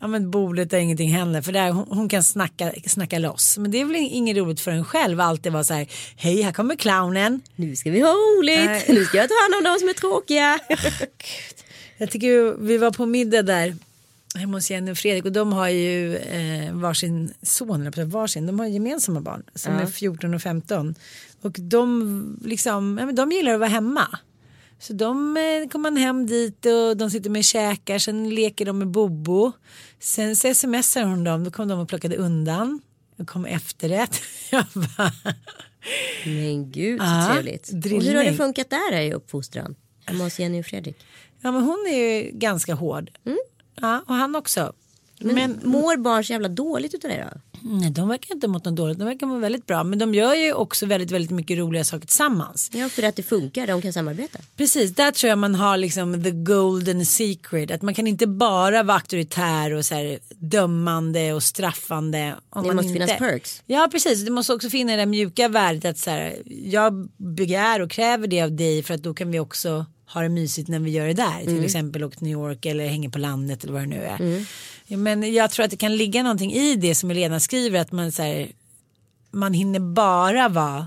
ja, 0.00 0.06
men 0.06 0.30
bordet 0.30 0.70
där 0.70 0.78
ingenting 0.78 1.10
händer. 1.12 1.42
För 1.42 1.52
där, 1.52 1.70
hon, 1.70 1.86
hon 1.88 2.08
kan 2.08 2.22
snacka, 2.24 2.72
snacka 2.86 3.18
loss. 3.18 3.58
Men 3.58 3.70
det 3.70 3.80
är 3.80 3.84
väl 3.84 3.96
inget 3.96 4.36
roligt 4.36 4.60
för 4.60 4.70
en 4.70 4.84
själv 4.84 5.20
alltid 5.20 5.52
vara 5.52 5.64
så 5.64 5.74
här. 5.74 5.86
Hej 6.16 6.42
här 6.42 6.52
kommer 6.52 6.76
clownen. 6.76 7.40
Nu 7.56 7.76
ska 7.76 7.90
vi 7.90 8.00
ha 8.00 8.10
roligt. 8.12 8.58
Nej. 8.66 8.84
Nu 8.88 9.04
ska 9.04 9.16
jag 9.16 9.28
ta 9.28 9.34
hand 9.42 9.54
om 9.54 9.72
de 9.72 9.78
som 9.78 9.88
är 9.88 9.92
tråkiga. 9.92 10.58
Jag 11.98 12.10
tycker 12.10 12.56
vi 12.58 12.78
var 12.78 12.90
på 12.90 13.06
middag 13.06 13.42
där 13.42 13.76
hemma 14.34 14.56
hos 14.56 14.70
Jenny 14.70 14.92
och 14.92 14.98
Fredrik 14.98 15.24
och 15.24 15.32
de 15.32 15.52
har 15.52 15.68
ju 15.68 16.16
eh, 16.16 16.72
varsin 16.72 17.34
son, 17.42 17.90
varsin, 18.06 18.46
de 18.46 18.58
har 18.58 18.66
gemensamma 18.66 19.20
barn 19.20 19.42
som 19.54 19.72
är 19.74 19.86
14 19.86 20.34
och 20.34 20.42
15. 20.42 20.94
Och 21.40 21.56
de, 21.58 22.38
liksom, 22.44 22.98
ja, 23.00 23.06
men 23.06 23.14
de 23.14 23.32
gillar 23.32 23.52
att 23.52 23.60
vara 23.60 23.70
hemma. 23.70 24.18
Så 24.78 24.92
de 24.92 25.36
eh, 25.36 25.68
kommer 25.68 25.90
man 25.90 25.96
hem 25.96 26.26
dit 26.26 26.66
och 26.66 26.96
de 26.96 27.10
sitter 27.10 27.30
med 27.30 27.44
käkar, 27.44 27.98
sen 27.98 28.30
leker 28.30 28.64
de 28.64 28.78
med 28.78 28.88
Bobo. 28.88 29.52
Sen 30.00 30.36
så 30.36 30.54
smsar 30.54 31.02
hon 31.02 31.24
dem, 31.24 31.44
då 31.44 31.50
kom 31.50 31.68
de 31.68 31.80
och 31.80 31.88
plockade 31.88 32.16
undan. 32.16 32.80
Då 33.16 33.24
kom 33.24 33.44
efterrätt. 33.44 34.20
Jag 34.50 34.64
bara, 34.74 35.12
Men 36.24 36.70
gud 36.70 37.00
så 37.00 37.06
Ja, 37.06 37.30
trevligt. 37.32 37.72
Och 37.72 38.02
hur 38.02 38.14
har 38.14 38.24
det 38.24 38.34
funkat 38.34 38.70
där 38.70 39.00
i 39.00 39.12
uppfostran? 39.12 39.74
Hemma 40.04 40.24
hos 40.24 40.38
Jenny 40.38 40.60
och 40.60 40.66
Fredrik. 40.66 40.96
Ja 41.40 41.52
men 41.52 41.62
hon 41.62 41.86
är 41.88 41.96
ju 41.96 42.30
ganska 42.32 42.74
hård. 42.74 43.10
Ja, 43.80 44.02
och 44.06 44.14
han 44.14 44.36
också. 44.36 44.72
Men, 45.20 45.34
Men 45.34 45.60
mår 45.64 45.96
barn 45.96 46.24
så 46.24 46.32
jävla 46.32 46.48
dåligt 46.48 46.94
utav 46.94 47.10
det 47.10 47.28
då? 47.32 47.40
Nej, 47.62 47.90
de 47.90 48.08
verkar 48.08 48.34
inte 48.34 48.48
mått 48.48 48.64
något 48.64 48.76
dåligt. 48.76 48.98
De 48.98 49.04
verkar 49.04 49.26
må 49.26 49.38
väldigt 49.38 49.66
bra. 49.66 49.84
Men 49.84 49.98
de 49.98 50.14
gör 50.14 50.34
ju 50.34 50.52
också 50.52 50.86
väldigt, 50.86 51.10
väldigt 51.10 51.30
mycket 51.30 51.58
roliga 51.58 51.84
saker 51.84 52.06
tillsammans. 52.06 52.70
Ja, 52.74 52.88
för 52.88 53.02
att 53.02 53.16
det 53.16 53.22
funkar. 53.22 53.66
De 53.66 53.82
kan 53.82 53.92
samarbeta. 53.92 54.38
Precis, 54.56 54.94
där 54.94 55.10
tror 55.10 55.28
jag 55.28 55.38
man 55.38 55.54
har 55.54 55.76
liksom 55.76 56.24
the 56.24 56.30
golden 56.30 57.06
secret. 57.06 57.70
Att 57.70 57.82
man 57.82 57.94
kan 57.94 58.06
inte 58.06 58.26
bara 58.26 58.82
vara 58.82 58.96
auktoritär 58.96 59.72
och 59.72 59.84
så 59.84 59.94
här 59.94 60.18
dömande 60.36 61.32
och 61.32 61.42
straffande. 61.42 62.34
Om 62.50 62.62
Det 62.62 62.66
man 62.66 62.76
måste 62.76 62.88
inte... 62.88 63.06
finnas 63.06 63.18
perks. 63.18 63.62
Ja, 63.66 63.88
precis. 63.92 64.24
Det 64.24 64.30
måste 64.30 64.52
också 64.54 64.70
finnas 64.70 64.96
det 64.96 65.06
mjuka 65.06 65.48
värdet 65.48 65.84
att 65.84 65.98
så 65.98 66.10
här, 66.10 66.42
jag 66.46 67.08
begär 67.16 67.82
och 67.82 67.90
kräver 67.90 68.26
det 68.26 68.42
av 68.42 68.52
dig 68.52 68.82
för 68.82 68.94
att 68.94 69.02
då 69.02 69.14
kan 69.14 69.30
vi 69.30 69.38
också 69.38 69.86
ha 70.12 70.22
det 70.22 70.28
mysigt 70.28 70.68
när 70.68 70.78
vi 70.78 70.90
gör 70.90 71.06
det 71.06 71.14
där. 71.14 71.44
Till 71.44 71.64
exempel 71.64 72.04
åka 72.04 72.18
till 72.18 72.26
New 72.26 72.32
York 72.32 72.66
eller 72.66 72.88
hänger 72.88 73.08
på 73.08 73.18
landet 73.18 73.64
eller 73.64 73.72
vad 73.72 73.82
det 73.82 73.86
nu 73.86 74.02
är. 74.02 74.44
Ja, 74.86 74.96
men 74.96 75.34
jag 75.34 75.50
tror 75.50 75.64
att 75.64 75.70
det 75.70 75.76
kan 75.76 75.96
ligga 75.96 76.22
någonting 76.22 76.52
i 76.52 76.76
det 76.76 76.94
som 76.94 77.10
Elena 77.10 77.40
skriver 77.40 77.80
att 77.80 77.92
man 77.92 78.12
så 78.12 78.22
här, 78.22 78.48
man 79.30 79.54
hinner 79.54 79.80
bara 79.80 80.48
vara 80.48 80.86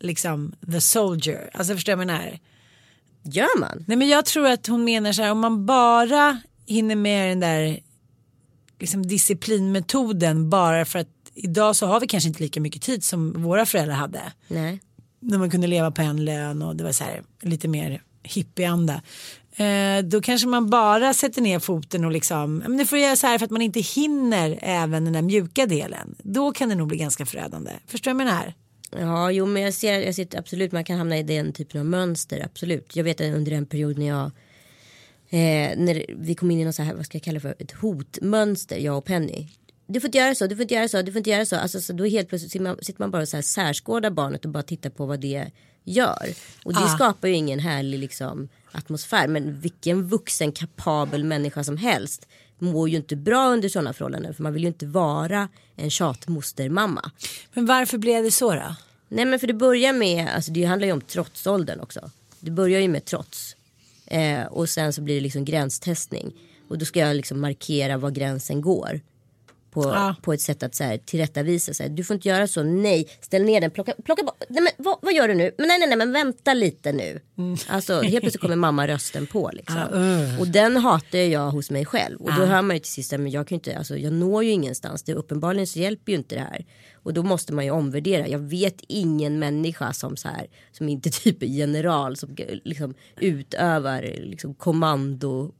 liksom 0.00 0.54
the 0.72 0.80
soldier. 0.80 1.50
Alltså 1.54 1.74
förstår 1.74 1.92
jag 1.92 1.96
vad 1.96 2.06
jag 2.06 2.18
menar? 2.18 2.38
Gör 3.22 3.60
man? 3.60 3.84
Nej 3.88 3.96
men 3.96 4.08
jag 4.08 4.24
tror 4.24 4.46
att 4.46 4.66
hon 4.66 4.84
menar 4.84 5.12
så 5.12 5.22
här 5.22 5.32
om 5.32 5.38
man 5.38 5.66
bara 5.66 6.40
hinner 6.66 6.96
med 6.96 7.30
den 7.30 7.40
där 7.40 7.80
liksom 8.78 9.06
disciplinmetoden 9.06 10.50
bara 10.50 10.84
för 10.84 10.98
att 10.98 11.08
idag 11.34 11.76
så 11.76 11.86
har 11.86 12.00
vi 12.00 12.06
kanske 12.06 12.28
inte 12.28 12.42
lika 12.42 12.60
mycket 12.60 12.82
tid 12.82 13.04
som 13.04 13.42
våra 13.42 13.66
föräldrar 13.66 13.94
hade. 13.94 14.32
Nej. 14.48 14.80
När 15.20 15.38
man 15.38 15.50
kunde 15.50 15.66
leva 15.66 15.90
på 15.90 16.02
en 16.02 16.24
lön 16.24 16.62
och 16.62 16.76
det 16.76 16.84
var 16.84 16.92
så 16.92 17.04
här 17.04 17.22
lite 17.42 17.68
mer 17.68 18.02
hippieanda. 18.22 19.02
Eh, 19.56 20.04
då 20.04 20.20
kanske 20.20 20.48
man 20.48 20.70
bara 20.70 21.14
sätter 21.14 21.42
ner 21.42 21.58
foten 21.58 22.04
och 22.04 22.12
liksom, 22.12 22.56
men 22.56 22.76
det 22.76 22.86
får 22.86 22.98
jag 22.98 23.06
göra 23.06 23.16
så 23.16 23.26
här 23.26 23.38
för 23.38 23.44
att 23.44 23.50
man 23.50 23.62
inte 23.62 23.80
hinner 23.80 24.58
även 24.62 25.04
den 25.04 25.12
där 25.12 25.22
mjuka 25.22 25.66
delen. 25.66 26.14
Då 26.18 26.52
kan 26.52 26.68
det 26.68 26.74
nog 26.74 26.88
bli 26.88 26.98
ganska 26.98 27.26
förödande. 27.26 27.70
Förstår 27.86 28.10
du 28.10 28.14
vad 28.14 28.26
jag 28.26 28.26
menar? 28.26 28.54
Ja, 28.98 29.30
jo, 29.30 29.46
men 29.46 29.62
jag 29.62 29.74
ser, 29.74 30.00
jag 30.00 30.14
ser 30.14 30.38
absolut 30.38 30.72
man 30.72 30.84
kan 30.84 30.98
hamna 30.98 31.18
i 31.18 31.22
den 31.22 31.52
typen 31.52 31.80
av 31.80 31.86
mönster. 31.86 32.44
Absolut. 32.44 32.96
Jag 32.96 33.04
vet 33.04 33.20
att 33.20 33.34
under 33.34 33.52
en 33.52 33.66
period 33.66 33.98
när 33.98 34.06
jag 34.06 34.30
eh, 35.30 35.76
när 35.76 36.04
vi 36.18 36.34
kom 36.34 36.50
in 36.50 36.60
i 36.60 36.64
något 36.64 36.74
så 36.74 36.82
här, 36.82 36.94
vad 36.94 37.06
ska 37.06 37.16
jag 37.16 37.22
kalla 37.22 37.34
det 37.34 37.40
för, 37.40 37.54
ett 37.58 37.72
hotmönster, 37.72 38.78
jag 38.78 38.98
och 38.98 39.04
Penny. 39.04 39.48
Du 39.86 40.00
får 40.00 40.08
inte 40.08 40.18
göra 40.18 40.34
så, 40.34 40.46
du 40.46 40.56
får 40.56 40.62
inte 40.62 40.74
göra 40.74 40.88
så, 40.88 41.02
du 41.02 41.12
får 41.12 41.18
inte 41.18 41.30
göra 41.30 41.46
så. 41.46 41.56
Alltså, 41.56 41.80
så 41.80 41.92
då 41.92 42.04
helt 42.04 42.28
plötsligt 42.28 42.52
sitter 42.52 42.64
man, 42.64 42.78
sitter 42.82 43.00
man 43.00 43.10
bara 43.10 43.22
och 43.22 43.28
så 43.28 43.36
här 43.36 43.42
särskådar 43.42 44.10
barnet 44.10 44.44
och 44.44 44.50
bara 44.50 44.62
tittar 44.62 44.90
på 44.90 45.06
vad 45.06 45.20
det 45.20 45.50
gör. 45.84 46.34
Och 46.64 46.72
det 46.72 46.80
Ah. 46.84 46.88
skapar 46.94 47.28
ju 47.28 47.34
ingen 47.34 47.58
härlig 47.58 47.98
liksom, 47.98 48.48
atmosfär. 48.72 49.28
Men 49.28 49.60
vilken 49.60 50.08
vuxen 50.08 50.52
kapabel 50.52 51.24
människa 51.24 51.64
som 51.64 51.76
helst 51.76 52.28
mår 52.58 52.88
ju 52.88 52.96
inte 52.96 53.16
bra 53.16 53.48
under 53.48 53.68
sådana 53.68 53.92
förhållanden. 53.92 54.34
För 54.34 54.42
man 54.42 54.52
vill 54.52 54.62
ju 54.62 54.68
inte 54.68 54.86
vara 54.86 55.48
en 55.76 55.90
tjatmostermamma. 55.90 57.10
Men 57.54 57.66
varför 57.66 57.98
blev 57.98 58.24
det 58.24 58.30
så 58.30 58.54
då? 58.54 58.76
Nej 59.08 59.24
men 59.24 59.38
för 59.38 59.46
det 59.46 59.54
börjar 59.54 59.92
med, 59.92 60.28
alltså 60.34 60.52
det 60.52 60.64
handlar 60.64 60.86
ju 60.86 60.92
om 60.92 61.00
trotsåldern 61.00 61.80
också. 61.80 62.10
Det 62.40 62.50
börjar 62.50 62.80
ju 62.80 62.88
med 62.88 63.04
trots. 63.04 63.56
Eh, 64.06 64.42
och 64.42 64.68
sen 64.68 64.92
så 64.92 65.00
blir 65.02 65.14
det 65.14 65.20
liksom 65.20 65.44
gränstestning. 65.44 66.32
Och 66.68 66.78
då 66.78 66.84
ska 66.84 67.00
jag 67.00 67.16
liksom 67.16 67.40
markera 67.40 67.96
var 67.98 68.10
gränsen 68.10 68.60
går. 68.60 69.00
På, 69.72 69.82
Ja. 69.84 70.14
på 70.22 70.32
ett 70.32 70.40
sätt 70.40 70.62
att 70.62 70.74
så 70.74 70.84
här, 70.84 70.96
tillrättavisa. 70.98 71.74
Så 71.74 71.82
här, 71.82 71.90
du 71.90 72.04
får 72.04 72.14
inte 72.14 72.28
göra 72.28 72.46
så, 72.46 72.62
nej, 72.62 73.08
ställ 73.20 73.42
ner 73.44 73.60
den, 73.60 73.70
plocka, 73.70 73.94
plocka 74.04 74.22
bort. 74.22 74.42
Nej, 74.48 74.62
men, 74.62 74.72
vad, 74.84 74.98
vad 75.02 75.14
gör 75.14 75.28
du 75.28 75.34
nu? 75.34 75.54
Men 75.58 75.68
nej, 75.68 75.78
nej, 75.78 75.88
nej, 75.88 75.98
men 75.98 76.12
vänta 76.12 76.54
lite 76.54 76.92
nu. 76.92 77.20
Alltså 77.68 78.00
helt 78.00 78.20
plötsligt 78.20 78.40
kommer 78.42 78.56
mamma 78.56 78.86
rösten 78.88 79.26
på 79.26 79.50
liksom. 79.52 80.36
Och 80.40 80.48
den 80.48 80.76
hatar 80.76 81.18
jag 81.18 81.50
hos 81.50 81.70
mig 81.70 81.84
själv. 81.86 82.20
Och 82.20 82.34
då 82.34 82.44
hör 82.44 82.62
man 82.62 82.76
ju 82.76 82.80
till 82.80 82.92
sist, 82.92 83.12
men 83.12 83.30
jag 83.30 83.48
kan 83.48 83.56
ju 83.56 83.58
inte, 83.58 83.78
alltså 83.78 83.96
jag 83.96 84.12
når 84.12 84.44
ju 84.44 84.50
ingenstans. 84.50 85.02
Det, 85.02 85.14
uppenbarligen 85.14 85.66
så 85.66 85.78
hjälper 85.78 86.12
ju 86.12 86.18
inte 86.18 86.34
det 86.34 86.40
här. 86.40 86.64
Och 87.02 87.14
då 87.14 87.22
måste 87.22 87.52
man 87.52 87.64
ju 87.64 87.70
omvärdera. 87.70 88.28
Jag 88.28 88.38
vet 88.38 88.76
ingen 88.88 89.38
människa 89.38 89.92
som 89.92 90.16
så 90.16 90.28
här, 90.28 90.46
som 90.72 90.88
inte 90.88 91.10
typ 91.22 91.42
är 91.42 91.46
general, 91.46 92.16
som 92.16 92.36
liksom 92.64 92.94
utövar 93.20 94.02
liksom 94.02 94.54
kommando 94.54 95.52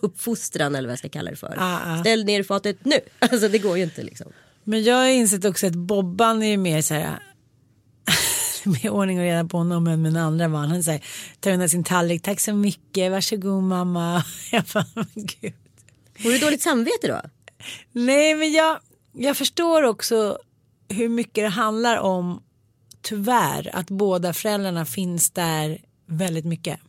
uppfostran 0.00 0.74
eller 0.74 0.88
vad 0.88 0.92
jag 0.92 0.98
ska 0.98 1.08
kalla 1.08 1.30
det 1.30 1.36
för. 1.36 1.54
Ah, 1.58 1.78
ah. 1.84 2.00
Ställ 2.00 2.24
ner 2.24 2.42
fatet 2.42 2.84
nu. 2.84 2.96
Alltså 3.18 3.48
det 3.48 3.58
går 3.58 3.76
ju 3.76 3.84
inte 3.84 4.02
liksom. 4.02 4.32
Men 4.64 4.82
jag 4.82 4.94
har 4.94 5.08
insett 5.08 5.44
också 5.44 5.66
att 5.66 5.74
Bobban 5.74 6.42
är 6.42 6.46
ju 6.46 6.56
mer 6.56 6.82
så 6.82 6.94
här 6.94 7.18
med 8.64 8.90
ordning 8.90 9.18
och 9.18 9.24
reda 9.24 9.44
på 9.44 9.56
honom 9.56 9.86
än 9.86 10.02
min 10.02 10.16
andra 10.16 10.48
barn. 10.48 10.68
Han 10.70 10.82
säger 10.82 11.04
tar 11.40 11.50
undan 11.50 11.68
sin 11.68 11.84
tallrik, 11.84 12.22
tack 12.22 12.40
så 12.40 12.54
mycket, 12.54 13.12
varsågod 13.12 13.62
mamma. 13.62 14.24
Jag 14.52 14.64
bara, 14.74 15.06
gud. 15.14 15.52
Får 16.18 16.30
du 16.30 16.38
dåligt 16.38 16.62
samvete 16.62 17.08
då? 17.08 17.20
Nej 17.92 18.34
men 18.34 18.52
jag, 18.52 18.78
jag 19.12 19.36
förstår 19.36 19.82
också 19.82 20.38
hur 20.90 21.08
mycket 21.08 21.44
det 21.44 21.48
handlar 21.48 21.96
om 21.96 22.42
tyvärr 23.02 23.70
att 23.72 23.90
båda 23.90 24.32
föräldrarna 24.32 24.84
finns 24.84 25.30
där 25.30 25.78
väldigt 26.06 26.44
mycket. 26.44 26.80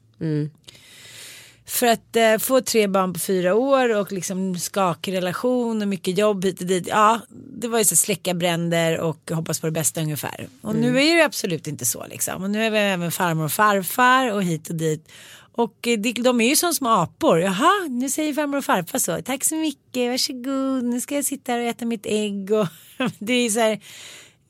För 1.65 1.87
att 1.87 2.15
eh, 2.15 2.37
få 2.37 2.61
tre 2.61 2.87
barn 2.87 3.13
på 3.13 3.19
fyra 3.19 3.55
år 3.55 3.95
och 3.95 4.11
liksom 4.11 4.57
skakig 4.57 5.13
relation 5.13 5.81
och 5.81 5.87
mycket 5.87 6.17
jobb 6.17 6.45
hit 6.45 6.61
och 6.61 6.67
dit. 6.67 6.87
Ja, 6.87 7.19
det 7.29 7.67
var 7.67 7.79
ju 7.79 7.85
så 7.85 7.95
släcka 7.95 8.33
bränder 8.33 8.99
och 8.99 9.31
hoppas 9.31 9.59
på 9.59 9.67
det 9.67 9.71
bästa 9.71 10.01
ungefär. 10.01 10.47
Och 10.61 10.75
nu 10.75 11.03
är 11.03 11.15
det 11.15 11.25
absolut 11.25 11.67
inte 11.67 11.85
så 11.85 12.05
liksom. 12.07 12.43
Och 12.43 12.49
nu 12.49 12.63
är 12.65 12.71
vi 12.71 12.77
även 12.77 13.11
farmor 13.11 13.45
och 13.45 13.51
farfar 13.51 14.31
och 14.31 14.43
hit 14.43 14.69
och 14.69 14.75
dit. 14.75 15.11
Och 15.51 15.87
eh, 15.87 15.99
de 15.99 16.41
är 16.41 16.49
ju 16.49 16.55
som 16.55 16.73
små 16.73 16.89
apor. 16.89 17.39
Jaha, 17.39 17.87
nu 17.89 18.09
säger 18.09 18.33
farmor 18.33 18.57
och 18.57 18.65
farfar 18.65 18.99
så. 18.99 19.21
Tack 19.21 19.43
så 19.43 19.55
mycket, 19.55 20.11
varsågod. 20.11 20.83
Nu 20.83 21.01
ska 21.01 21.15
jag 21.15 21.25
sitta 21.25 21.51
här 21.51 21.59
och 21.59 21.65
äta 21.65 21.85
mitt 21.85 22.05
ägg. 22.05 22.51
Och 22.51 22.67
det 23.19 23.33
är 23.33 23.49
så 23.49 23.59
här. 23.59 23.79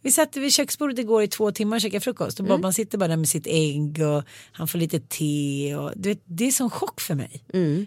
Vi 0.04 0.12
satt 0.12 0.38
vid 0.38 0.54
köksbordet 0.54 1.00
igår 1.00 1.24
i 1.24 1.28
två 1.28 1.52
timmar 1.52 1.78
och 1.78 1.82
käkade 1.82 2.02
frukost 2.02 2.40
och 2.40 2.46
Bobban 2.46 2.74
sitter 2.74 2.98
bara 2.98 3.08
där 3.08 3.18
med 3.18 3.28
sitt 3.28 3.48
ägg 3.48 4.02
och 4.02 4.24
han 4.52 4.68
får 4.68 4.80
lite 4.80 5.00
te 5.00 5.76
och 5.76 5.92
du 5.96 6.10
vet, 6.10 6.22
det 6.26 6.48
är 6.48 6.52
sån 6.52 6.70
chock 6.70 7.02
för 7.02 7.16
mig. 7.16 7.44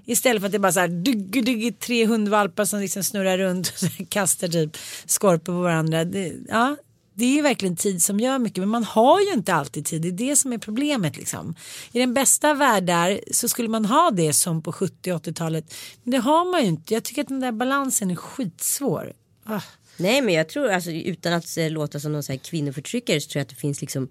Istället 0.06 0.42
för 0.42 0.46
att 0.46 0.52
det 0.52 0.56
är 0.56 0.60
bara 0.60 0.72
så 0.72 0.80
här 0.80 0.88
dugg, 0.88 1.44
dugg, 1.44 1.78
tre 1.78 2.06
hundvalpar 2.06 2.64
som 2.64 2.80
liksom 2.80 3.04
snurrar 3.04 3.38
runt 3.38 3.74
och 4.00 4.08
kastar 4.08 4.48
typ 4.48 4.76
skorpor 5.06 5.52
på 5.52 5.60
varandra. 5.60 6.04
Det, 6.04 6.32
ja, 6.48 6.76
det 7.14 7.24
är 7.24 7.34
ju 7.34 7.42
verkligen 7.42 7.76
tid 7.76 8.02
som 8.02 8.20
gör 8.20 8.38
mycket 8.38 8.58
men 8.58 8.68
man 8.68 8.84
har 8.84 9.20
ju 9.20 9.32
inte 9.32 9.54
alltid 9.54 9.86
tid. 9.86 10.02
Det 10.02 10.08
är 10.08 10.12
det 10.12 10.36
som 10.36 10.52
är 10.52 10.58
problemet 10.58 11.16
liksom. 11.16 11.54
I 11.92 11.98
den 11.98 12.14
bästa 12.14 12.54
världar 12.54 13.20
så 13.30 13.48
skulle 13.48 13.68
man 13.68 13.84
ha 13.84 14.10
det 14.10 14.32
som 14.32 14.62
på 14.62 14.72
70 14.72 15.12
80-talet. 15.12 15.74
Men 16.02 16.10
det 16.10 16.18
har 16.18 16.50
man 16.50 16.62
ju 16.62 16.66
inte. 16.66 16.94
Jag 16.94 17.02
tycker 17.02 17.22
att 17.22 17.28
den 17.28 17.40
där 17.40 17.52
balansen 17.52 18.10
är 18.10 18.16
skitsvår. 18.16 19.12
Ah. 19.44 19.60
Nej 19.96 20.22
men 20.22 20.34
jag 20.34 20.48
tror 20.48 20.68
alltså 20.68 20.90
utan 20.90 21.32
att 21.32 21.56
eh, 21.56 21.70
låta 21.70 22.00
som 22.00 22.12
någon 22.12 22.22
så 22.22 22.32
här 22.32 22.38
kvinnoförtryckare 22.38 23.20
så 23.20 23.28
tror 23.28 23.40
jag 23.40 23.44
att 23.44 23.48
det 23.48 23.54
finns 23.54 23.80
liksom 23.80 24.08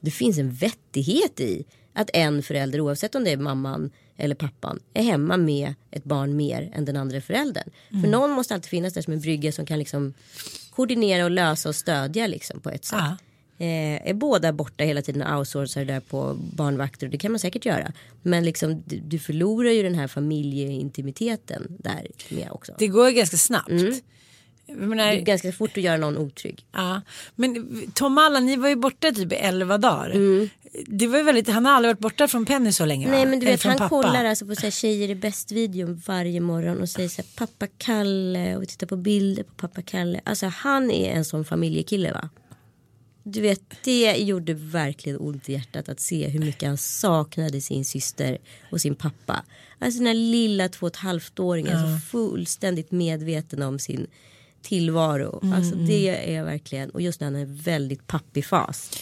det 0.00 0.10
finns 0.10 0.38
en 0.38 0.52
vettighet 0.52 1.40
i 1.40 1.64
att 1.92 2.10
en 2.12 2.42
förälder 2.42 2.80
oavsett 2.80 3.14
om 3.14 3.24
det 3.24 3.30
är 3.30 3.36
mamman 3.36 3.90
eller 4.16 4.34
pappan 4.34 4.80
är 4.94 5.02
hemma 5.02 5.36
med 5.36 5.74
ett 5.90 6.04
barn 6.04 6.36
mer 6.36 6.70
än 6.74 6.84
den 6.84 6.96
andra 6.96 7.20
föräldern. 7.20 7.70
För 7.90 8.08
någon 8.08 8.30
måste 8.30 8.54
alltid 8.54 8.70
finnas 8.70 8.94
där 8.94 9.02
som 9.02 9.12
en 9.12 9.20
brygga 9.20 9.52
som 9.52 9.66
kan 9.66 9.78
liksom 9.78 10.14
koordinera 10.70 11.24
och 11.24 11.30
lösa 11.30 11.68
och 11.68 11.76
stödja 11.76 12.26
liksom 12.26 12.60
på 12.60 12.70
ett 12.70 12.84
sätt. 12.84 12.98
Ja. 12.98 13.16
Eh, 13.58 14.08
är 14.08 14.14
båda 14.14 14.52
borta 14.52 14.84
hela 14.84 15.02
tiden 15.02 15.22
och 15.22 15.38
outsourcar 15.38 15.84
där 15.84 16.00
på 16.00 16.36
barnvakter 16.52 17.06
och 17.06 17.10
det 17.10 17.18
kan 17.18 17.32
man 17.32 17.38
säkert 17.38 17.66
göra. 17.66 17.92
Men 18.22 18.44
liksom 18.44 18.82
du, 18.86 19.00
du 19.00 19.18
förlorar 19.18 19.70
ju 19.70 19.82
den 19.82 19.94
här 19.94 20.08
familjeintimiteten 20.08 21.76
där 21.78 22.06
med 22.30 22.48
också. 22.50 22.74
Det 22.78 22.88
går 22.88 23.10
ganska 23.10 23.36
snabbt. 23.36 23.70
Jag 23.70 23.94
menar, 24.66 25.06
Det 25.06 25.18
är 25.18 25.20
ganska 25.20 25.52
fort 25.52 25.70
att 25.76 25.82
göra 25.82 25.96
någon 25.96 26.18
otrygg. 26.18 26.66
ja. 26.72 27.00
Men 27.34 27.66
Tom 27.94 28.18
Allan, 28.18 28.46
ni 28.46 28.56
var 28.56 28.68
ju 28.68 28.76
borta 28.76 29.12
typ 29.12 29.32
i 29.32 29.36
11 29.36 29.78
dagar. 29.78 30.14
Det 30.86 31.06
var 31.06 31.22
väldigt, 31.22 31.48
han 31.48 31.66
har 31.66 31.72
aldrig 31.72 31.90
varit 31.90 32.00
borta 32.00 32.28
från 32.28 32.46
Penny 32.46 32.72
så 32.72 32.84
länge 32.84 33.06
va? 33.06 33.12
Nej 33.12 33.26
men 33.26 33.40
du 33.40 33.46
vet 33.46 33.62
han 33.62 33.76
pappa. 33.76 33.88
kollar 33.88 34.24
alltså 34.24 34.46
på 34.46 34.54
så 34.54 34.60
här, 34.60 34.70
tjejer 34.70 35.08
är 35.08 35.14
bäst 35.14 35.52
videon 35.52 36.02
varje 36.06 36.40
morgon 36.40 36.80
och 36.80 36.88
säger 36.88 37.08
så 37.08 37.22
här, 37.22 37.28
pappa 37.36 37.66
Kalle 37.78 38.56
och 38.56 38.68
tittar 38.68 38.86
på 38.86 38.96
bilder 38.96 39.42
på 39.42 39.54
pappa 39.54 39.82
Kalle. 39.82 40.20
Alltså 40.24 40.46
han 40.46 40.90
är 40.90 41.10
en 41.12 41.24
sån 41.24 41.44
familjekille 41.44 42.12
va. 42.12 42.28
Du 43.22 43.40
vet 43.40 43.60
det 43.84 44.16
gjorde 44.16 44.54
verkligen 44.54 45.20
ont 45.20 45.48
i 45.48 45.52
hjärtat 45.52 45.88
att 45.88 46.00
se 46.00 46.28
hur 46.28 46.40
mycket 46.40 46.68
han 46.68 46.78
saknade 46.78 47.60
sin 47.60 47.84
syster 47.84 48.38
och 48.70 48.80
sin 48.80 48.94
pappa. 48.94 49.44
Alltså 49.78 49.98
den 49.98 50.06
här 50.06 50.14
lilla 50.14 50.68
två 50.68 50.86
och 50.86 50.92
ett 50.92 50.96
halvt 50.96 51.40
åringen 51.40 51.78
så 51.80 52.06
fullständigt 52.10 52.92
medveten 52.92 53.62
om 53.62 53.78
sin 53.78 54.06
tillvaro. 54.64 55.40
Mm, 55.42 55.54
Alltså 55.54 55.74
det 55.74 56.34
är 56.34 56.44
verkligen 56.44 56.90
och 56.90 57.00
just 57.00 57.20
när 57.20 57.26
han 57.26 57.36
är 57.36 57.62
väldigt 57.64 58.06
pappig-fas. 58.06 58.90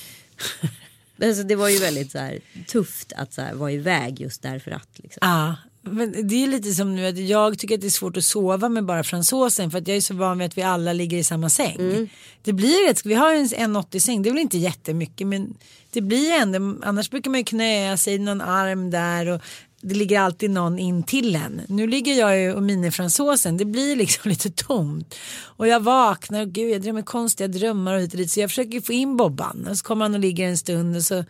Alltså 1.22 1.42
det 1.42 1.54
var 1.56 1.68
ju 1.68 1.78
väldigt 1.78 2.10
så 2.12 2.18
här, 2.18 2.38
tufft 2.68 3.12
att 3.16 3.32
så 3.32 3.40
här, 3.42 3.54
vara 3.54 3.72
iväg 3.72 4.20
just 4.20 4.42
därför 4.42 4.70
att. 4.70 4.88
Liksom. 4.94 5.18
Ja, 5.20 5.56
men 5.82 6.28
det 6.28 6.34
är 6.34 6.46
lite 6.46 6.72
som 6.72 6.94
nu 6.96 7.06
att 7.06 7.18
jag 7.18 7.58
tycker 7.58 7.74
att 7.74 7.80
det 7.80 7.86
är 7.86 7.90
svårt 7.90 8.16
att 8.16 8.24
sova 8.24 8.68
med 8.68 8.84
bara 8.84 9.04
fransosen 9.04 9.70
för 9.70 9.78
att 9.78 9.88
jag 9.88 9.96
är 9.96 10.00
så 10.00 10.14
van 10.14 10.38
vid 10.38 10.46
att 10.46 10.58
vi 10.58 10.62
alla 10.62 10.92
ligger 10.92 11.18
i 11.18 11.24
samma 11.24 11.48
säng. 11.48 11.76
Mm. 11.78 12.08
Det 12.42 12.52
blir 12.52 12.88
rätt, 12.88 13.06
vi 13.06 13.14
har 13.14 13.34
en 13.34 13.46
1,80 13.46 13.98
säng, 13.98 14.22
det 14.22 14.28
är 14.28 14.32
väl 14.32 14.42
inte 14.42 14.58
jättemycket 14.58 15.26
men 15.26 15.54
det 15.90 16.00
blir 16.00 16.30
ändå, 16.32 16.86
annars 16.86 17.10
brukar 17.10 17.30
man 17.30 17.40
ju 17.40 17.44
knöa 17.44 17.96
sig 17.96 18.14
i 18.14 18.18
någon 18.18 18.40
arm 18.40 18.90
där 18.90 19.26
och 19.26 19.40
det 19.82 19.94
ligger 19.94 20.20
alltid 20.20 20.50
någon 20.50 20.78
in 20.78 21.02
till 21.02 21.36
en. 21.36 21.60
Nu 21.68 21.86
ligger 21.86 22.14
jag 22.14 22.40
ju 22.40 22.52
och 22.52 22.62
minifransåsen, 22.62 23.56
det 23.56 23.64
blir 23.64 23.96
liksom 23.96 24.28
lite 24.30 24.50
tomt. 24.50 25.14
Och 25.44 25.68
jag 25.68 25.80
vaknar 25.80 26.40
och 26.42 26.48
gud 26.48 26.70
jag 26.70 26.82
drömmer 26.82 27.02
konstiga 27.02 27.48
drömmar 27.48 27.94
och 27.94 28.00
hit 28.00 28.12
och 28.12 28.18
dit. 28.18 28.30
Så 28.30 28.40
jag 28.40 28.50
försöker 28.50 28.80
få 28.80 28.92
in 28.92 29.16
Bobban. 29.16 29.66
Och 29.70 29.78
så 29.78 29.84
kommer 29.84 30.04
han 30.04 30.14
och 30.14 30.20
ligger 30.20 30.48
en 30.48 30.58
stund 30.58 30.96
och 30.96 31.02
så 31.02 31.24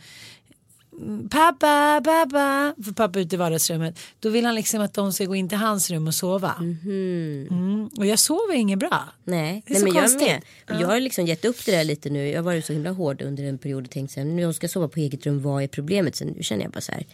Pappa, 1.30 2.00
pappa, 2.04 2.74
för 2.84 2.92
pappa 2.92 3.18
är 3.18 3.22
ute 3.22 3.34
i 3.34 3.38
vardagsrummet. 3.38 3.98
Då 4.20 4.28
vill 4.28 4.44
han 4.46 4.54
liksom 4.54 4.80
att 4.80 4.94
de 4.94 5.12
ska 5.12 5.24
gå 5.24 5.34
in 5.34 5.48
till 5.48 5.58
hans 5.58 5.90
rum 5.90 6.06
och 6.06 6.14
sova. 6.14 6.54
Mm. 6.60 7.90
Och 7.98 8.06
jag 8.06 8.18
sover 8.18 8.54
inget 8.54 8.78
bra. 8.78 9.04
Nej, 9.24 9.62
Det 9.66 9.72
är 9.72 9.74
Nej 9.74 9.80
så 9.80 9.86
men 9.86 9.94
jag 9.94 10.02
konstigt. 10.02 10.28
med. 10.66 10.80
Jag 10.80 10.88
har 10.88 11.00
liksom 11.00 11.26
gett 11.26 11.44
upp 11.44 11.64
det 11.66 11.72
där 11.72 11.84
lite 11.84 12.10
nu. 12.10 12.28
Jag 12.28 12.38
har 12.38 12.42
varit 12.44 12.64
så 12.64 12.72
himla 12.72 12.90
hård 12.90 13.22
under 13.22 13.44
en 13.44 13.58
period 13.58 13.84
och 13.84 13.90
tänkt 13.90 14.12
så 14.12 14.20
här, 14.20 14.24
nu 14.26 14.42
jag 14.42 14.54
ska 14.54 14.68
sova 14.68 14.88
på 14.88 15.00
eget 15.00 15.26
rum, 15.26 15.42
vad 15.42 15.62
är 15.62 15.68
problemet? 15.68 16.16
Sen 16.16 16.28
nu 16.28 16.42
känner 16.42 16.62
jag 16.62 16.72
bara 16.72 16.80
så 16.80 16.92
här, 16.92 17.06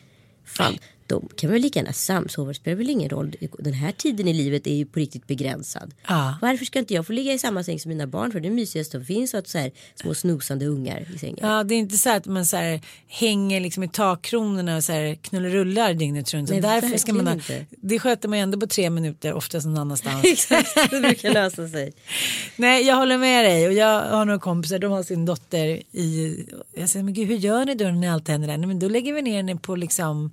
fan, 0.45 0.79
de 1.09 1.29
kan 1.37 1.51
väl 1.51 1.63
lika 1.63 1.79
gärna 1.79 1.93
samsova, 1.93 2.49
det 2.49 2.55
spelar 2.55 2.77
väl 2.77 2.91
ingen 2.91 3.11
roll. 3.11 3.35
Den 3.59 3.73
här 3.73 3.93
tiden 3.93 4.29
i 4.29 4.33
livet 4.33 4.67
är 4.67 4.75
ju 4.75 4.87
på 4.87 4.99
riktigt 5.01 5.27
begränsad. 5.27 5.95
Ja. 6.09 6.35
Varför 6.43 6.65
ska 6.65 6.79
inte 6.79 6.95
jag 6.95 7.07
få 7.07 7.13
ligga 7.13 7.33
i 7.33 7.39
samma 7.39 7.65
säng 7.65 7.81
som 7.81 7.89
mina 7.89 8.07
barn? 8.07 8.33
För 8.33 8.41
det 8.41 8.49
är 8.49 8.53
mysigast 8.53 8.93
som 8.93 9.05
finns 9.05 9.35
att 9.35 9.49
så 9.49 9.59
här 9.59 9.71
små 9.95 10.15
snosande 10.15 10.67
ungar 10.67 11.07
i 11.15 11.19
sängen. 11.19 11.39
Ja, 11.41 11.65
det 11.65 11.75
är 11.75 11.79
inte 11.79 11.99
så 11.99 12.11
att 12.11 12.27
man 12.27 12.47
så 12.47 12.57
här, 12.57 12.81
hänger 13.07 13.61
liksom 13.61 13.83
i 13.83 13.89
takkronorna 13.89 14.77
och 14.77 14.85
så 14.85 14.93
här, 14.93 15.15
knullerullar 15.15 15.95
dygnet 15.95 16.35
runt. 16.35 16.51
Nej, 16.51 16.61
därför 16.61 16.97
ska 16.97 17.13
man 17.13 17.27
ha, 17.27 17.35
inte. 17.35 17.67
det 17.71 17.99
sköter 17.99 18.29
man 18.29 18.39
ju 18.39 18.43
ändå 18.43 18.61
på 18.61 18.67
tre 18.67 18.91
minuter, 18.91 19.33
oftast 19.33 19.67
någon 19.67 19.79
annanstans. 19.79 20.25
Exakt, 20.33 20.91
det 20.91 21.01
brukar 21.01 21.31
lösa 21.31 21.69
sig. 21.69 21.93
Nej, 22.57 22.87
jag 22.87 22.97
håller 22.97 23.19
med 23.19 23.45
dig 23.45 23.67
och 23.67 23.73
jag 23.73 24.03
har 24.03 24.25
några 24.25 24.39
kompisar, 24.39 24.79
de 24.79 24.93
har 24.93 25.03
sin 25.03 25.25
dotter 25.25 25.67
i, 25.93 26.47
jag 26.75 26.89
säger 26.89 27.05
men 27.05 27.15
gud 27.15 27.29
hur 27.29 27.37
gör 27.37 27.65
ni 27.65 27.75
då 27.75 27.85
när 27.85 27.93
ni 27.93 28.09
alltid 28.09 28.33
händer 28.33 28.49
det? 28.49 28.57
Nej, 28.57 28.67
men 28.67 28.79
då 28.79 28.89
lägger 28.89 29.13
vi 29.13 29.23
ner 29.23 29.37
henne 29.37 29.57
på 29.57 29.77
liksom 29.77 30.31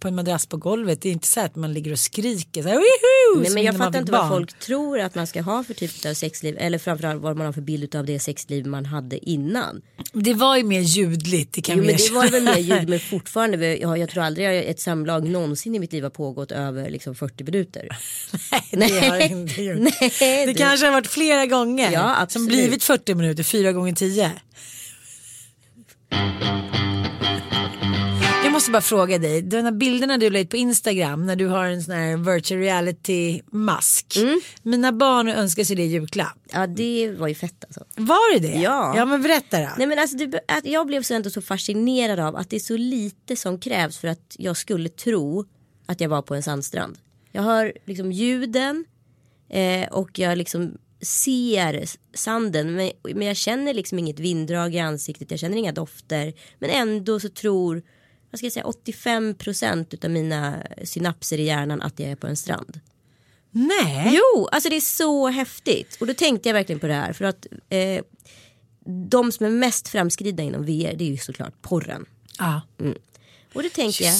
på 0.00 0.08
en 0.08 0.14
madrass 0.14 0.46
på 0.46 0.56
golvet. 0.56 1.02
Det 1.02 1.08
är 1.08 1.12
inte 1.12 1.26
så 1.28 1.40
att 1.40 1.56
man 1.56 1.72
ligger 1.74 1.92
och 1.92 1.98
skriker 1.98 2.62
så 2.62 2.68
här! 2.68 2.76
Nej, 3.36 3.44
som 3.46 3.54
men 3.54 3.62
jag 3.62 3.76
fattar 3.76 3.98
inte 4.00 4.12
vad 4.12 4.20
barn. 4.20 4.28
folk 4.30 4.58
tror 4.58 5.00
att 5.00 5.14
man 5.14 5.26
ska 5.26 5.42
ha 5.42 5.64
för 5.64 5.74
typ 5.74 6.06
av 6.06 6.14
sexliv. 6.14 6.56
Eller 6.58 6.78
framförallt 6.78 7.22
vad 7.22 7.36
man 7.36 7.46
har 7.46 7.52
för 7.52 7.60
bild 7.60 7.94
av 7.96 8.06
det 8.06 8.18
sexliv 8.20 8.66
man 8.66 8.86
hade 8.86 9.28
innan. 9.30 9.82
Det 10.12 10.34
var 10.34 10.56
ju 10.56 10.62
mer 10.64 10.80
ljudligt, 10.80 11.52
det 11.52 11.62
kan 11.62 11.76
Jo 11.78 11.84
men 11.84 11.96
det 11.96 12.10
var 12.12 12.28
väl 12.28 12.42
mer 12.42 12.58
ljud 12.58 12.88
men 12.88 13.00
fortfarande. 13.00 13.76
Jag, 13.76 13.98
jag 13.98 14.08
tror 14.10 14.22
aldrig 14.22 14.46
jag- 14.46 14.56
ett 14.64 14.80
samlag 14.80 15.28
någonsin 15.28 15.74
i 15.74 15.78
mitt 15.78 15.92
liv 15.92 16.02
har 16.02 16.10
pågått 16.10 16.52
över 16.52 16.90
liksom 16.90 17.14
40 17.14 17.44
minuter. 17.44 17.88
Nej, 18.72 18.90
det 19.00 19.06
har 19.08 19.18
inte 19.30 19.62
gjort. 19.62 19.78
Nej, 20.00 20.12
Det 20.20 20.46
du- 20.46 20.54
kanske 20.54 20.86
har 20.86 20.92
varit 20.92 21.06
flera 21.06 21.46
gånger. 21.46 21.92
Ja, 21.92 22.02
Som 22.14 22.22
absolut. 22.22 22.48
blivit 22.48 22.84
40 22.84 23.14
minuter, 23.14 23.42
fyra 23.42 23.72
gånger 23.72 23.92
10. 23.92 24.32
Måste 28.56 28.70
bara 28.70 28.82
fråga 28.82 29.18
dig, 29.18 29.42
de 29.42 29.62
här 29.62 29.72
bilderna 29.72 30.18
du 30.18 30.30
la 30.30 30.38
ut 30.38 30.50
på 30.50 30.56
Instagram 30.56 31.26
när 31.26 31.36
du 31.36 31.46
har 31.46 31.64
en 31.64 31.82
sån 31.82 31.94
här 31.94 32.16
virtual 32.16 32.60
reality 32.60 33.42
mask. 33.52 34.16
Mm. 34.16 34.40
Mina 34.62 34.92
barn 34.92 35.28
önskar 35.28 35.64
sig 35.64 35.76
det 35.76 35.82
i 35.82 35.86
julklapp. 35.86 36.38
Ja 36.52 36.66
det 36.66 37.10
var 37.18 37.28
ju 37.28 37.34
fett 37.34 37.64
alltså. 37.64 37.84
Var 37.96 38.34
det 38.34 38.48
det? 38.48 38.58
Ja. 38.58 38.94
Ja 38.96 39.04
men 39.04 39.22
berätta 39.22 39.60
då. 39.60 39.68
Nej 39.78 39.86
men 39.86 39.98
alltså 39.98 40.16
att 40.48 40.64
jag 40.64 40.86
blev 40.86 41.02
så 41.02 41.14
ändå 41.14 41.30
så 41.30 41.42
fascinerad 41.42 42.20
av 42.20 42.36
att 42.36 42.50
det 42.50 42.56
är 42.56 42.60
så 42.60 42.76
lite 42.76 43.36
som 43.36 43.58
krävs 43.58 43.98
för 43.98 44.08
att 44.08 44.36
jag 44.38 44.56
skulle 44.56 44.88
tro 44.88 45.44
att 45.86 46.00
jag 46.00 46.08
var 46.08 46.22
på 46.22 46.34
en 46.34 46.42
sandstrand. 46.42 46.98
Jag 47.32 47.42
hör 47.42 47.72
liksom 47.84 48.12
ljuden 48.12 48.84
eh, 49.48 49.88
och 49.88 50.18
jag 50.18 50.38
liksom 50.38 50.78
ser 51.00 51.84
sanden 52.14 52.74
men, 52.74 52.90
men 53.02 53.26
jag 53.26 53.36
känner 53.36 53.74
liksom 53.74 53.98
inget 53.98 54.20
vinddrag 54.20 54.74
i 54.74 54.78
ansiktet, 54.78 55.30
jag 55.30 55.40
känner 55.40 55.56
inga 55.56 55.72
dofter 55.72 56.34
men 56.58 56.70
ändå 56.70 57.20
så 57.20 57.28
tror 57.28 57.82
vad 58.42 58.52
ska 58.52 58.60
jag 58.60 58.82
säga 58.84 58.94
85% 58.94 59.86
utav 59.90 60.10
mina 60.10 60.62
synapser 60.84 61.40
i 61.40 61.44
hjärnan 61.44 61.82
att 61.82 61.98
jag 61.98 62.10
är 62.10 62.16
på 62.16 62.26
en 62.26 62.36
strand. 62.36 62.80
Nej. 63.50 64.10
Jo, 64.12 64.48
alltså 64.52 64.68
det 64.68 64.76
är 64.76 64.80
så 64.80 65.28
häftigt. 65.28 65.96
Och 66.00 66.06
då 66.06 66.14
tänkte 66.14 66.48
jag 66.48 66.54
verkligen 66.54 66.80
på 66.80 66.86
det 66.86 66.94
här. 66.94 67.12
För 67.12 67.24
att 67.24 67.46
eh, 67.68 68.04
de 69.08 69.32
som 69.32 69.46
är 69.46 69.50
mest 69.50 69.88
framskridna 69.88 70.42
inom 70.42 70.62
VR 70.62 70.96
det 70.96 71.04
är 71.04 71.08
ju 71.08 71.16
såklart 71.16 71.62
porren. 71.62 72.06
Ja. 72.38 72.60
Och 73.52 73.62
då 73.62 73.68
tänker 73.68 74.04
jag, 74.04 74.14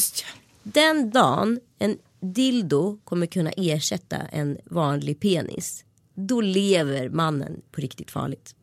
den 0.63 1.11
dagen 1.11 1.61
en 1.79 1.99
dildo 2.21 2.99
kommer 3.05 3.27
kunna 3.27 3.51
ersätta 3.51 4.17
en 4.17 4.59
vanlig 4.65 5.21
penis. 5.21 5.85
Då 6.15 6.41
lever 6.41 7.09
mannen 7.09 7.63
på 7.73 7.81
riktigt 7.81 8.11
farligt. 8.11 8.55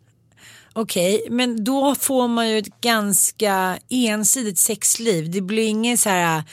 Okej, 0.75 1.27
men 1.29 1.63
då 1.63 1.95
får 1.95 2.27
man 2.27 2.49
ju 2.49 2.57
ett 2.57 2.81
ganska 2.81 3.79
ensidigt 3.89 4.57
sexliv. 4.57 5.31
Det 5.31 5.41
blir 5.41 5.67
ingen 5.67 5.97
så 5.97 6.09
här 6.09 6.37
äh, 6.37 6.43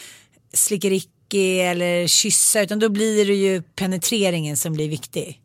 slickericki 0.52 1.60
eller 1.60 2.06
kyssa 2.06 2.62
utan 2.62 2.78
då 2.78 2.88
blir 2.88 3.26
det 3.26 3.34
ju 3.34 3.62
penetreringen 3.62 4.56
som 4.56 4.72
blir 4.72 4.88
viktig. 4.88 5.40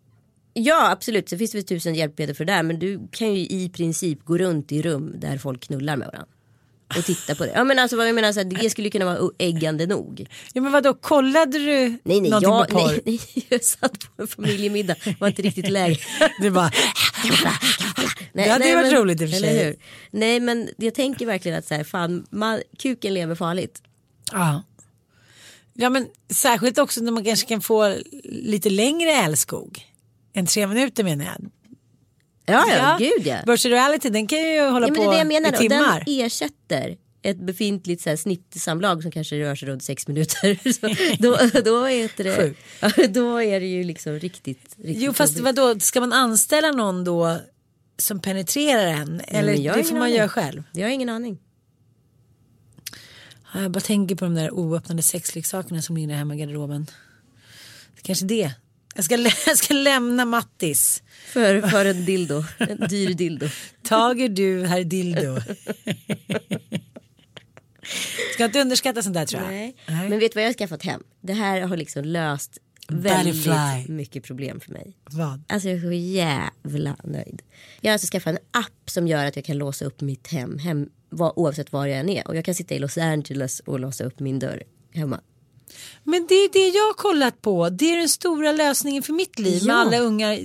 Ja 0.53 0.91
absolut, 0.91 1.29
så 1.29 1.37
finns 1.37 1.51
det 1.51 1.57
väl 1.57 1.65
tusen 1.65 1.95
hjälpmedel 1.95 2.35
för 2.35 2.45
det 2.45 2.53
där. 2.53 2.63
Men 2.63 2.79
du 2.79 3.07
kan 3.11 3.33
ju 3.33 3.41
i 3.41 3.69
princip 3.73 4.25
gå 4.25 4.37
runt 4.37 4.71
i 4.71 4.81
rum 4.81 5.13
där 5.17 5.37
folk 5.37 5.63
knullar 5.63 5.97
med 5.97 6.07
varandra. 6.07 6.27
Och 6.97 7.05
titta 7.05 7.35
på 7.35 7.45
det. 7.45 7.51
Ja 7.55 7.63
men 7.63 7.79
alltså 7.79 7.97
vad 7.97 8.07
jag 8.07 8.15
menar, 8.15 8.31
så 8.31 8.39
här, 8.39 8.45
det 8.45 8.69
skulle 8.69 8.89
kunna 8.89 9.05
vara 9.05 9.31
äggande 9.37 9.87
nog. 9.87 10.27
Ja 10.53 10.61
men 10.61 10.71
vadå, 10.71 10.93
kollade 10.93 11.59
du 11.59 11.99
Nej 12.03 12.21
nej, 12.21 12.21
någonting 12.21 12.49
jag, 12.49 12.67
på 12.69 12.77
porr? 12.77 12.87
nej, 13.05 13.19
nej, 13.35 13.45
jag 13.49 13.63
satt 13.63 13.99
på 13.99 14.21
en 14.21 14.27
familjemiddag, 14.27 14.95
var 15.19 15.27
inte 15.27 15.41
riktigt 15.41 15.69
läge. 15.69 15.97
Du 16.41 16.51
bara, 16.51 16.71
Nej, 17.97 18.45
Det 18.45 18.51
hade 18.51 18.67
ju 18.67 18.75
varit 18.75 18.91
men- 18.91 19.01
roligt 19.01 19.21
i 19.21 19.25
och 19.25 19.29
för 19.29 19.37
sig. 19.37 19.79
Nej 20.11 20.39
men 20.39 20.69
jag 20.77 20.93
tänker 20.95 21.25
verkligen 21.25 21.57
att 21.57 21.65
så 21.67 21.73
här, 21.75 21.83
fan, 21.83 22.25
man, 22.29 22.61
kuken 22.79 23.13
lever 23.13 23.35
farligt. 23.35 23.81
ja. 24.31 24.63
Ja 25.77 25.89
men 25.89 26.07
särskilt 26.33 26.77
också 26.77 27.01
när 27.01 27.11
man 27.11 27.23
kanske 27.23 27.47
kan 27.47 27.61
få 27.61 27.95
lite 28.23 28.69
längre 28.69 29.11
älskog. 29.11 29.79
Än 30.33 30.45
tre 30.45 30.67
minuter 30.67 31.03
menar 31.03 31.25
jag. 31.25 31.35
Ja 32.45 32.65
ja, 32.77 32.97
gud 32.99 33.27
ja. 33.27 33.37
Virtual 33.47 33.71
reality 33.73 34.09
den 34.09 34.27
kan 34.27 34.39
ju 34.39 34.61
hålla 34.61 34.87
ja 34.87 34.93
det 34.93 34.99
på 34.99 35.03
är 35.03 35.11
det 35.11 35.17
jag 35.17 35.27
menar. 35.27 35.53
i 35.53 35.57
timmar. 35.57 36.03
den 36.05 36.19
ersätter 36.25 36.97
ett 37.21 37.37
befintligt 37.37 38.01
så 38.03 38.09
här, 38.09 38.17
snittsamlag 38.17 39.01
som 39.01 39.11
kanske 39.11 39.35
rör 39.39 39.55
sig 39.55 39.67
runt 39.69 39.83
sex 39.83 40.07
minuter. 40.07 40.59
Så 40.73 40.87
då, 41.23 41.61
då, 41.61 41.85
heter 41.85 42.23
det, 42.23 42.53
ja, 42.79 43.07
då 43.07 43.41
är 43.41 43.59
det 43.59 43.65
ju 43.67 43.83
liksom 43.83 44.13
riktigt, 44.13 44.75
riktigt 44.77 45.03
Jo 45.03 45.13
fast 45.13 45.37
jobbigt. 45.37 45.57
vadå, 45.57 45.79
ska 45.79 45.99
man 45.99 46.13
anställa 46.13 46.71
någon 46.71 47.03
då 47.03 47.37
som 47.97 48.19
penetrerar 48.19 48.87
en? 48.87 49.21
Eller 49.27 49.75
det 49.77 49.83
får 49.83 49.93
man 49.93 50.01
aning. 50.03 50.15
göra 50.15 50.29
själv? 50.29 50.63
Jag 50.71 50.85
har 50.87 50.91
ingen 50.91 51.09
aning. 51.09 51.37
Ja, 53.53 53.61
Jag 53.61 53.71
bara 53.71 53.79
tänker 53.79 54.15
på 54.15 54.25
de 54.25 54.35
där 54.35 54.51
oöppnade 54.51 55.01
sexleksakerna 55.01 55.81
som 55.81 55.97
ligger 55.97 56.15
hemma 56.15 56.35
i 56.35 56.37
garderoben. 56.37 56.87
Kanske 58.01 58.25
det. 58.25 58.51
Jag 58.95 59.05
ska, 59.05 59.15
lä- 59.17 59.29
jag 59.45 59.57
ska 59.57 59.73
lämna 59.73 60.25
Mattis. 60.25 61.03
För, 61.27 61.61
för 61.61 61.85
en 61.85 62.05
dildo, 62.05 62.43
en 62.57 62.87
dyr 62.89 63.13
dildo. 63.13 63.47
Tager 63.83 64.29
du 64.29 64.65
herr 64.65 64.83
dildo. 64.83 65.37
Ska 68.33 68.45
inte 68.45 68.61
underskatta 68.61 69.01
sånt 69.03 69.13
där 69.15 69.25
tror 69.25 69.41
jag. 69.41 69.51
Nej. 69.51 69.75
Men 69.87 70.19
vet 70.19 70.31
du 70.31 70.35
vad 70.35 70.43
jag 70.43 70.49
har 70.49 70.53
skaffat 70.53 70.83
hem? 70.83 71.03
Det 71.21 71.33
här 71.33 71.61
har 71.61 71.77
liksom 71.77 72.05
löst 72.05 72.57
Butterfly. 72.87 73.51
väldigt 73.51 73.89
mycket 73.89 74.23
problem 74.23 74.59
för 74.59 74.71
mig. 74.71 74.97
Vad? 75.11 75.43
Alltså 75.47 75.69
jag 75.69 75.77
är 75.77 75.81
så 75.81 75.91
jävla 75.91 76.95
nöjd. 77.03 77.41
Jag 77.81 77.89
har 77.89 77.93
alltså 77.93 78.07
skaffat 78.11 78.33
en 78.33 78.39
app 78.51 78.89
som 78.89 79.07
gör 79.07 79.25
att 79.25 79.35
jag 79.35 79.45
kan 79.45 79.57
låsa 79.57 79.85
upp 79.85 80.01
mitt 80.01 80.27
hem, 80.27 80.57
hem 80.57 80.89
var, 81.09 81.39
oavsett 81.39 81.71
var 81.71 81.85
jag 81.85 81.99
än 81.99 82.09
är. 82.09 82.27
Och 82.27 82.35
jag 82.35 82.45
kan 82.45 82.55
sitta 82.55 82.75
i 82.75 82.79
Los 82.79 82.97
Angeles 82.97 83.59
och 83.59 83.79
låsa 83.79 84.03
upp 84.03 84.19
min 84.19 84.39
dörr 84.39 84.63
hemma. 84.93 85.19
Men 86.07 86.25
det 86.29 86.35
är 86.35 86.49
det 86.53 86.67
jag 86.77 86.83
har 86.85 86.93
kollat 86.93 87.41
på. 87.41 87.69
Det 87.69 87.91
är 87.91 87.97
den 87.97 88.09
stora 88.09 88.51
lösningen 88.51 89.03
för 89.03 89.13
mitt 89.13 89.39
liv 89.39 89.65
med 89.65 89.73
Ja. 89.73 89.77
alla 89.77 89.99
ungar. 89.99 90.39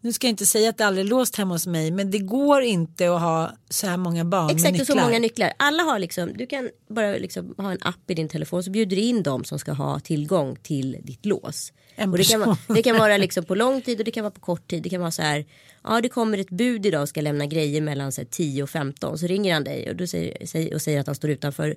Nu 0.00 0.12
ska 0.12 0.26
jag 0.26 0.32
inte 0.32 0.46
säga 0.46 0.70
att 0.70 0.78
det 0.78 0.86
aldrig 0.86 1.06
är 1.06 1.10
låst 1.10 1.36
hemma 1.36 1.54
hos 1.54 1.66
mig. 1.66 1.90
Men 1.90 2.10
det 2.10 2.18
går 2.18 2.62
inte 2.62 3.14
att 3.14 3.20
ha 3.20 3.52
så 3.68 3.86
här 3.86 3.96
många 3.96 4.24
barn 4.24 4.46
med 4.46 4.54
Exakt 4.56 4.72
och 4.72 4.78
nycklar. 4.78 4.96
så 4.96 5.02
många 5.02 5.18
nycklar. 5.18 5.52
Alla 5.56 5.82
har 5.82 5.98
liksom, 5.98 6.32
du 6.36 6.46
kan 6.46 6.70
bara 6.88 7.12
liksom 7.12 7.54
ha 7.56 7.72
en 7.72 7.78
app 7.80 8.10
i 8.10 8.14
din 8.14 8.28
telefon 8.28 8.62
så 8.62 8.70
bjuder 8.70 8.96
du 8.96 9.02
in 9.02 9.22
dem 9.22 9.44
som 9.44 9.58
ska 9.58 9.72
ha 9.72 10.00
tillgång 10.00 10.56
till 10.62 10.96
ditt 11.02 11.26
lås. 11.26 11.72
En 11.94 12.10
och 12.10 12.18
det, 12.18 12.24
kan, 12.24 12.40
vara- 12.40 12.56
det 12.68 12.82
kan 12.82 12.98
vara 12.98 13.16
liksom 13.16 13.44
på 13.44 13.54
lång 13.54 13.82
tid 13.82 13.98
och 13.98 14.04
det 14.04 14.10
kan 14.10 14.24
vara 14.24 14.30
på 14.34 14.40
kort 14.40 14.70
tid. 14.70 14.82
Det 14.82 14.88
kan 14.88 15.00
vara 15.00 15.10
så 15.10 15.22
här, 15.22 15.44
ja 15.84 16.00
det 16.00 16.08
kommer 16.08 16.38
ett 16.38 16.50
bud 16.50 16.86
idag 16.86 17.02
och 17.02 17.08
ska 17.08 17.20
lämna 17.20 17.46
grejer 17.46 17.80
mellan 17.80 18.12
så 18.12 18.20
här, 18.20 18.28
10 18.30 18.62
och 18.62 18.70
15. 18.70 19.18
Så 19.18 19.26
ringer 19.26 19.54
han 19.54 19.64
dig 19.64 19.90
och, 19.90 19.96
du 19.96 20.06
säger, 20.06 20.74
och 20.74 20.82
säger 20.82 21.00
att 21.00 21.06
han 21.06 21.14
står 21.16 21.30
utanför. 21.30 21.76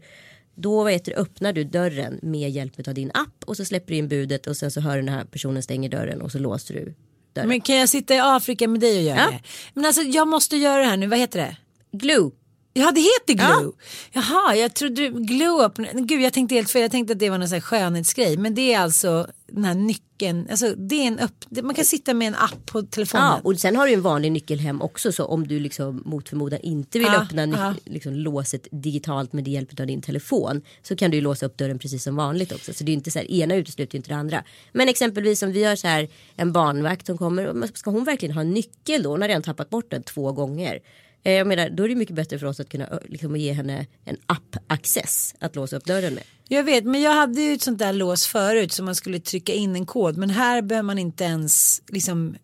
Då 0.56 0.88
heter, 0.88 1.12
det, 1.12 1.18
öppnar 1.18 1.54
du 1.54 1.64
dörren 1.64 2.20
med 2.22 2.50
hjälp 2.50 2.88
av 2.88 2.94
din 2.94 3.12
app 3.14 3.44
och 3.46 3.58
så 3.58 3.66
släpper 3.66 3.92
du 3.92 3.98
in 3.98 4.08
budet 4.08 4.48
och 4.48 4.58
sen 4.58 4.72
så 4.72 4.82
hör 4.82 4.96
du 4.96 5.02
den 5.02 5.14
här 5.14 5.26
personen 5.26 5.64
stänger 5.64 5.90
dörren 5.90 6.22
och 6.22 6.32
så 6.32 6.40
låser 6.40 6.74
du 6.74 6.94
dörren. 7.34 7.48
Men 7.48 7.62
kan 7.62 7.76
jag 7.76 7.90
sitta 7.90 8.16
i 8.16 8.20
Afrika 8.20 8.68
med 8.68 8.80
dig 8.82 8.98
och 8.98 9.04
göra 9.04 9.18
Ja. 9.18 9.30
det? 9.32 9.40
Men 9.74 9.86
alltså 9.86 10.02
jag 10.02 10.28
måste 10.28 10.58
göra 10.58 10.78
det 10.82 10.88
här 10.88 10.98
nu. 10.98 11.08
Vad 11.08 11.20
heter 11.20 11.40
det? 11.40 11.58
Glue. 11.98 12.32
Ja 12.74 12.92
det 12.92 13.02
heter 13.02 13.34
glue. 13.34 13.72
Jaha 14.12 14.56
jag 14.56 14.74
trodde 14.74 15.10
glue 15.10 15.66
up. 15.66 15.78
Gud 15.94 16.22
jag 16.22 16.34
tänkte 16.34 16.56
helt 16.56 16.72
fel. 16.72 16.82
Jag 16.82 16.92
tänkte 16.92 17.14
att 17.14 17.20
det 17.20 17.30
var 17.30 17.38
någon 17.38 17.48
sån 17.48 17.56
här 17.56 17.62
skönhetsgrej. 17.62 18.38
Men 18.38 18.56
det 18.56 18.74
är 18.74 18.80
alltså 18.80 19.28
den 19.48 19.66
här 19.66 19.74
nyckeln. 19.74 20.48
Alltså, 20.50 20.76
det 20.76 20.96
är 20.96 21.08
en 21.08 21.20
upp, 21.20 21.64
man 21.64 21.76
kan 21.76 21.86
sitta 21.86 22.14
med 22.14 22.28
en 22.28 22.36
app 22.36 22.66
på 22.66 22.82
telefonen. 22.82 23.26
Ja, 23.26 23.40
och 23.44 23.60
sen 23.60 23.76
har 23.76 23.88
du 23.88 23.94
en 23.94 24.02
vanlig 24.02 24.32
nyckel 24.32 24.60
hem 24.60 24.82
också 24.82 25.12
så 25.12 25.26
om 25.26 25.48
du 25.48 25.60
liksom 25.60 26.04
mot 26.06 26.30
förmodan 26.30 26.60
inte 26.60 27.00
vill 27.00 27.08
Ja, 27.08 27.22
öppna 27.22 27.48
ja. 27.48 27.76
liksom, 27.86 28.14
låset 28.14 28.68
digitalt 28.72 29.34
med 29.34 29.48
hjälp 29.48 29.80
av 29.80 29.88
din 29.88 30.02
telefon 30.02 30.62
så 30.82 30.96
kan 30.96 31.12
du 31.12 31.18
ju 31.18 31.22
låsa 31.24 31.46
upp 31.46 31.58
dörren 31.58 31.80
precis 31.80 32.04
som 32.04 32.16
vanligt 32.16 32.52
också. 32.52 32.74
Så 32.74 32.84
det 32.84 32.92
är 32.92 32.94
inte 32.94 33.12
så 33.12 33.20
här, 33.20 33.32
ena 33.32 33.56
utesluter 33.56 33.96
inte 33.98 34.10
det 34.10 34.16
andra. 34.16 34.44
Men 34.72 34.90
exempelvis 34.90 35.44
om 35.44 35.52
vi 35.52 35.64
har 35.64 35.76
så 35.76 35.88
här 35.88 36.08
en 36.36 36.52
barnvakt 36.52 37.06
som 37.06 37.18
kommer, 37.18 37.78
ska 37.78 37.92
hon 37.92 38.04
verkligen 38.04 38.36
ha 38.36 38.42
en 38.42 38.52
nyckel 38.52 39.04
då? 39.04 39.10
Hon 39.10 39.22
har 39.22 39.28
redan 39.28 39.44
tappat 39.44 39.70
bort 39.70 39.92
den 39.92 40.04
två 40.04 40.32
gånger. 40.32 40.80
Eh, 41.24 41.32
Jag 41.34 41.48
menar, 41.48 41.70
då 41.70 41.84
är 41.84 41.90
det 41.90 41.96
mycket 41.96 42.16
bättre 42.16 42.40
för 42.40 42.48
oss 42.48 42.60
att 42.60 42.70
kunna 42.70 43.00
liksom, 43.06 43.36
ge 43.36 43.54
henne 43.54 43.86
en 44.06 44.18
app-access 44.26 45.36
att 45.40 45.56
låsa 45.56 45.76
upp 45.78 45.86
dörren 45.86 46.14
med. 46.14 46.24
Jag 46.48 46.64
vet 46.64 46.86
men 46.86 47.02
jag 47.02 47.14
hade 47.14 47.42
ju 47.42 47.54
ett 47.54 47.62
sånt 47.62 47.80
där 47.80 47.94
lås 47.94 48.28
förut 48.28 48.72
som 48.72 48.86
man 48.86 48.96
skulle 48.96 49.20
trycka 49.20 49.54
in 49.54 49.76
en 49.76 49.86
kod. 49.86 50.18
Men 50.18 50.30
här 50.30 50.62
behöver 50.62 50.86
man 50.86 51.00
inte 51.00 51.24
ens 51.24 51.82
liksom. 51.88 52.36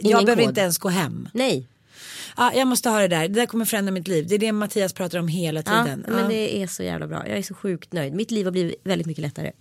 jag 0.00 0.24
behöver 0.24 0.42
kod. 0.42 0.50
inte 0.50 0.60
ens 0.60 0.78
gå 0.78 0.88
hem. 0.88 1.28
Nej, 1.32 1.66
Ja, 2.36 2.52
jag 2.54 2.66
måste 2.68 2.88
ha 2.90 3.00
det 3.00 3.08
där. 3.08 3.28
Det 3.28 3.34
där 3.34 3.46
kommer 3.46 3.64
förändra 3.64 3.92
mitt 3.92 4.08
liv. 4.08 4.26
Det 4.28 4.34
är 4.34 4.38
det 4.38 4.52
Mattias 4.52 4.92
pratar 4.92 5.18
om 5.18 5.28
hela 5.28 5.62
ja, 5.66 5.84
tiden. 5.84 6.04
men 6.08 6.18
Ja. 6.22 6.28
det 6.28 6.62
är 6.62 6.66
så 6.66 6.82
jävla 6.82 7.06
bra. 7.06 7.28
Jag 7.28 7.38
är 7.38 7.42
så 7.42 7.54
sjukt 7.54 7.92
nöjd. 7.92 8.12
Mitt 8.14 8.30
liv 8.30 8.44
har 8.46 8.50
blivit 8.52 8.74
väldigt 8.84 9.06
mycket 9.06 9.22
lättare. 9.22 9.52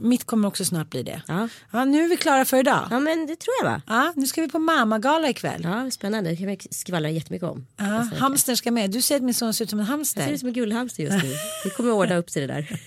Mitt 0.00 0.24
kommer 0.24 0.48
också 0.48 0.64
snart 0.64 0.90
bli 0.90 1.02
det. 1.02 1.22
Ja. 1.28 1.48
Ja, 1.70 1.84
nu 1.84 2.04
är 2.04 2.08
vi 2.08 2.16
klara 2.16 2.44
för 2.44 2.56
idag. 2.56 2.88
Ja 2.90 3.00
men 3.00 3.26
det 3.26 3.36
tror 3.36 3.54
jag 3.62 3.70
va? 3.70 3.82
Ja, 3.86 4.12
nu 4.16 4.26
ska 4.26 4.40
vi 4.40 4.48
på 4.48 4.58
mammagala 4.58 5.28
ikväll. 5.28 5.60
Ja, 5.64 5.90
spännande. 5.90 6.30
Det 6.30 6.36
kan 6.36 6.46
vi 6.46 6.58
skvallra 6.70 7.10
jättemycket 7.10 7.48
om. 7.48 7.66
Ja, 7.76 8.08
hamstern 8.18 8.56
ska 8.56 8.70
med. 8.70 8.90
Du 8.90 9.02
säger 9.02 9.18
att 9.20 9.24
min 9.24 9.34
son 9.34 9.54
ser 9.54 9.64
ut 9.64 9.70
som 9.70 9.78
en 9.78 9.86
Jag 9.86 9.86
ser 9.88 9.92
hamster. 9.92 10.32
ut 10.32 10.40
som 10.40 10.48
en 10.48 10.54
gullhamster 10.54 11.02
just 11.02 11.24
nu. 11.24 11.32
Det 11.64 11.70
kommer 11.70 11.92
ordna 11.92 12.16
upp 12.16 12.30
sig 12.30 12.46
det 12.46 12.52
där. 12.54 12.80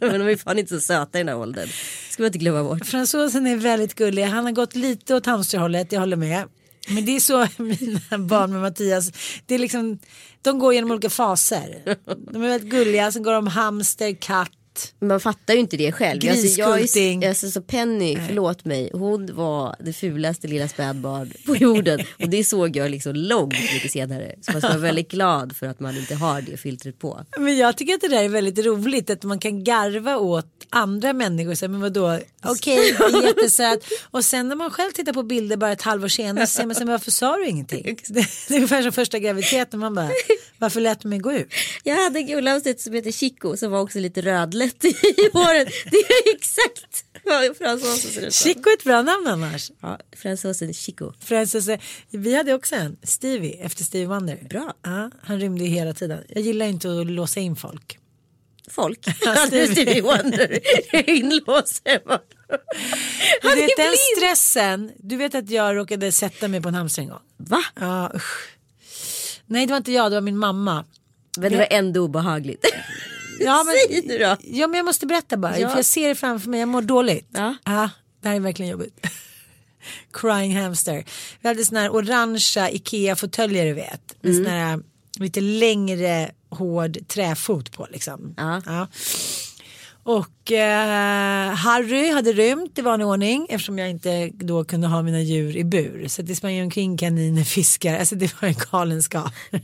Men 0.10 0.20
de 0.20 0.32
är 0.32 0.36
fan 0.36 0.58
inte 0.58 0.74
så 0.74 0.80
söta 0.80 1.18
i 1.18 1.20
den 1.20 1.28
här 1.28 1.36
åldern. 1.38 1.68
ska 2.10 2.22
man 2.22 2.26
inte 2.26 2.38
glömma 2.38 2.62
bort. 2.62 2.86
Fransosen 2.86 3.46
är 3.46 3.56
väldigt 3.56 3.94
gullig. 3.94 4.22
Han 4.24 4.44
har 4.44 4.52
gått 4.52 4.74
lite 4.74 5.14
åt 5.14 5.26
hamsterhållet, 5.26 5.92
jag 5.92 6.00
håller 6.00 6.16
med. 6.16 6.44
Men 6.88 7.04
det 7.04 7.16
är 7.16 7.20
så 7.20 7.46
mina 7.62 8.18
barn 8.18 8.52
med 8.52 8.60
Mattias, 8.62 9.12
det 9.46 9.54
är 9.54 9.58
liksom, 9.58 9.98
de 10.42 10.58
går 10.58 10.74
genom 10.74 10.90
olika 10.90 11.10
faser. 11.10 11.96
De 12.32 12.42
är 12.42 12.48
väldigt 12.48 12.70
gulliga, 12.70 13.12
sen 13.12 13.22
går 13.22 13.32
de 13.32 13.46
hamster, 13.46 14.12
katt. 14.20 14.50
Man 14.98 15.20
fattar 15.20 15.54
ju 15.54 15.60
inte 15.60 15.76
det 15.76 15.92
själv. 15.92 16.20
Griskulting. 16.20 17.20
jag 17.20 17.24
är, 17.24 17.28
alltså, 17.28 17.50
så 17.50 17.62
Penny, 17.62 18.18
förlåt 18.26 18.64
mig, 18.64 18.90
hon 18.92 19.34
var 19.34 19.76
det 19.80 19.92
fulaste 19.92 20.48
lilla 20.48 20.68
spädbarn 20.68 21.32
på 21.46 21.56
jorden. 21.56 22.00
Och 22.22 22.28
det 22.28 22.44
såg 22.44 22.76
jag 22.76 22.90
liksom 22.90 23.14
långt 23.14 23.72
mycket 23.74 23.92
senare. 23.92 24.34
Så 24.40 24.52
man 24.52 24.60
ska 24.60 24.68
vara 24.68 24.78
väldigt 24.78 25.10
glad 25.10 25.56
för 25.56 25.66
att 25.66 25.80
man 25.80 25.96
inte 25.96 26.14
har 26.14 26.40
det 26.40 26.56
filtret 26.56 26.98
på. 26.98 27.20
Men 27.38 27.56
jag 27.56 27.76
tycker 27.76 27.94
att 27.94 28.00
det 28.00 28.08
där 28.08 28.22
är 28.22 28.28
väldigt 28.28 28.66
roligt 28.66 29.10
att 29.10 29.22
man 29.22 29.38
kan 29.38 29.64
garva 29.64 30.16
åt 30.16 30.46
andra 30.70 31.12
människor. 31.12 31.54
Så 31.54 31.68
men 31.68 31.80
vadå, 31.80 32.18
okej, 32.44 32.94
okay, 32.94 33.22
jättesöt. 33.26 33.84
Och 34.10 34.24
sen 34.24 34.48
när 34.48 34.56
man 34.56 34.70
själv 34.70 34.90
tittar 34.90 35.12
på 35.12 35.22
bilder 35.22 35.56
bara 35.56 35.72
ett 35.72 35.82
halvår 35.82 36.08
senare 36.08 36.46
så 36.46 36.52
säger 36.52 36.66
man 36.66 36.74
så 36.74 36.80
men 36.80 36.92
varför 36.92 37.10
sa 37.10 37.36
du 37.36 37.46
ingenting? 37.46 37.98
Det 38.08 38.20
är 38.20 38.54
ungefär 38.54 38.82
som 38.82 38.92
första 38.92 39.18
graviditeten, 39.18 39.80
man 39.80 39.94
bara, 39.94 40.10
varför 40.58 40.80
lät 40.80 41.00
du 41.00 41.08
mig 41.08 41.18
gå 41.18 41.32
ut? 41.32 41.48
Jag 41.82 41.96
hade 41.96 42.18
en 42.18 42.26
gullhamster 42.26 42.74
som 42.78 42.92
heter 42.92 43.12
Chico 43.12 43.56
som 43.56 43.70
var 43.70 43.80
också 43.80 43.98
lite 43.98 44.20
rödlätt 44.20 44.63
i 44.64 45.30
håret. 45.32 45.68
Det 45.90 45.96
är 45.96 46.34
exakt 46.34 47.04
vad 47.24 47.56
fransosen 47.56 48.10
ser 48.10 48.26
ut 48.26 48.34
som. 48.34 48.48
Chico 48.48 48.70
är 48.70 48.74
ett 48.74 48.84
bra 48.84 49.02
namn 49.02 49.26
annars. 49.26 49.70
Ja, 49.80 49.98
fransosen 50.16 50.74
Chico. 50.74 51.12
Francis, 51.20 51.68
eh, 51.68 51.80
vi 52.10 52.34
hade 52.36 52.54
också 52.54 52.74
en, 52.74 52.96
Stevie, 53.02 53.52
efter 53.54 53.84
Stevie 53.84 54.06
Wonder. 54.06 54.38
Bra. 54.50 54.74
Ja, 54.82 55.10
han 55.22 55.40
rymde 55.40 55.64
ju 55.64 55.70
hela 55.70 55.94
tiden. 55.94 56.24
Jag 56.28 56.42
gillar 56.42 56.66
inte 56.66 57.00
att 57.00 57.06
låsa 57.06 57.40
in 57.40 57.56
folk. 57.56 57.98
Folk. 58.70 59.08
Hade 59.24 59.66
Stevie 59.66 60.02
Wonder 60.02 60.60
inlåst 61.10 61.82
hemma. 61.84 62.20
Du 63.42 63.48
Han 63.48 63.58
vet 63.58 63.70
är 63.70 63.82
den 63.82 63.94
stressen, 64.16 64.92
du 64.96 65.16
vet 65.16 65.34
att 65.34 65.50
jag 65.50 65.76
råkade 65.76 66.12
sätta 66.12 66.48
mig 66.48 66.62
på 66.62 66.68
en 66.68 66.74
hamster 66.74 67.02
en 67.02 67.08
gång. 67.08 67.20
Va? 67.36 67.64
Ja, 67.80 68.12
usch. 68.14 68.48
Nej 69.46 69.66
det 69.66 69.70
var 69.70 69.76
inte 69.76 69.92
jag, 69.92 70.10
det 70.10 70.16
var 70.16 70.20
min 70.20 70.38
mamma. 70.38 70.84
Men 71.38 71.52
det 71.52 71.58
var 71.58 71.68
ändå 71.70 72.00
obehagligt. 72.00 72.66
Ja, 73.40 73.64
men, 73.64 73.74
Säg 73.88 74.02
nu 74.06 74.18
då. 74.18 74.36
Ja 74.40 74.66
men 74.66 74.76
jag 74.76 74.84
måste 74.84 75.06
berätta 75.06 75.36
bara, 75.36 75.58
Ja. 75.58 75.68
för 75.68 75.76
jag 75.76 75.84
ser 75.84 76.08
det 76.08 76.14
framför 76.14 76.50
mig, 76.50 76.60
jag 76.60 76.68
mår 76.68 76.82
dåligt. 76.82 77.28
Ja. 77.32 77.54
det 78.22 78.28
här 78.28 78.36
är 78.36 78.40
verkligen 78.40 78.70
jobbigt. 78.72 79.06
Crying 80.12 80.56
hamster. 80.56 81.04
Vi 81.40 81.48
hade 81.48 81.64
såna 81.64 81.80
här 81.80 81.90
orangea 81.94 82.70
Ikea-fåtöljer 82.70 83.64
du 83.66 83.72
vet. 83.72 84.14
Med 84.22 84.32
Mm. 84.32 84.44
såna 84.44 84.56
här 84.56 84.80
lite 85.18 85.40
längre 85.40 86.30
hård 86.50 87.08
träfot 87.08 87.72
på 87.72 87.86
liksom. 87.90 88.34
Ja. 88.36 88.88
Och 90.04 90.52
eh, 90.52 91.50
Harry 91.54 92.10
hade 92.10 92.32
rymt 92.32 92.78
i 92.78 92.82
vanlig 92.82 93.06
ordning 93.06 93.46
eftersom 93.50 93.78
jag 93.78 93.90
inte 93.90 94.30
då 94.34 94.64
kunde 94.64 94.86
ha 94.86 95.02
mina 95.02 95.20
djur 95.20 95.56
i 95.56 95.64
bur. 95.64 96.08
Så 96.08 96.22
det 96.22 96.34
sprang 96.34 96.62
omkring 96.62 96.96
kaniner, 96.96 97.44
fiskar, 97.44 97.98
alltså 97.98 98.14
det 98.14 98.42
var 98.42 98.48
en 98.48 98.54
galenskap. 98.70 99.32
eh, 99.50 99.60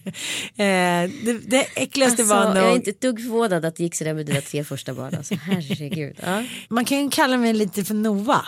det, 0.56 1.40
det 1.46 1.66
äckligaste 1.74 2.22
Alltså, 2.22 2.34
var 2.34 2.44
nog... 2.44 2.56
jag 2.56 2.70
är 2.70 2.76
inte 2.76 2.90
ett 2.90 3.00
dugg 3.00 3.20
förvånad 3.20 3.64
att 3.64 3.76
det 3.76 3.82
gick 3.82 3.94
sådär 3.94 4.14
med 4.14 4.26
dina 4.26 4.40
tre 4.40 4.64
första 4.64 4.94
barn. 4.94 5.14
Alltså, 5.14 5.34
herregud. 5.34 6.16
Ja. 6.22 6.44
Man 6.68 6.84
kan 6.84 7.04
ju 7.04 7.10
kalla 7.10 7.36
mig 7.36 7.52
lite 7.52 7.84
för 7.84 7.94
Nova. 7.94 8.46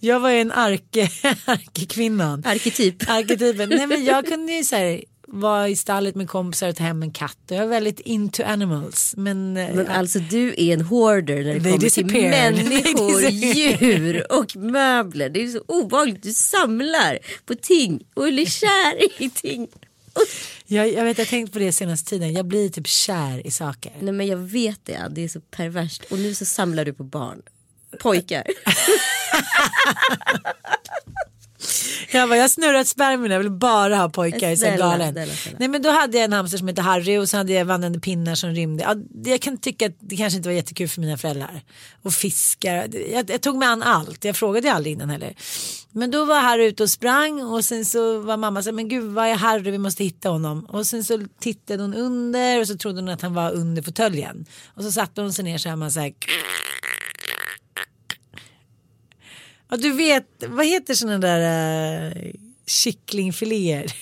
jag 0.00 0.20
var 0.20 0.30
ju 0.30 0.40
en 0.40 0.52
arke, 0.52 1.08
arkekvinnan. 1.44 2.42
Arketyp. 2.46 3.10
Arketypen. 3.10 3.68
Nej 3.68 3.86
men 3.86 4.04
jag 4.04 4.26
kunde 4.26 4.52
ju 4.52 4.64
så 4.64 4.76
här 4.76 5.04
vara 5.28 5.68
i 5.68 5.76
stallet 5.76 6.14
med 6.14 6.28
kompisar 6.28 6.68
och 6.68 6.76
ta 6.76 6.84
hem 6.84 7.02
en 7.02 7.10
katt. 7.10 7.38
Jag 7.48 7.58
är 7.58 7.66
väldigt 7.66 8.00
into 8.00 8.42
animals. 8.44 9.14
Men, 9.16 9.56
eh, 9.56 9.74
Men 9.74 9.88
alltså 9.88 10.18
du 10.18 10.48
är 10.48 10.72
en 10.74 10.80
hoarder 10.80 11.44
när 11.44 11.54
det 11.54 11.60
kommer 11.60 11.70
till 11.70 11.80
disappear. 11.80 12.30
människor, 12.52 13.20
They 13.20 13.30
disappear. 13.30 13.90
djur 13.90 14.32
och 14.32 14.56
möbler. 14.56 15.28
Det 15.28 15.42
är 15.42 15.48
så 15.48 15.62
obehagligt. 15.68 16.22
Du 16.22 16.32
samlar 16.32 17.18
på 17.46 17.54
ting 17.54 18.04
och 18.14 18.24
blir 18.24 18.46
kär 18.46 19.22
i 19.22 19.30
ting. 19.30 19.68
jag, 20.66 20.92
jag 20.92 21.04
vet 21.04 21.18
jag 21.18 21.24
har 21.24 21.30
tänkt 21.30 21.52
på 21.52 21.58
det 21.58 21.72
senaste 21.72 22.10
tiden. 22.10 22.32
Jag 22.32 22.46
blir 22.46 22.68
typ 22.68 22.86
kär 22.86 23.46
i 23.46 23.50
saker. 23.50 23.92
Nej 24.00 24.12
men 24.12 24.26
jag 24.26 24.36
vet 24.36 24.80
det, 24.84 25.06
det 25.10 25.24
är 25.24 25.28
så 25.28 25.40
perverst. 25.40 26.04
Och 26.10 26.18
nu 26.18 26.34
så 26.34 26.44
samlar 26.44 26.84
du 26.84 26.92
på 26.92 27.04
barn. 27.04 27.42
Pojkar. 28.00 28.42
Jag 32.12 32.28
bara, 32.28 32.38
jag 32.38 32.50
snurrat 32.50 32.88
spermierna, 32.88 33.34
jag 33.34 33.40
vill 33.40 33.50
bara 33.50 33.96
ha 33.96 34.08
pojkar. 34.08 34.56
Snälla, 34.56 34.76
galen. 34.76 35.12
snälla, 35.12 35.32
snälla. 35.34 35.56
Nej 35.60 35.68
men 35.68 35.82
då 35.82 35.90
hade 35.90 36.16
jag 36.16 36.24
en 36.24 36.32
hamster 36.32 36.58
som 36.58 36.68
hette 36.68 36.82
Harry 36.82 37.18
och 37.18 37.28
så 37.28 37.36
hade 37.36 37.52
jag 37.52 37.64
vandrande 37.64 38.00
pinnar 38.00 38.34
som 38.34 38.50
rymde. 38.50 38.82
Ja, 38.82 38.94
jag 39.30 39.40
kan 39.40 39.58
tycka 39.58 39.86
att 39.86 39.96
det 40.00 40.16
kanske 40.16 40.36
inte 40.36 40.48
var 40.48 40.54
jättekul 40.54 40.88
för 40.88 41.00
mina 41.00 41.16
föräldrar. 41.16 41.62
Och 42.02 42.12
fiskar. 42.12 42.88
Jag, 43.12 43.30
jag 43.30 43.40
tog 43.40 43.56
mig 43.56 43.68
an 43.68 43.82
allt. 43.82 44.24
Jag 44.24 44.36
frågade 44.36 44.72
aldrig 44.72 44.92
innan 44.92 45.10
heller. 45.10 45.34
Men 45.92 46.10
då 46.10 46.24
var 46.24 46.40
Harry 46.40 46.64
ute 46.64 46.82
och 46.82 46.90
sprang 46.90 47.42
och 47.42 47.64
sen 47.64 47.84
så 47.84 48.18
var 48.18 48.36
mamma 48.36 48.62
så 48.62 48.68
här, 48.68 48.74
men 48.74 48.88
gud 48.88 49.04
vad 49.04 49.26
är 49.26 49.34
Harry, 49.34 49.70
vi 49.70 49.78
måste 49.78 50.04
hitta 50.04 50.28
honom. 50.28 50.64
Och 50.64 50.86
sen 50.86 51.04
så 51.04 51.22
tittade 51.40 51.82
hon 51.82 51.94
under 51.94 52.60
och 52.60 52.66
så 52.66 52.76
trodde 52.76 53.00
hon 53.00 53.08
att 53.08 53.22
han 53.22 53.34
var 53.34 53.52
under 53.52 53.82
fåtöljen. 53.82 54.46
Och 54.74 54.82
så 54.82 54.92
satte 54.92 55.20
hon 55.20 55.32
sig 55.32 55.44
ner 55.44 55.58
så 55.58 55.68
här, 55.68 55.76
man 55.76 55.90
så 55.90 56.00
här 56.00 56.12
Ja 59.68 59.76
du 59.76 59.92
vet, 59.92 60.26
vad 60.46 60.66
heter 60.66 60.94
sådana 60.94 61.18
där 61.18 62.06
uh, 62.06 62.32
kycklingfiléer? 62.66 63.92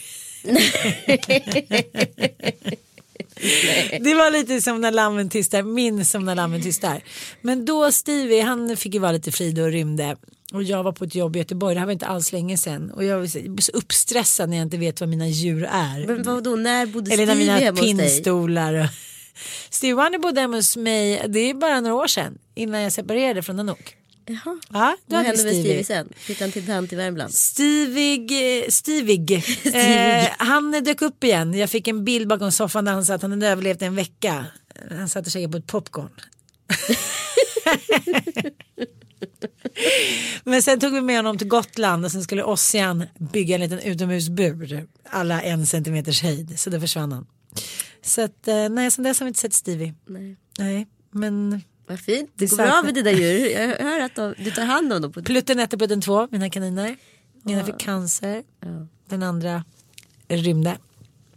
Det 4.00 4.14
var 4.14 4.30
lite 4.30 4.60
som 4.60 4.80
när 4.80 4.90
lammen 4.90 5.28
tystar, 5.28 5.62
min 5.62 6.04
som 6.04 6.24
när 6.24 6.34
lammen 6.34 6.62
tystar. 6.62 7.02
Men 7.40 7.64
då 7.64 7.92
Stevie, 7.92 8.40
han 8.40 8.76
fick 8.76 8.94
ju 8.94 9.00
vara 9.00 9.12
lite 9.12 9.32
fri 9.32 9.62
och 9.62 9.72
rymde. 9.72 10.16
Och 10.52 10.62
jag 10.62 10.82
var 10.82 10.92
på 10.92 11.04
ett 11.04 11.14
jobb 11.14 11.36
i 11.36 11.38
Göteborg, 11.38 11.74
det 11.74 11.80
här 11.80 11.86
var 11.86 11.92
inte 11.92 12.06
alls 12.06 12.32
länge 12.32 12.56
sedan. 12.56 12.90
Och 12.90 13.04
jag 13.04 13.18
var 13.18 13.60
så 13.60 13.72
uppstressad 13.72 14.48
när 14.48 14.56
jag 14.56 14.66
inte 14.66 14.76
vet 14.76 15.00
vad 15.00 15.08
mina 15.08 15.28
djur 15.28 15.68
är. 15.70 16.06
Men 16.06 16.22
vadå, 16.22 16.56
när 16.56 16.86
bodde 16.86 17.12
Eller 17.12 17.26
när 17.26 17.34
mina 17.34 17.72
pinnstolar. 17.72 18.74
Och... 18.74 18.86
Stevie 19.70 19.94
Wonder 19.94 20.18
bodde 20.18 20.40
hemma 20.40 20.56
hos 20.56 20.76
mig, 20.76 21.24
det 21.28 21.38
är 21.38 21.54
bara 21.54 21.80
några 21.80 21.94
år 21.94 22.06
sedan. 22.06 22.38
Innan 22.54 22.80
jag 22.80 22.92
separerade 22.92 23.42
från 23.42 23.56
Nanook. 23.56 23.96
Jaha. 24.26 24.60
Ja, 24.72 24.96
då 25.06 25.16
Vad 25.16 25.24
hände 25.24 25.42
med 25.44 25.52
Stevie. 25.52 25.62
Stevie 25.62 25.84
sen? 25.84 26.08
Flyttade 26.16 26.44
han 26.44 26.52
till 26.52 26.66
tant 26.66 26.92
i 26.92 26.96
Värmland? 26.96 27.34
Stivig, 27.34 28.32
eh, 28.32 28.68
Stivig. 28.68 29.32
Eh, 29.74 30.28
han 30.38 30.70
dök 30.84 31.02
upp 31.02 31.24
igen. 31.24 31.54
Jag 31.54 31.70
fick 31.70 31.88
en 31.88 32.04
bild 32.04 32.28
bakom 32.28 32.52
soffan 32.52 32.84
där 32.84 32.92
han 32.92 33.04
sa 33.04 33.14
att 33.14 33.22
han 33.22 33.30
hade 33.30 33.48
överlevt 33.48 33.82
en 33.82 33.94
vecka. 33.94 34.46
Han 34.90 35.08
satt 35.08 35.26
och 35.26 35.32
käkade 35.32 35.52
på 35.52 35.58
ett 35.58 35.66
popcorn. 35.66 36.10
Men 40.44 40.62
sen 40.62 40.80
tog 40.80 40.92
vi 40.92 41.00
med 41.00 41.16
honom 41.16 41.38
till 41.38 41.48
Gotland 41.48 42.04
och 42.04 42.12
sen 42.12 42.22
skulle 42.22 42.42
Ossian 42.42 43.04
bygga 43.18 43.54
en 43.54 43.60
liten 43.60 43.78
utomhusbur. 43.78 44.86
Alla 45.10 45.42
en 45.42 45.66
centimeters 45.66 46.22
höjd. 46.22 46.58
Så 46.60 46.70
då 46.70 46.80
försvann 46.80 47.12
han. 47.12 47.26
Så 48.02 48.22
att, 48.22 48.48
eh, 48.48 48.68
nej, 48.68 48.90
sen 48.90 49.04
dess 49.04 49.20
har 49.20 49.24
vi 49.24 49.28
inte 49.28 49.40
sett 49.40 49.54
Stevie. 49.54 49.94
Nej. 50.06 50.36
Nej, 50.58 50.86
men 51.10 51.62
Vad 51.86 52.00
fint, 52.00 52.30
det 52.34 52.50
går 52.50 52.56
bra 52.56 52.82
med 52.82 52.94
dina 52.94 53.10
djur. 53.10 53.50
Jag 53.50 53.78
hör 53.78 54.00
att 54.00 54.14
de, 54.14 54.34
du 54.38 54.50
tar 54.50 54.64
hand 54.64 54.92
om 54.92 55.02
dem. 55.02 55.12
På... 55.12 55.22
Plutten 55.22 55.58
1 55.58 55.72
och 55.72 55.78
Plutten 55.78 56.00
2, 56.00 56.28
mina 56.30 56.50
kaniner. 56.50 56.96
Den 57.42 57.54
ena 57.54 57.64
fick 57.64 57.78
cancer. 57.78 58.42
Den 59.08 59.22
andra 59.22 59.64
rymde. 60.28 60.78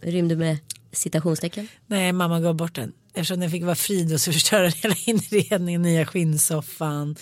Rymde 0.02 0.36
med 0.36 0.58
citationstecken. 0.92 1.68
Nej, 1.88 2.14
mamma 2.14 2.40
gav 2.40 2.56
bort 2.56 2.76
den. 2.76 2.94
Eftersom 3.18 3.40
den 3.40 3.52
fick 3.52 3.64
vara 3.64 3.76
fri 3.76 4.04
då 4.04 4.18
så 4.18 4.32
förstörde 4.32 4.64
den 4.64 4.72
hela 4.72 4.96
inredningen, 5.06 5.82
nya 5.82 6.06
skinnsoffan, 6.06 7.16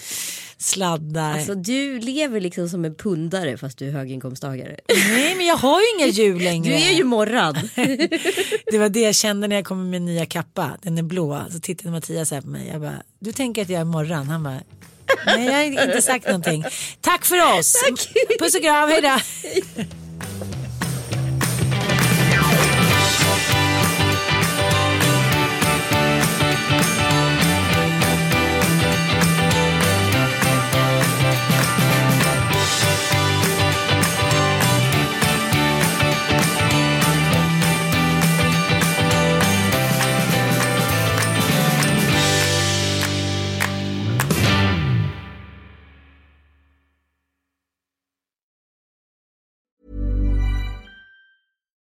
sladdar. 0.57 1.33
Alltså 1.33 1.55
du 1.55 1.99
lever 1.99 2.41
liksom 2.41 2.69
som 2.69 2.85
en 2.85 2.95
pundare 2.95 3.57
fast 3.57 3.77
du 3.77 3.87
är 3.87 3.91
höginkomsttagare. 3.91 4.77
Nej 4.87 5.35
men 5.35 5.45
jag 5.45 5.57
har 5.57 5.81
ju 5.81 5.85
inga 5.97 6.07
hjul 6.07 6.41
längre. 6.43 6.77
Du 6.77 6.83
är 6.83 6.91
ju 6.91 7.03
morrad. 7.03 7.69
Det 8.71 8.77
var 8.77 8.89
det 8.89 8.99
jag 8.99 9.15
kände 9.15 9.47
när 9.47 9.55
jag 9.55 9.65
kom 9.65 9.77
med 9.77 9.87
min 9.87 10.05
nya 10.05 10.25
kappa. 10.25 10.71
Den 10.81 10.97
är 10.97 11.03
blå. 11.03 11.45
Så 11.51 11.59
tittade 11.59 11.91
Mattias 11.91 12.31
här 12.31 12.41
på 12.41 12.47
mig. 12.47 12.69
Jag 12.71 12.81
bara, 12.81 13.03
du 13.19 13.31
tänker 13.31 13.61
att 13.61 13.69
jag 13.69 13.81
är 13.81 13.85
morran? 13.85 14.27
Han 14.27 14.43
bara, 14.43 14.61
nej 15.25 15.73
jag 15.73 15.81
har 15.81 15.87
inte 15.87 16.01
sagt 16.01 16.27
någonting. 16.27 16.65
Tack 17.01 17.25
för 17.25 17.57
oss. 17.59 17.83
Puss 18.39 18.55
och 18.55 18.61
kram, 18.61 18.89
hejdå. 18.89 19.17